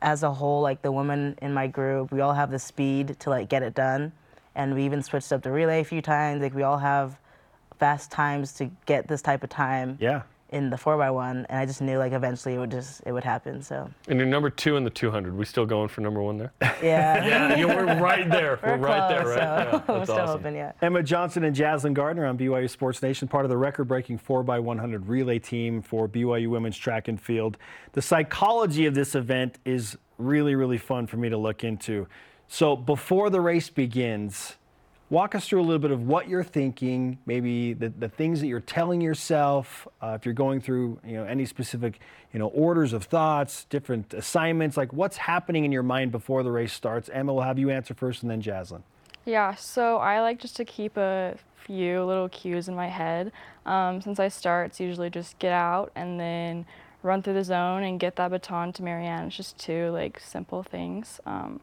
as 0.00 0.22
a 0.22 0.32
whole, 0.32 0.62
like 0.62 0.80
the 0.82 0.92
women 0.92 1.36
in 1.42 1.52
my 1.52 1.66
group, 1.66 2.12
we 2.12 2.20
all 2.20 2.32
have 2.32 2.50
the 2.50 2.58
speed 2.58 3.16
to 3.20 3.30
like 3.30 3.48
get 3.48 3.62
it 3.62 3.74
done, 3.74 4.12
and 4.54 4.74
we 4.74 4.84
even 4.84 5.02
switched 5.02 5.32
up 5.32 5.42
the 5.42 5.50
relay 5.50 5.80
a 5.80 5.84
few 5.84 6.00
times. 6.02 6.42
Like 6.42 6.54
we 6.54 6.62
all 6.62 6.78
have 6.78 7.18
fast 7.78 8.10
times 8.10 8.52
to 8.54 8.70
get 8.86 9.06
this 9.06 9.22
type 9.22 9.44
of 9.44 9.50
time 9.50 9.96
Yeah. 10.00 10.22
In 10.50 10.70
the 10.70 10.78
four 10.78 10.96
by 10.96 11.10
one, 11.10 11.46
and 11.48 11.58
I 11.58 11.66
just 11.66 11.82
knew 11.82 11.98
like 11.98 12.12
eventually 12.12 12.54
it 12.54 12.58
would 12.58 12.70
just 12.70 13.02
it 13.04 13.12
would 13.12 13.24
happen. 13.24 13.62
So 13.62 13.90
And 14.08 14.18
you're 14.18 14.26
number 14.28 14.50
two 14.50 14.76
in 14.76 14.84
the 14.84 14.90
200. 14.90 15.36
We 15.36 15.44
still 15.44 15.66
going 15.66 15.88
for 15.88 16.00
number 16.00 16.22
one 16.22 16.38
there? 16.38 16.52
yeah, 16.82 17.26
yeah, 17.26 17.56
you 17.56 17.68
we're 17.68 18.00
right 18.00 18.28
there. 18.28 18.58
We're, 18.62 18.76
we're 18.78 18.86
right 18.86 19.08
there, 19.08 19.26
right? 19.26 19.36
So 19.36 19.40
Yeah, 19.40 19.70
we're 19.88 19.98
that's 19.98 20.10
still 20.10 20.20
awesome. 20.20 20.40
hoping, 20.40 20.54
yeah. 20.56 20.72
Emma 20.80 21.02
Johnson 21.02 21.44
and 21.44 21.54
Jaslyn 21.54 21.94
Gardner 21.94 22.26
on 22.26 22.38
BYU 22.38 22.68
Sports 22.68 23.02
Nation, 23.02 23.28
part 23.28 23.44
of 23.44 23.50
the 23.50 23.56
record-breaking 23.56 24.18
4x100 24.20 25.02
relay 25.06 25.38
team 25.38 25.82
for 25.82 26.08
BYU 26.08 26.48
women's 26.48 26.76
track 26.76 27.08
and 27.08 27.20
field. 27.20 27.58
The 27.92 28.02
psychology 28.02 28.86
of 28.86 28.94
this 28.94 29.14
event 29.14 29.58
is 29.64 29.96
really, 30.18 30.54
really 30.54 30.78
fun 30.78 31.06
for 31.06 31.16
me 31.16 31.28
to 31.28 31.36
look 31.36 31.64
into. 31.64 32.06
So 32.48 32.76
before 32.76 33.30
the 33.30 33.40
race 33.40 33.68
begins, 33.70 34.56
walk 35.10 35.34
us 35.34 35.48
through 35.48 35.60
a 35.60 35.62
little 35.62 35.78
bit 35.78 35.90
of 35.90 36.06
what 36.06 36.28
you're 36.28 36.44
thinking, 36.44 37.18
maybe 37.26 37.72
the, 37.72 37.88
the 37.88 38.08
things 38.08 38.40
that 38.40 38.46
you're 38.46 38.60
telling 38.60 39.00
yourself, 39.00 39.88
uh, 40.02 40.16
if 40.18 40.24
you're 40.24 40.34
going 40.34 40.60
through 40.60 41.00
you 41.04 41.14
know 41.14 41.24
any 41.24 41.46
specific 41.46 42.00
you 42.32 42.38
know 42.38 42.48
orders 42.48 42.92
of 42.92 43.04
thoughts, 43.04 43.64
different 43.64 44.14
assignments, 44.14 44.76
like 44.76 44.92
what's 44.92 45.16
happening 45.16 45.64
in 45.64 45.72
your 45.72 45.82
mind 45.82 46.12
before 46.12 46.42
the 46.42 46.50
race 46.50 46.72
starts. 46.72 47.08
Emma 47.12 47.32
we'll 47.32 47.44
have 47.44 47.58
you 47.58 47.70
answer 47.70 47.94
first, 47.94 48.22
and 48.22 48.30
then 48.30 48.42
Jaslyn. 48.42 48.82
Yeah, 49.24 49.54
so 49.54 49.98
I 49.98 50.20
like 50.20 50.38
just 50.38 50.56
to 50.56 50.64
keep 50.64 50.96
a 50.96 51.36
few 51.56 52.02
little 52.04 52.28
cues 52.30 52.68
in 52.68 52.74
my 52.74 52.88
head. 52.88 53.30
Um, 53.66 54.00
since 54.00 54.18
I 54.18 54.28
start, 54.28 54.70
it's 54.70 54.80
usually 54.80 55.10
just 55.10 55.38
get 55.38 55.52
out 55.52 55.92
and 55.94 56.18
then 56.18 56.64
run 57.02 57.22
through 57.22 57.34
the 57.34 57.44
zone 57.44 57.82
and 57.82 58.00
get 58.00 58.16
that 58.16 58.30
baton 58.30 58.72
to 58.72 58.82
Marianne. 58.82 59.26
It's 59.26 59.36
just 59.36 59.58
two 59.58 59.90
like 59.90 60.18
simple 60.18 60.62
things. 60.62 61.20
Um, 61.26 61.60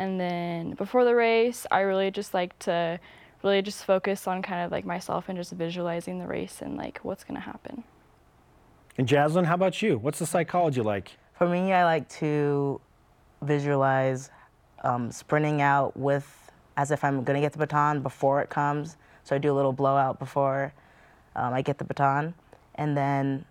and 0.00 0.18
then 0.18 0.70
before 0.72 1.04
the 1.04 1.14
race, 1.14 1.66
I 1.70 1.80
really 1.80 2.10
just 2.10 2.32
like 2.32 2.58
to 2.60 2.98
really 3.42 3.60
just 3.60 3.84
focus 3.84 4.26
on 4.26 4.40
kind 4.40 4.64
of 4.64 4.72
like 4.72 4.86
myself 4.86 5.28
and 5.28 5.36
just 5.36 5.52
visualizing 5.52 6.18
the 6.18 6.26
race 6.26 6.62
and 6.62 6.78
like 6.78 7.00
what's 7.02 7.22
gonna 7.22 7.38
happen. 7.38 7.84
And 8.96 9.06
Jaslyn, 9.06 9.44
how 9.44 9.56
about 9.56 9.82
you? 9.82 9.98
What's 9.98 10.18
the 10.18 10.24
psychology 10.24 10.80
like? 10.80 11.18
For 11.34 11.46
me, 11.46 11.74
I 11.74 11.84
like 11.84 12.08
to 12.20 12.80
visualize 13.42 14.30
um, 14.84 15.12
sprinting 15.12 15.60
out 15.60 15.94
with 15.98 16.50
as 16.78 16.90
if 16.90 17.04
I'm 17.04 17.22
gonna 17.22 17.42
get 17.42 17.52
the 17.52 17.58
baton 17.58 18.00
before 18.00 18.40
it 18.40 18.48
comes. 18.48 18.96
So 19.24 19.36
I 19.36 19.38
do 19.38 19.52
a 19.52 19.56
little 19.56 19.74
blowout 19.74 20.18
before 20.18 20.72
um, 21.36 21.52
I 21.52 21.60
get 21.60 21.76
the 21.76 21.84
baton, 21.84 22.32
and 22.76 22.96
then 22.96 23.44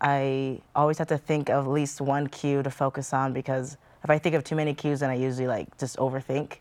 I 0.00 0.60
always 0.76 0.98
have 0.98 1.08
to 1.08 1.18
think 1.18 1.50
of 1.50 1.66
at 1.66 1.70
least 1.72 2.00
one 2.00 2.28
cue 2.28 2.62
to 2.62 2.70
focus 2.70 3.12
on 3.12 3.32
because 3.32 3.76
if 4.04 4.10
I 4.10 4.18
think 4.18 4.34
of 4.34 4.44
too 4.44 4.56
many 4.56 4.74
cues, 4.74 5.00
then 5.00 5.10
I 5.10 5.14
usually 5.14 5.46
like 5.46 5.76
just 5.78 5.96
overthink. 5.96 6.58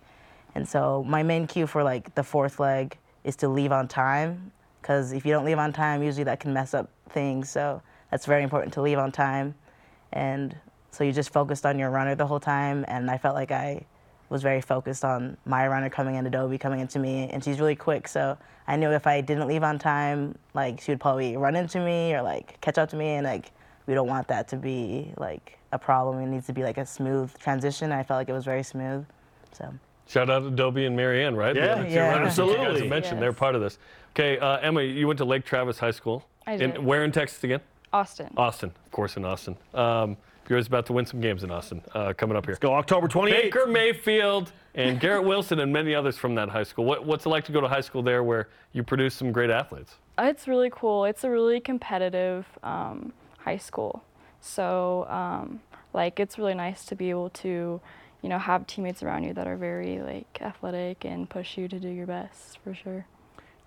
And 0.55 0.67
so 0.67 1.03
my 1.07 1.23
main 1.23 1.47
cue 1.47 1.67
for 1.67 1.83
like 1.83 2.15
the 2.15 2.23
fourth 2.23 2.59
leg 2.59 2.97
is 3.23 3.35
to 3.38 3.47
leave 3.47 3.71
on 3.71 3.88
time 3.88 4.51
because 4.81 5.11
if 5.11 5.25
you 5.25 5.33
don't 5.33 5.45
leave 5.45 5.59
on 5.59 5.73
time, 5.73 6.01
usually 6.01 6.23
that 6.23 6.39
can 6.39 6.53
mess 6.53 6.73
up 6.73 6.89
things. 7.09 7.49
So 7.49 7.81
that's 8.09 8.25
very 8.25 8.43
important 8.43 8.73
to 8.75 8.81
leave 8.81 8.97
on 8.97 9.11
time. 9.11 9.55
And 10.13 10.55
so 10.91 11.03
you 11.03 11.11
just 11.11 11.31
focused 11.31 11.65
on 11.65 11.77
your 11.77 11.89
runner 11.89 12.15
the 12.15 12.25
whole 12.25 12.39
time. 12.39 12.85
And 12.88 13.11
I 13.11 13.17
felt 13.17 13.35
like 13.35 13.51
I 13.51 13.85
was 14.29 14.41
very 14.41 14.61
focused 14.61 15.05
on 15.05 15.38
my 15.45 15.67
runner 15.67 15.89
coming 15.89 16.15
into 16.15 16.29
Adobe, 16.29 16.57
coming 16.57 16.79
into 16.79 16.99
me. 16.99 17.29
And 17.29 17.43
she's 17.43 17.59
really 17.59 17.75
quick. 17.75 18.07
So 18.07 18.38
I 18.67 18.77
knew 18.77 18.91
if 18.91 19.07
I 19.07 19.21
didn't 19.21 19.47
leave 19.47 19.63
on 19.63 19.77
time, 19.77 20.38
like 20.53 20.81
she 20.81 20.91
would 20.91 21.01
probably 21.01 21.38
run 21.38 21.55
into 21.55 21.79
me 21.79 22.13
or 22.13 22.21
like 22.21 22.59
catch 22.61 22.77
up 22.77 22.89
to 22.91 22.95
me. 22.95 23.09
And 23.09 23.25
like 23.25 23.51
we 23.88 23.93
don't 23.93 24.07
want 24.07 24.27
that 24.29 24.47
to 24.49 24.55
be 24.55 25.11
like 25.17 25.59
a 25.72 25.80
problem. 25.80 26.20
It 26.22 26.28
needs 26.28 26.45
to 26.47 26.53
be 26.53 26.63
like 26.63 26.78
a 26.78 26.86
smooth 26.86 27.38
transition. 27.39 27.91
I 27.91 28.03
felt 28.03 28.18
like 28.20 28.30
it 28.30 28.34
was 28.34 28.45
very 28.45 28.63
smooth. 28.63 29.05
So. 29.51 29.74
Shout 30.07 30.30
out 30.30 30.39
to 30.39 30.49
Dobie 30.51 30.86
and 30.86 30.95
Marianne, 30.95 31.36
right? 31.36 31.53
The 31.53 31.59
Yeah. 31.59 31.65
other 31.74 31.84
two 31.84 31.89
Yeah. 31.89 32.11
runners 32.13 32.36
that 32.36 32.43
You 32.43 32.47
guys 32.49 32.55
Absolutely. 32.57 32.82
have 32.82 32.89
mentioned, 32.89 33.13
Yes. 33.18 33.20
they're 33.22 33.34
part 33.34 33.55
of 33.55 33.61
this. 33.61 33.78
Okay, 34.11 34.39
uh, 34.39 34.57
Emma, 34.57 34.82
you 34.82 35.07
went 35.07 35.18
to 35.18 35.26
Lake 35.26 35.45
Travis 35.45 35.80
High 35.80 35.91
School. 35.91 36.24
I 36.45 36.53
In, 36.53 36.59
did. 36.72 36.84
where 36.86 37.03
in 37.03 37.11
Texas 37.11 37.43
again? 37.43 37.59
Austin. 37.91 38.34
Austin, 38.38 38.72
of 38.86 38.91
course, 38.91 39.18
in 39.18 39.26
Austin. 39.26 39.57
Um, 39.74 40.18
BYU's 40.45 40.68
about 40.68 40.86
to 40.86 40.93
win 40.93 41.05
some 41.05 41.20
games 41.20 41.43
in 41.43 41.51
Austin 41.51 41.82
uh, 41.93 42.13
coming 42.13 42.38
up 42.38 42.45
here. 42.45 42.55
Go 42.61 42.74
October 42.74 43.09
28th. 43.09 43.51
Baker 43.51 43.68
Mayfield 43.68 44.53
and 44.76 44.97
Garrett 44.99 45.26
Wilson 45.26 45.59
and 45.59 45.74
many 45.74 45.93
others 45.93 46.18
from 46.18 46.36
that 46.36 46.47
high 46.47 46.63
school. 46.63 46.86
What, 46.86 47.05
what's 47.05 47.26
it 47.26 47.30
like 47.30 47.43
to 47.45 47.51
go 47.51 47.59
to 47.59 47.68
high 47.68 47.82
school 47.82 48.01
there 48.01 48.24
where 48.24 48.47
you 48.72 48.82
produce 48.84 49.13
some 49.13 49.34
great 49.34 49.49
athletes? 49.49 49.95
It's 50.18 50.47
really 50.47 50.70
cool. 50.74 51.03
It's 51.03 51.26
a 51.26 51.30
really 51.30 51.59
competitive 51.59 52.45
um, 52.63 53.11
high 53.39 53.57
school. 53.57 54.03
So, 54.47 55.05
um, 55.09 55.61
like, 55.93 56.19
it's 56.19 56.37
really 56.37 56.53
nice 56.53 56.85
to 56.85 56.95
be 56.95 57.09
able 57.09 57.29
to, 57.31 57.81
you 58.21 58.29
know, 58.29 58.39
have 58.39 58.65
teammates 58.65 59.03
around 59.03 59.23
you 59.23 59.33
that 59.33 59.47
are 59.47 59.57
very 59.57 59.99
like 59.99 60.39
athletic 60.41 61.05
and 61.05 61.29
push 61.29 61.57
you 61.57 61.67
to 61.67 61.79
do 61.79 61.89
your 61.89 62.07
best 62.07 62.59
for 62.63 62.73
sure. 62.73 63.05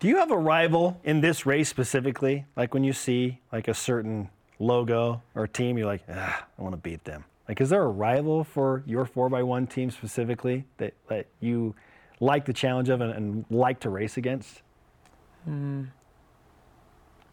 Do 0.00 0.08
you 0.08 0.16
have 0.16 0.30
a 0.30 0.38
rival 0.38 0.98
in 1.04 1.20
this 1.20 1.44
race 1.44 1.68
specifically? 1.68 2.46
Like 2.56 2.72
when 2.72 2.84
you 2.84 2.94
see 2.94 3.38
like 3.52 3.68
a 3.68 3.74
certain 3.74 4.30
logo 4.58 5.22
or 5.34 5.46
team, 5.46 5.76
you're 5.76 5.86
like, 5.86 6.02
ah, 6.10 6.46
I 6.58 6.62
want 6.62 6.72
to 6.72 6.80
beat 6.80 7.04
them. 7.04 7.24
Like, 7.46 7.60
is 7.60 7.68
there 7.68 7.82
a 7.82 7.88
rival 7.88 8.44
for 8.44 8.82
your 8.86 9.04
4x1 9.04 9.68
team 9.68 9.90
specifically 9.90 10.64
that, 10.78 10.94
that 11.08 11.26
you 11.40 11.74
like 12.20 12.44
the 12.44 12.52
challenge 12.52 12.88
of 12.88 13.00
and, 13.00 13.12
and 13.12 13.44
like 13.50 13.80
to 13.80 13.90
race 13.90 14.16
against? 14.16 14.62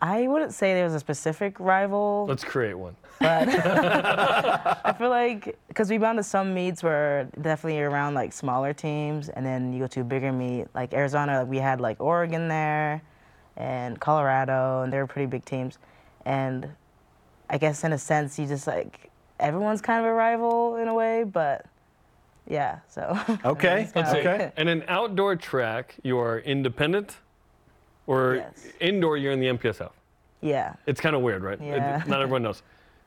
I 0.01 0.27
wouldn't 0.27 0.53
say 0.53 0.73
there's 0.73 0.93
a 0.93 0.99
specific 0.99 1.59
rival. 1.59 2.25
Let's 2.27 2.43
create 2.43 2.75
one. 2.75 2.95
I 3.19 4.93
feel 4.97 5.09
like 5.09 5.57
because 5.67 5.89
we've 5.89 6.01
gone 6.01 6.17
to 6.17 6.23
some 6.23 6.53
meets 6.53 6.83
where 6.83 7.27
definitely 7.41 7.81
around 7.81 8.13
like 8.13 8.31
smaller 8.31 8.73
teams, 8.73 9.29
and 9.29 9.43
then 9.45 9.73
you 9.73 9.79
go 9.79 9.87
to 9.87 10.01
a 10.01 10.03
bigger 10.03 10.31
meet 10.31 10.67
like 10.75 10.93
Arizona. 10.93 11.43
We 11.45 11.57
had 11.57 11.81
like 11.81 11.99
Oregon 11.99 12.47
there, 12.47 13.01
and 13.55 13.99
Colorado, 13.99 14.83
and 14.83 14.93
they 14.93 14.97
were 14.99 15.07
pretty 15.07 15.25
big 15.25 15.45
teams. 15.45 15.79
And 16.25 16.69
I 17.49 17.57
guess 17.57 17.83
in 17.83 17.91
a 17.93 17.97
sense, 17.97 18.37
you 18.37 18.45
just 18.45 18.67
like 18.67 19.09
everyone's 19.39 19.81
kind 19.81 19.99
of 19.99 20.05
a 20.05 20.13
rival 20.13 20.75
in 20.75 20.87
a 20.87 20.93
way, 20.93 21.23
but 21.23 21.65
yeah. 22.47 22.79
So 22.87 23.19
Okay. 23.45 23.89
Let's 23.95 24.11
see. 24.11 24.19
Okay. 24.19 24.51
And 24.57 24.69
an 24.69 24.83
outdoor 24.87 25.35
track, 25.35 25.95
you 26.03 26.17
are 26.19 26.39
independent, 26.39 27.17
or 28.07 28.35
Yes. 28.37 28.67
indoor, 28.79 29.17
you're 29.17 29.31
in 29.33 29.39
the 29.39 29.47
MPSF. 29.47 29.91
yeah. 30.41 30.73
It's 30.87 30.99
kind 31.01 31.15
of 31.15 31.21
weird, 31.21 31.43
right? 31.43 31.59
It- 31.61 31.65
Yeah. 31.65 32.03
not 32.07 32.21
everyone 32.21 32.43
knows. 32.43 32.63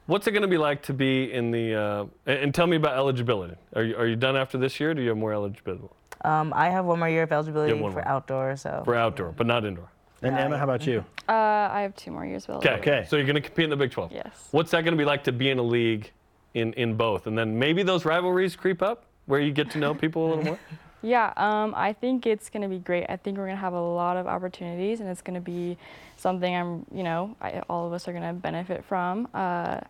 What's 0.07 0.27
it 0.27 0.33
going 0.33 0.43
to 0.43 0.49
be 0.49 0.59
like 0.59 0.83
to 0.83 0.93
be 0.95 1.33
in 1.33 1.51
the? 1.51 1.75
Uh, 1.75 2.05
and, 2.27 2.39
and 2.39 2.55
tell 2.55 2.67
me 2.67 2.77
about 2.77 2.97
eligibility. 2.97 3.55
Are 3.77 3.83
you 3.83 3.97
are 3.97 4.07
you 4.07 4.17
done 4.17 4.37
after 4.37 4.59
this 4.59 4.81
year? 4.81 4.91
Or 4.91 4.95
do 4.95 5.03
you 5.03 5.09
have 5.11 5.19
more 5.19 5.33
eligibility 5.33 5.89
Um, 6.25 6.53
I 6.55 6.69
have 6.71 6.85
one 6.85 6.99
more 6.99 7.09
year 7.09 7.23
of 7.23 7.33
eligibility 7.33 7.73
for 7.73 7.79
more. 7.91 8.09
outdoor, 8.09 8.57
so 8.57 8.83
for 8.85 8.95
outdoor, 8.97 9.33
but 9.33 9.47
not 9.47 9.65
indoor? 9.65 9.89
And 10.23 10.37
Emma, 10.37 10.59
how 10.59 10.65
about 10.65 10.87
you? 10.87 11.05
Uh, 11.29 11.33
I 11.33 11.83
have 11.83 11.95
two 11.97 12.11
more 12.11 12.27
years 12.27 12.45
of 12.47 12.57
Okay. 12.57 12.69
eligibility. 12.71 12.99
Okay. 13.01 13.09
So 13.09 13.17
you're 13.17 13.25
going 13.27 13.37
to 13.37 13.41
compete 13.41 13.65
in 13.65 13.71
the 13.71 13.77
Big 13.77 13.91
12. 13.93 14.11
Yes. 14.13 14.49
What's 14.51 14.71
that 14.73 14.83
going 14.85 14.93
to 14.93 14.99
be 14.99 15.05
like 15.07 15.23
to 15.25 15.33
be 15.33 15.49
in 15.49 15.59
a 15.59 15.63
league 15.63 16.11
in 16.55 16.73
in 16.73 16.95
both, 16.97 17.27
and 17.29 17.39
then 17.39 17.59
maybe 17.59 17.83
those 17.85 18.05
rivalries 18.05 18.57
creep 18.57 18.83
up 18.83 19.05
where 19.27 19.39
you 19.41 19.53
get 19.53 19.71
to 19.71 19.79
know 19.79 19.95
people 19.95 20.27
a 20.27 20.29
little 20.29 20.45
more? 20.45 20.59
Yeah, 21.03 21.33
um, 21.37 21.75
I 21.77 21.93
think 21.93 22.27
it's 22.27 22.51
going 22.51 22.63
to 22.63 22.69
be 22.69 22.79
great. 22.79 23.07
I 23.09 23.17
think 23.17 23.39
we're 23.39 23.47
going 23.47 23.57
to 23.57 23.61
have 23.61 23.73
a 23.73 23.81
lot 23.81 24.17
of 24.17 24.27
opportunities, 24.27 25.01
and 25.01 25.09
it's 25.09 25.23
going 25.23 25.35
to 25.35 25.41
be 25.41 25.79
something 26.17 26.55
I'm, 26.55 26.85
you 26.93 27.03
know, 27.03 27.35
I, 27.41 27.63
all 27.71 27.87
of 27.87 27.93
us 27.93 28.07
are 28.07 28.13
going 28.13 28.25
to 28.25 28.35
benefit 28.35 28.85
from. 28.85 29.29
Uh, 29.33 29.81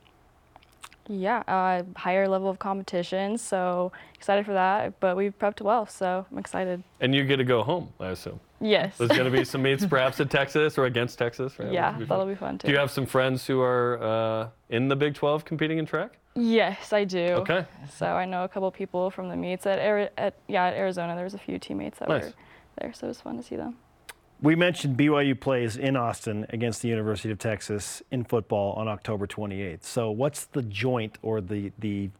yeah, 1.09 1.39
uh, 1.49 1.83
higher 1.99 2.29
level 2.29 2.49
of 2.49 2.61
competition, 2.61 3.37
so 3.37 3.91
excited 4.15 4.47
for 4.47 4.53
that. 4.53 5.01
But 5.01 5.17
we've 5.17 5.37
prepped 5.37 5.61
well, 5.61 5.87
so 5.87 6.25
I'm 6.31 6.39
excited. 6.39 6.85
And 7.01 7.13
you 7.15 7.25
get 7.25 7.39
to 7.39 7.45
go 7.45 7.63
home, 7.65 7.89
I 7.99 8.09
assume. 8.09 8.39
Yes. 8.61 8.97
There's 8.97 9.11
going 9.11 9.25
to 9.25 9.37
be 9.37 9.45
some 9.45 9.63
meets 9.63 9.85
perhaps 9.85 10.21
at 10.21 10.31
Texas 10.31 10.79
or 10.79 10.85
against 10.85 11.19
Texas, 11.19 11.59
right? 11.59 11.73
yeah, 11.73 11.93
That'll 11.93 11.99
be 11.99 12.07
fun. 12.07 12.09
that'll 12.19 12.27
be 12.27 12.35
fun 12.37 12.59
too. 12.59 12.67
Do 12.69 12.73
you 12.73 12.79
have 12.79 12.93
some 12.93 13.07
friends 13.07 13.45
who 13.47 13.61
are 13.61 14.01
uh, 14.01 14.49
in 14.69 14.87
the 14.87 14.95
Big 14.95 15.15
12 15.15 15.45
competing 15.45 15.79
in 15.79 15.87
track? 15.87 16.19
Yes, 16.35 16.93
I 16.93 17.05
do. 17.05 17.19
Okay. 17.19 17.65
So 17.93 18.07
I 18.07 18.25
know 18.25 18.45
a 18.45 18.49
couple 18.49 18.71
people 18.71 19.11
from 19.11 19.29
the 19.29 19.37
meets 19.37 19.67
at, 19.67 19.79
Ari- 19.79 20.11
at 20.17 20.35
yeah 20.49 20.67
at 20.67 20.75
Arizona. 20.75 21.15
There 21.15 21.25
was 21.25 21.35
a 21.35 21.39
few 21.39 21.59
teammates 21.59 21.99
that 21.99 22.09
Nice. 22.09 22.25
were 22.27 22.33
there, 22.79 22.93
so 22.93 23.07
it 23.07 23.09
was 23.09 23.21
fun 23.21 23.37
to 23.37 23.43
see 23.43 23.57
them. 23.57 23.77
We 24.43 24.55
mentioned 24.55 24.97
BYU 24.97 25.39
plays 25.39 25.77
in 25.77 25.97
Austin 25.97 26.47
against 26.49 26.81
the 26.81 26.89
University 26.89 27.31
of 27.31 27.39
Texas 27.39 28.03
in 28.11 28.25
football 28.25 28.73
on 28.73 28.89
October 28.89 29.27
28th. 29.27 29.83
So, 29.85 30.11
what's 30.11 30.47
the 30.47 30.63
joint 30.63 31.19
or 31.23 31.41
the 31.41 31.73
the 31.79 32.11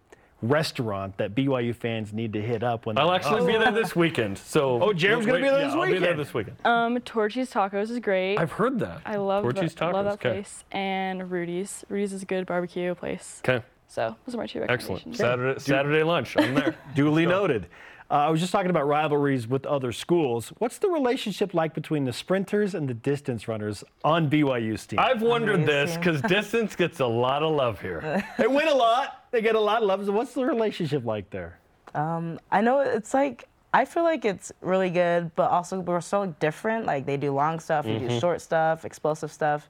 restaurant 0.43 1.17
that 1.19 1.35
BYU 1.35 1.75
fans 1.75 2.13
need 2.13 2.33
to 2.33 2.41
hit 2.41 2.63
up 2.63 2.87
when 2.87 2.97
I'll 2.99 3.07
they're 3.09 3.17
in 3.17 3.21
actually 3.23 3.53
be 3.53 3.59
there 3.59 3.73
this 3.73 3.95
weekend. 3.95 4.39
So 4.39 4.83
Oh, 4.83 4.93
Jarom's 4.95 5.27
gonna 5.27 5.39
be 5.39 5.45
there 5.45 5.59
yeah, 5.61 5.67
this 5.67 5.75
I'll 5.75 5.85
be 5.87 5.93
there 5.93 6.01
weekend. 6.01 6.19
this 6.19 6.33
weekend. 6.35 6.57
Um, 6.65 6.99
Torchy's 7.03 7.51
Tacos 7.53 7.91
is 7.91 7.99
great. 7.99 8.39
I've 8.39 8.53
heard 8.53 8.79
that. 8.81 9.03
I 9.05 9.17
love 9.17 9.43
Torchy's 9.45 9.75
that, 9.75 9.93
love 9.93 10.07
Tacos, 10.07 10.09
that 10.09 10.13
okay. 10.15 10.31
place. 10.39 10.65
And 10.73 11.31
Rudy's. 11.31 11.85
Rudy's 11.91 12.13
is 12.15 12.23
a 12.23 12.27
good 12.27 12.47
barbecue 12.47 12.95
place. 12.95 13.43
Okay. 13.47 13.63
So 13.91 14.15
those 14.25 14.37
are 14.37 14.39
my 14.39 14.47
two 14.47 14.63
Excellent. 14.63 15.05
recommendations. 15.05 15.17
Saturday 15.17 15.59
Saturday 15.59 16.03
lunch. 16.05 16.37
I'm 16.37 16.55
there. 16.55 16.77
Duly 16.95 17.27
noted. 17.27 17.67
Uh, 18.09 18.15
I 18.15 18.31
was 18.31 18.41
just 18.41 18.53
talking 18.53 18.71
about 18.71 18.87
rivalries 18.87 19.49
with 19.49 19.67
other 19.67 19.91
schools. 19.91 20.53
What's 20.59 20.79
the 20.79 20.89
relationship 20.89 21.55
like 21.55 21.75
between 21.75 22.05
the 22.05 22.13
sprinters 22.13 22.75
and 22.75 22.89
the 22.89 22.95
distance 22.95 23.49
runners 23.49 23.83
on 24.05 24.31
BYU's 24.31 24.87
team? 24.87 25.01
I've 25.01 25.23
wondered 25.23 25.67
this 25.67 25.97
because 25.97 26.23
distance 26.29 26.77
gets 26.77 27.01
a 27.01 27.07
lot 27.07 27.43
of 27.43 27.53
love 27.53 27.81
here. 27.81 28.25
they 28.39 28.47
win 28.47 28.69
a 28.69 28.75
lot. 28.75 29.27
They 29.33 29.43
get 29.43 29.57
a 29.57 29.61
lot 29.61 29.83
of 29.83 29.89
love. 29.89 30.07
So 30.07 30.13
what's 30.13 30.35
the 30.35 30.45
relationship 30.45 31.05
like 31.05 31.31
there? 31.31 31.59
I 31.95 32.61
know 32.61 32.81
it's 32.81 33.13
like 33.13 33.49
I 33.75 33.85
feel 33.85 34.05
like 34.05 34.25
it's 34.25 34.53
really 34.61 34.91
good, 34.91 35.35
but 35.35 35.51
also 35.51 35.81
we're 35.81 36.01
so 36.01 36.27
different. 36.39 36.87
Like 36.87 37.07
they 37.07 37.17
do 37.17 37.33
long 37.33 37.59
stuff, 37.59 37.87
we 37.87 37.99
do 37.99 38.21
short 38.21 38.41
stuff, 38.41 38.85
explosive 38.85 39.33
stuff, 39.33 39.69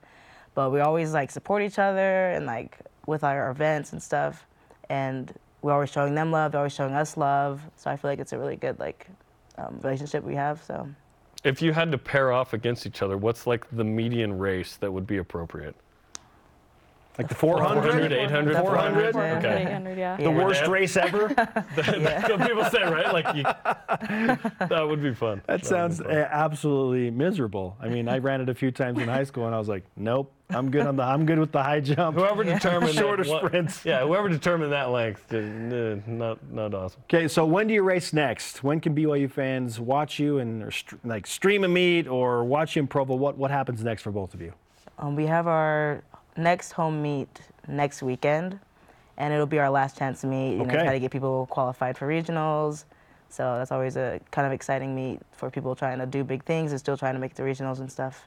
but 0.55 0.70
we 0.70 0.80
always 0.80 1.12
like 1.12 1.30
support 1.30 1.62
each 1.62 1.78
other 1.78 2.30
and 2.30 2.46
like 2.46 2.78
with 3.07 3.24
our 3.24 3.51
events 3.51 3.92
and 3.92 4.03
stuff, 4.03 4.46
and 4.88 5.32
we're 5.62 5.72
always 5.72 5.90
showing 5.90 6.14
them 6.14 6.30
love, 6.32 6.53
they're 6.53 6.61
always 6.61 6.74
showing 6.74 6.94
us 6.94 7.16
love. 7.16 7.61
So 7.76 7.90
I 7.90 7.96
feel 7.96 8.11
like 8.11 8.18
it's 8.18 8.32
a 8.32 8.38
really 8.38 8.57
good 8.57 8.78
like 8.78 9.07
um, 9.59 9.78
relationship 9.82 10.24
we 10.24 10.34
have. 10.34 10.62
So 10.62 10.88
If 11.44 11.61
you 11.62 11.72
had 11.72 11.92
to 11.92 11.98
pair 11.98 12.32
off 12.32 12.53
against 12.53 12.86
each 12.86 13.03
other, 13.03 13.16
what's 13.16 13.46
like 13.46 13.66
the 13.70 13.84
median 13.84 14.38
race 14.38 14.76
that 14.76 14.92
would 14.92 15.07
be 15.07 15.18
appropriate? 15.18 15.74
Like 17.18 17.28
the 17.28 17.34
400? 17.34 17.82
400, 17.82 18.12
800, 18.12 18.57
400? 18.57 19.12
400, 19.12 19.44
Okay. 19.44 19.62
800, 19.66 19.98
yeah. 19.98 20.16
The 20.16 20.30
worst 20.30 20.66
race 20.68 20.96
ever? 20.96 21.28
Some 22.26 22.40
people 22.40 22.64
say, 22.64 22.82
right? 22.84 23.12
Like, 23.12 23.36
you, 23.36 23.42
that 24.68 24.86
would 24.88 25.03
be 25.03 25.12
fun. 25.12 25.42
That 25.46 25.61
would 25.61 25.66
sounds 25.66 25.98
fun. 25.98 26.11
uh, 26.11 26.28
absolutely 26.30 27.11
miserable. 27.11 27.76
I 27.78 27.88
mean, 27.88 28.09
I 28.09 28.18
ran 28.18 28.40
it 28.40 28.48
a 28.48 28.55
few 28.55 28.70
times 28.70 28.98
in 29.01 29.09
high 29.09 29.24
school, 29.24 29.44
and 29.44 29.55
I 29.55 29.59
was 29.59 29.68
like, 29.68 29.84
nope, 29.96 30.32
I'm 30.51 30.70
good 30.70 30.86
on 30.86 30.96
the, 30.96 31.03
I'm 31.03 31.24
good 31.26 31.38
with 31.38 31.53
the 31.53 31.62
high 31.62 31.80
jump. 31.80 32.16
Whoever 32.16 32.44
determined 32.44 32.92
that 32.94 33.01
Shorter 33.01 33.24
what- 33.24 33.46
sprints. 33.46 33.84
Yeah, 33.84 34.01
whoever 34.07 34.28
determined 34.28 34.72
that 34.72 34.90
length, 34.90 35.24
just, 35.30 35.48
eh, 35.72 35.96
not 36.07 36.38
not 36.53 36.74
awesome. 36.74 37.01
Okay, 37.05 37.28
so 37.28 37.44
when 37.46 37.66
do 37.66 37.74
you 37.74 37.82
race 37.82 38.12
next? 38.12 38.62
When 38.64 38.80
can 38.80 38.94
BYU 38.94 39.30
fans 39.30 39.78
watch 39.80 40.18
you 40.18 40.38
and 40.38 40.62
or 40.62 40.70
str- 40.70 40.96
like 41.05 41.26
stream 41.26 41.64
a 41.64 41.68
meet 41.68 42.07
or 42.09 42.44
watch 42.44 42.76
you 42.76 42.80
in 42.80 42.88
Provo? 42.88 43.14
What 43.14 43.36
what 43.38 43.51
happens 43.51 43.82
next 43.84 44.03
for 44.03 44.11
both 44.11 44.34
of 44.34 44.40
you? 44.40 44.53
um, 44.98 45.16
we 45.16 45.26
have 45.26 45.46
our 45.46 46.03
next 46.36 46.72
home 46.72 47.01
meet 47.01 47.40
next 47.68 48.03
weekend, 48.03 48.59
and 49.16 49.32
it'll 49.32 49.46
be 49.46 49.59
our 49.59 49.70
last 49.70 49.96
chance 49.96 50.20
to 50.22 50.26
meet. 50.26 50.53
You 50.53 50.59
know, 50.59 50.64
Okay. 50.64 50.82
try 50.82 50.92
to 50.92 51.01
get 51.01 51.11
people 51.11 51.46
qualified 51.51 51.96
for 51.96 52.07
regionals. 52.07 52.84
So 53.30 53.57
that's 53.59 53.70
always 53.70 53.96
a 53.96 54.20
kind 54.32 54.44
of 54.46 54.53
exciting 54.53 54.94
meet 54.94 55.20
for 55.32 55.51
people 55.51 55.76
trying 55.76 56.01
to 56.01 56.07
do 56.07 56.24
big 56.24 56.44
things 56.44 56.72
and 56.72 56.80
still 56.80 56.96
trying 56.96 57.14
to 57.14 57.20
make 57.20 57.34
the 57.34 57.44
regionals 57.44 57.78
and 57.78 57.90
stuff. 57.90 58.26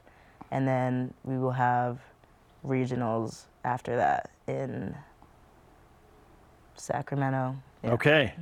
And 0.50 0.66
then 0.66 1.12
we 1.24 1.36
will 1.36 1.52
have 1.52 1.98
regionals 2.66 3.44
after 3.64 3.96
that 3.96 4.30
in 4.46 4.94
Sacramento. 6.76 7.56
Yeah. 7.82 7.92
Okay. 7.92 8.34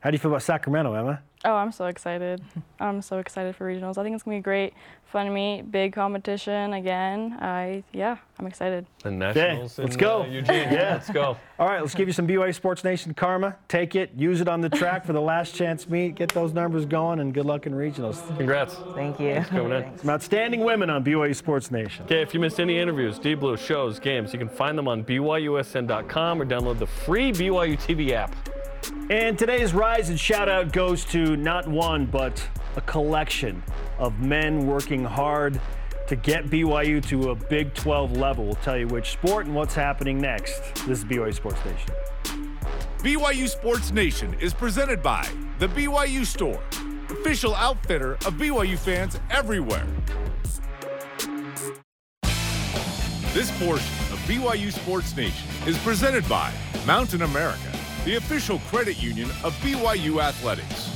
How 0.00 0.10
do 0.10 0.14
you 0.14 0.18
feel 0.18 0.30
about 0.30 0.42
Sacramento, 0.42 0.94
Emma? 0.94 1.22
Oh, 1.44 1.54
I'm 1.54 1.72
so 1.72 1.86
excited. 1.86 2.42
I'm 2.80 3.00
so 3.02 3.18
excited 3.18 3.54
for 3.54 3.72
regionals. 3.72 3.96
I 3.98 4.02
think 4.02 4.14
it's 4.14 4.24
gonna 4.24 4.38
be 4.38 4.42
great, 4.42 4.74
fun 5.06 5.32
meet, 5.32 5.70
big 5.70 5.92
competition 5.92 6.72
again. 6.74 7.36
I 7.40 7.82
yeah, 7.92 8.16
I'm 8.38 8.46
excited. 8.46 8.86
The 9.02 9.10
Nationals. 9.10 9.78
let's 9.78 9.94
in, 9.94 10.00
go. 10.00 10.22
Uh, 10.22 10.26
Eugene. 10.26 10.54
Yeah. 10.72 10.94
let's 10.94 11.10
go. 11.10 11.36
All 11.58 11.66
right, 11.68 11.80
let's 11.80 11.94
give 11.94 12.08
you 12.08 12.12
some 12.12 12.26
BYU 12.26 12.54
Sports 12.54 12.82
Nation 12.84 13.14
karma. 13.14 13.56
Take 13.68 13.94
it, 13.94 14.12
use 14.16 14.40
it 14.40 14.48
on 14.48 14.60
the 14.60 14.68
track 14.68 15.04
for 15.06 15.12
the 15.12 15.20
last 15.20 15.54
chance 15.54 15.88
meet. 15.88 16.16
Get 16.16 16.28
those 16.30 16.52
numbers 16.52 16.84
going, 16.86 17.20
and 17.20 17.32
good 17.32 17.46
luck 17.46 17.66
in 17.66 17.72
regionals. 17.72 18.24
Congrats. 18.36 18.74
Thank 18.94 19.20
you. 19.20 19.34
Thanks 19.34 19.48
coming 19.48 19.72
in. 19.72 19.82
Thanks. 19.82 20.00
Some 20.02 20.10
outstanding 20.10 20.64
women 20.64 20.90
on 20.90 21.04
BYU 21.04 21.34
Sports 21.34 21.70
Nation. 21.70 22.04
Okay, 22.04 22.22
if 22.22 22.34
you 22.34 22.40
missed 22.40 22.60
any 22.60 22.78
interviews, 22.78 23.18
D 23.18 23.34
Blue 23.34 23.56
shows, 23.56 23.98
games, 24.00 24.32
you 24.32 24.38
can 24.38 24.48
find 24.48 24.76
them 24.76 24.88
on 24.88 25.04
BYUSN.com 25.04 26.42
or 26.42 26.44
download 26.46 26.78
the 26.78 26.86
free 26.86 27.32
BYU 27.32 27.76
TV 27.78 28.10
app. 28.10 28.34
And 29.10 29.38
today's 29.38 29.72
rise 29.72 30.08
and 30.08 30.18
shout 30.18 30.48
out 30.48 30.72
goes 30.72 31.04
to 31.06 31.36
not 31.36 31.66
one, 31.66 32.06
but 32.06 32.46
a 32.76 32.80
collection 32.82 33.62
of 33.98 34.20
men 34.20 34.66
working 34.66 35.04
hard 35.04 35.60
to 36.06 36.16
get 36.16 36.46
BYU 36.46 37.04
to 37.08 37.30
a 37.30 37.34
Big 37.34 37.74
12 37.74 38.12
level. 38.16 38.44
We'll 38.46 38.54
tell 38.56 38.78
you 38.78 38.86
which 38.86 39.12
sport 39.12 39.46
and 39.46 39.54
what's 39.54 39.74
happening 39.74 40.20
next. 40.20 40.60
This 40.86 41.00
is 41.00 41.04
BYU 41.04 41.34
Sports 41.34 41.58
Nation. 41.64 41.90
BYU 42.98 43.48
Sports 43.48 43.92
Nation 43.92 44.34
is 44.40 44.54
presented 44.54 45.02
by 45.02 45.28
The 45.58 45.68
BYU 45.68 46.24
Store, 46.24 46.60
official 47.10 47.54
outfitter 47.54 48.14
of 48.14 48.34
BYU 48.34 48.78
fans 48.78 49.20
everywhere. 49.30 49.86
This 53.32 53.50
portion 53.58 53.94
of 54.10 54.18
BYU 54.26 54.72
Sports 54.72 55.16
Nation 55.16 55.46
is 55.66 55.78
presented 55.78 56.28
by 56.28 56.52
Mountain 56.86 57.22
America, 57.22 57.77
the 58.04 58.16
official 58.16 58.58
credit 58.70 59.02
union 59.02 59.30
of 59.44 59.54
BYU 59.60 60.22
Athletics. 60.22 60.90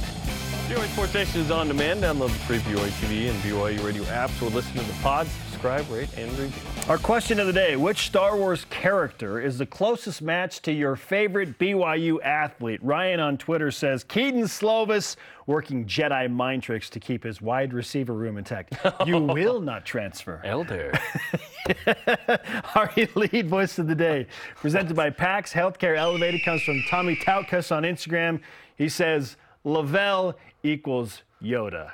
BYU 0.68 0.86
Sports 0.92 1.14
Nation 1.14 1.40
is 1.40 1.50
on 1.50 1.68
demand. 1.68 2.02
Download 2.02 2.28
the 2.28 2.38
free 2.40 2.58
BYU 2.58 2.88
TV 3.00 3.28
and 3.28 3.38
BYU 3.42 3.84
radio 3.84 4.02
apps 4.04 4.40
or 4.40 4.48
listen 4.50 4.72
to 4.74 4.82
the 4.82 4.92
pod. 5.02 5.26
Subscribe, 5.50 5.88
rate, 5.90 6.08
and 6.16 6.30
review. 6.38 6.62
Our 6.88 6.98
question 6.98 7.38
of 7.38 7.46
the 7.46 7.52
day 7.52 7.76
Which 7.76 8.06
Star 8.06 8.36
Wars 8.36 8.64
character 8.70 9.40
is 9.40 9.58
the 9.58 9.66
closest 9.66 10.22
match 10.22 10.62
to 10.62 10.72
your 10.72 10.96
favorite 10.96 11.58
BYU 11.58 12.22
athlete? 12.22 12.82
Ryan 12.82 13.20
on 13.20 13.38
Twitter 13.38 13.70
says 13.70 14.02
Kedon 14.02 14.42
Slovis 14.44 15.16
working 15.46 15.84
Jedi 15.84 16.30
mind 16.30 16.62
tricks 16.62 16.88
to 16.90 17.00
keep 17.00 17.24
his 17.24 17.40
wide 17.40 17.72
receiver 17.72 18.14
room 18.14 18.38
intact. 18.38 18.74
You 19.06 19.18
will 19.20 19.60
not 19.60 19.84
transfer. 19.84 20.40
Elder. 20.44 20.92
Our 22.74 22.90
lead 23.14 23.48
voice 23.48 23.78
of 23.78 23.86
the 23.86 23.94
day, 23.94 24.26
presented 24.56 24.94
by 24.94 25.10
Pax 25.10 25.52
Healthcare 25.52 25.96
Elevated, 25.96 26.42
comes 26.44 26.62
from 26.62 26.82
Tommy 26.88 27.16
Tautkus 27.16 27.74
on 27.74 27.82
Instagram. 27.82 28.40
He 28.76 28.88
says, 28.88 29.36
LaVell 29.64 30.34
equals 30.62 31.22
Yoda. 31.42 31.92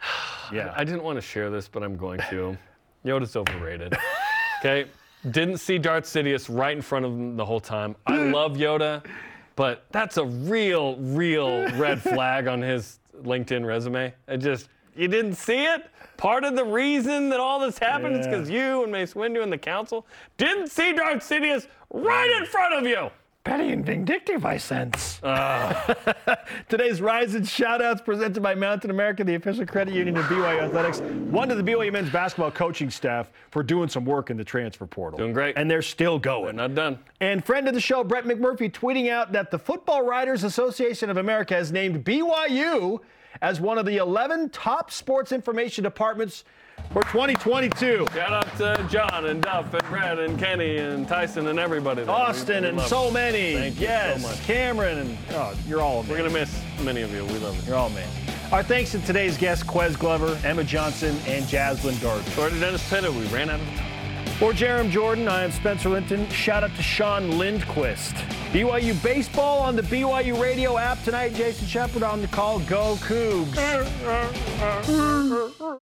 Yeah. 0.52 0.74
I 0.76 0.84
didn't 0.84 1.02
want 1.02 1.16
to 1.16 1.22
share 1.22 1.48
this, 1.48 1.66
but 1.66 1.82
I'm 1.82 1.96
going 1.96 2.20
to. 2.28 2.58
Yoda's 3.06 3.36
overrated. 3.36 3.96
Okay? 4.58 4.86
Didn't 5.30 5.58
see 5.58 5.78
Darth 5.78 6.04
Sidious 6.04 6.54
right 6.54 6.76
in 6.76 6.82
front 6.82 7.04
of 7.04 7.12
him 7.12 7.36
the 7.36 7.44
whole 7.44 7.60
time. 7.60 7.96
I 8.06 8.16
love 8.30 8.52
Yoda, 8.56 9.02
but 9.56 9.84
that's 9.90 10.16
a 10.16 10.24
real, 10.24 10.96
real 10.96 11.68
red 11.76 12.02
flag 12.02 12.46
on 12.46 12.60
his 12.60 12.98
LinkedIn 13.22 13.64
resume. 13.64 14.12
It 14.28 14.38
just, 14.38 14.68
you 14.96 15.08
didn't 15.08 15.34
see 15.34 15.64
it? 15.64 15.90
Part 16.16 16.44
of 16.44 16.54
the 16.54 16.64
reason 16.64 17.28
that 17.30 17.40
all 17.40 17.58
this 17.58 17.78
happened 17.78 18.16
is 18.16 18.26
because 18.26 18.48
you 18.48 18.82
and 18.82 18.92
Mace 18.92 19.14
Windu 19.14 19.42
and 19.42 19.52
the 19.52 19.58
council 19.58 20.06
didn't 20.36 20.68
see 20.68 20.92
Darth 20.92 21.28
Sidious 21.28 21.66
right 21.90 22.30
in 22.40 22.46
front 22.46 22.74
of 22.74 22.86
you. 22.86 23.10
Petty 23.44 23.72
and 23.72 23.84
vindictive, 23.84 24.44
I 24.44 24.56
sense. 24.56 25.18
Today's 26.68 27.00
Rise 27.00 27.34
and 27.34 27.44
Shoutouts 27.44 28.04
presented 28.04 28.42
by 28.42 28.54
Mountain 28.54 28.90
America, 28.90 29.24
the 29.24 29.34
official 29.34 29.66
credit 29.66 29.94
union 29.94 30.16
of 30.16 30.24
BYU 30.26 30.62
Athletics. 30.62 31.00
One 31.00 31.48
to 31.48 31.54
the 31.54 31.62
BYU 31.62 31.92
men's 31.92 32.10
basketball 32.10 32.50
coaching 32.50 32.90
staff 32.90 33.30
for 33.50 33.62
doing 33.62 33.88
some 33.88 34.04
work 34.04 34.30
in 34.30 34.36
the 34.36 34.44
transfer 34.44 34.86
portal. 34.86 35.18
Doing 35.18 35.32
great. 35.32 35.56
And 35.56 35.70
they're 35.70 35.82
still 35.82 36.18
going. 36.18 36.56
We're 36.56 36.68
not 36.68 36.74
done. 36.74 36.98
And 37.20 37.44
friend 37.44 37.66
of 37.66 37.74
the 37.74 37.80
show, 37.80 38.04
Brett 38.04 38.24
McMurphy, 38.24 38.70
tweeting 38.70 39.10
out 39.10 39.32
that 39.32 39.50
the 39.50 39.58
Football 39.58 40.04
Writers 40.04 40.44
Association 40.44 41.10
of 41.10 41.16
America 41.16 41.54
has 41.54 41.72
named 41.72 42.04
BYU 42.04 43.00
as 43.40 43.60
one 43.60 43.78
of 43.78 43.86
the 43.86 43.96
11 43.96 44.50
top 44.50 44.90
sports 44.90 45.32
information 45.32 45.82
departments 45.82 46.44
for 46.90 47.02
2022. 47.04 48.06
Shout 48.14 48.32
out 48.32 48.56
to 48.56 48.86
John 48.90 49.26
and 49.26 49.42
Duff 49.42 49.72
and 49.72 49.82
Brett 49.88 50.18
and 50.18 50.38
Kenny 50.38 50.78
and 50.78 51.06
Tyson 51.06 51.46
and 51.48 51.58
everybody. 51.58 52.04
there. 52.04 52.14
Austin 52.14 52.62
we 52.64 52.70
and 52.70 52.80
so 52.82 53.08
it. 53.08 53.12
many. 53.14 53.54
Thank 53.54 53.80
you 53.80 53.86
so 53.86 54.28
much. 54.28 54.42
Cameron 54.44 54.98
and 54.98 55.18
oh, 55.32 55.54
you're 55.66 55.80
all 55.80 56.02
We're 56.02 56.18
gonna 56.18 56.30
miss 56.30 56.62
many 56.82 57.02
of 57.02 57.12
you. 57.12 57.24
We 57.26 57.38
love 57.38 57.58
it. 57.58 57.66
You're 57.66 57.76
all 57.76 57.88
amazing. 57.88 58.10
Our 58.52 58.62
thanks 58.62 58.90
to 58.90 58.98
today's 59.00 59.38
guests, 59.38 59.64
Ques 59.64 59.96
Glover, 59.96 60.38
Emma 60.44 60.62
Johnson, 60.62 61.16
and 61.26 61.44
Jaslyn 61.46 62.00
Gardner. 62.02 62.30
Sorry 62.32 62.50
to 62.50 62.60
Dennis 62.60 62.86
Pitta. 62.90 63.10
We 63.10 63.24
ran 63.28 63.48
out 63.48 63.60
of 63.60 63.66
time. 63.66 63.88
For 64.38 64.52
Jarom 64.52 64.90
Jordan, 64.90 65.28
I 65.28 65.44
am 65.44 65.52
Spencer 65.52 65.88
Linton. 65.88 66.28
Shout 66.28 66.64
out 66.64 66.74
to 66.74 66.82
Sean 66.82 67.38
Lindquist. 67.38 68.14
BYU 68.52 69.00
baseball 69.02 69.60
on 69.60 69.76
the 69.76 69.82
BYU 69.82 70.38
radio 70.40 70.76
app 70.76 71.02
tonight. 71.04 71.32
Jason 71.34 71.66
Shepard 71.66 72.02
on 72.02 72.20
the 72.20 72.28
call. 72.28 72.58
Go 72.60 72.96
Cougs. 72.96 73.56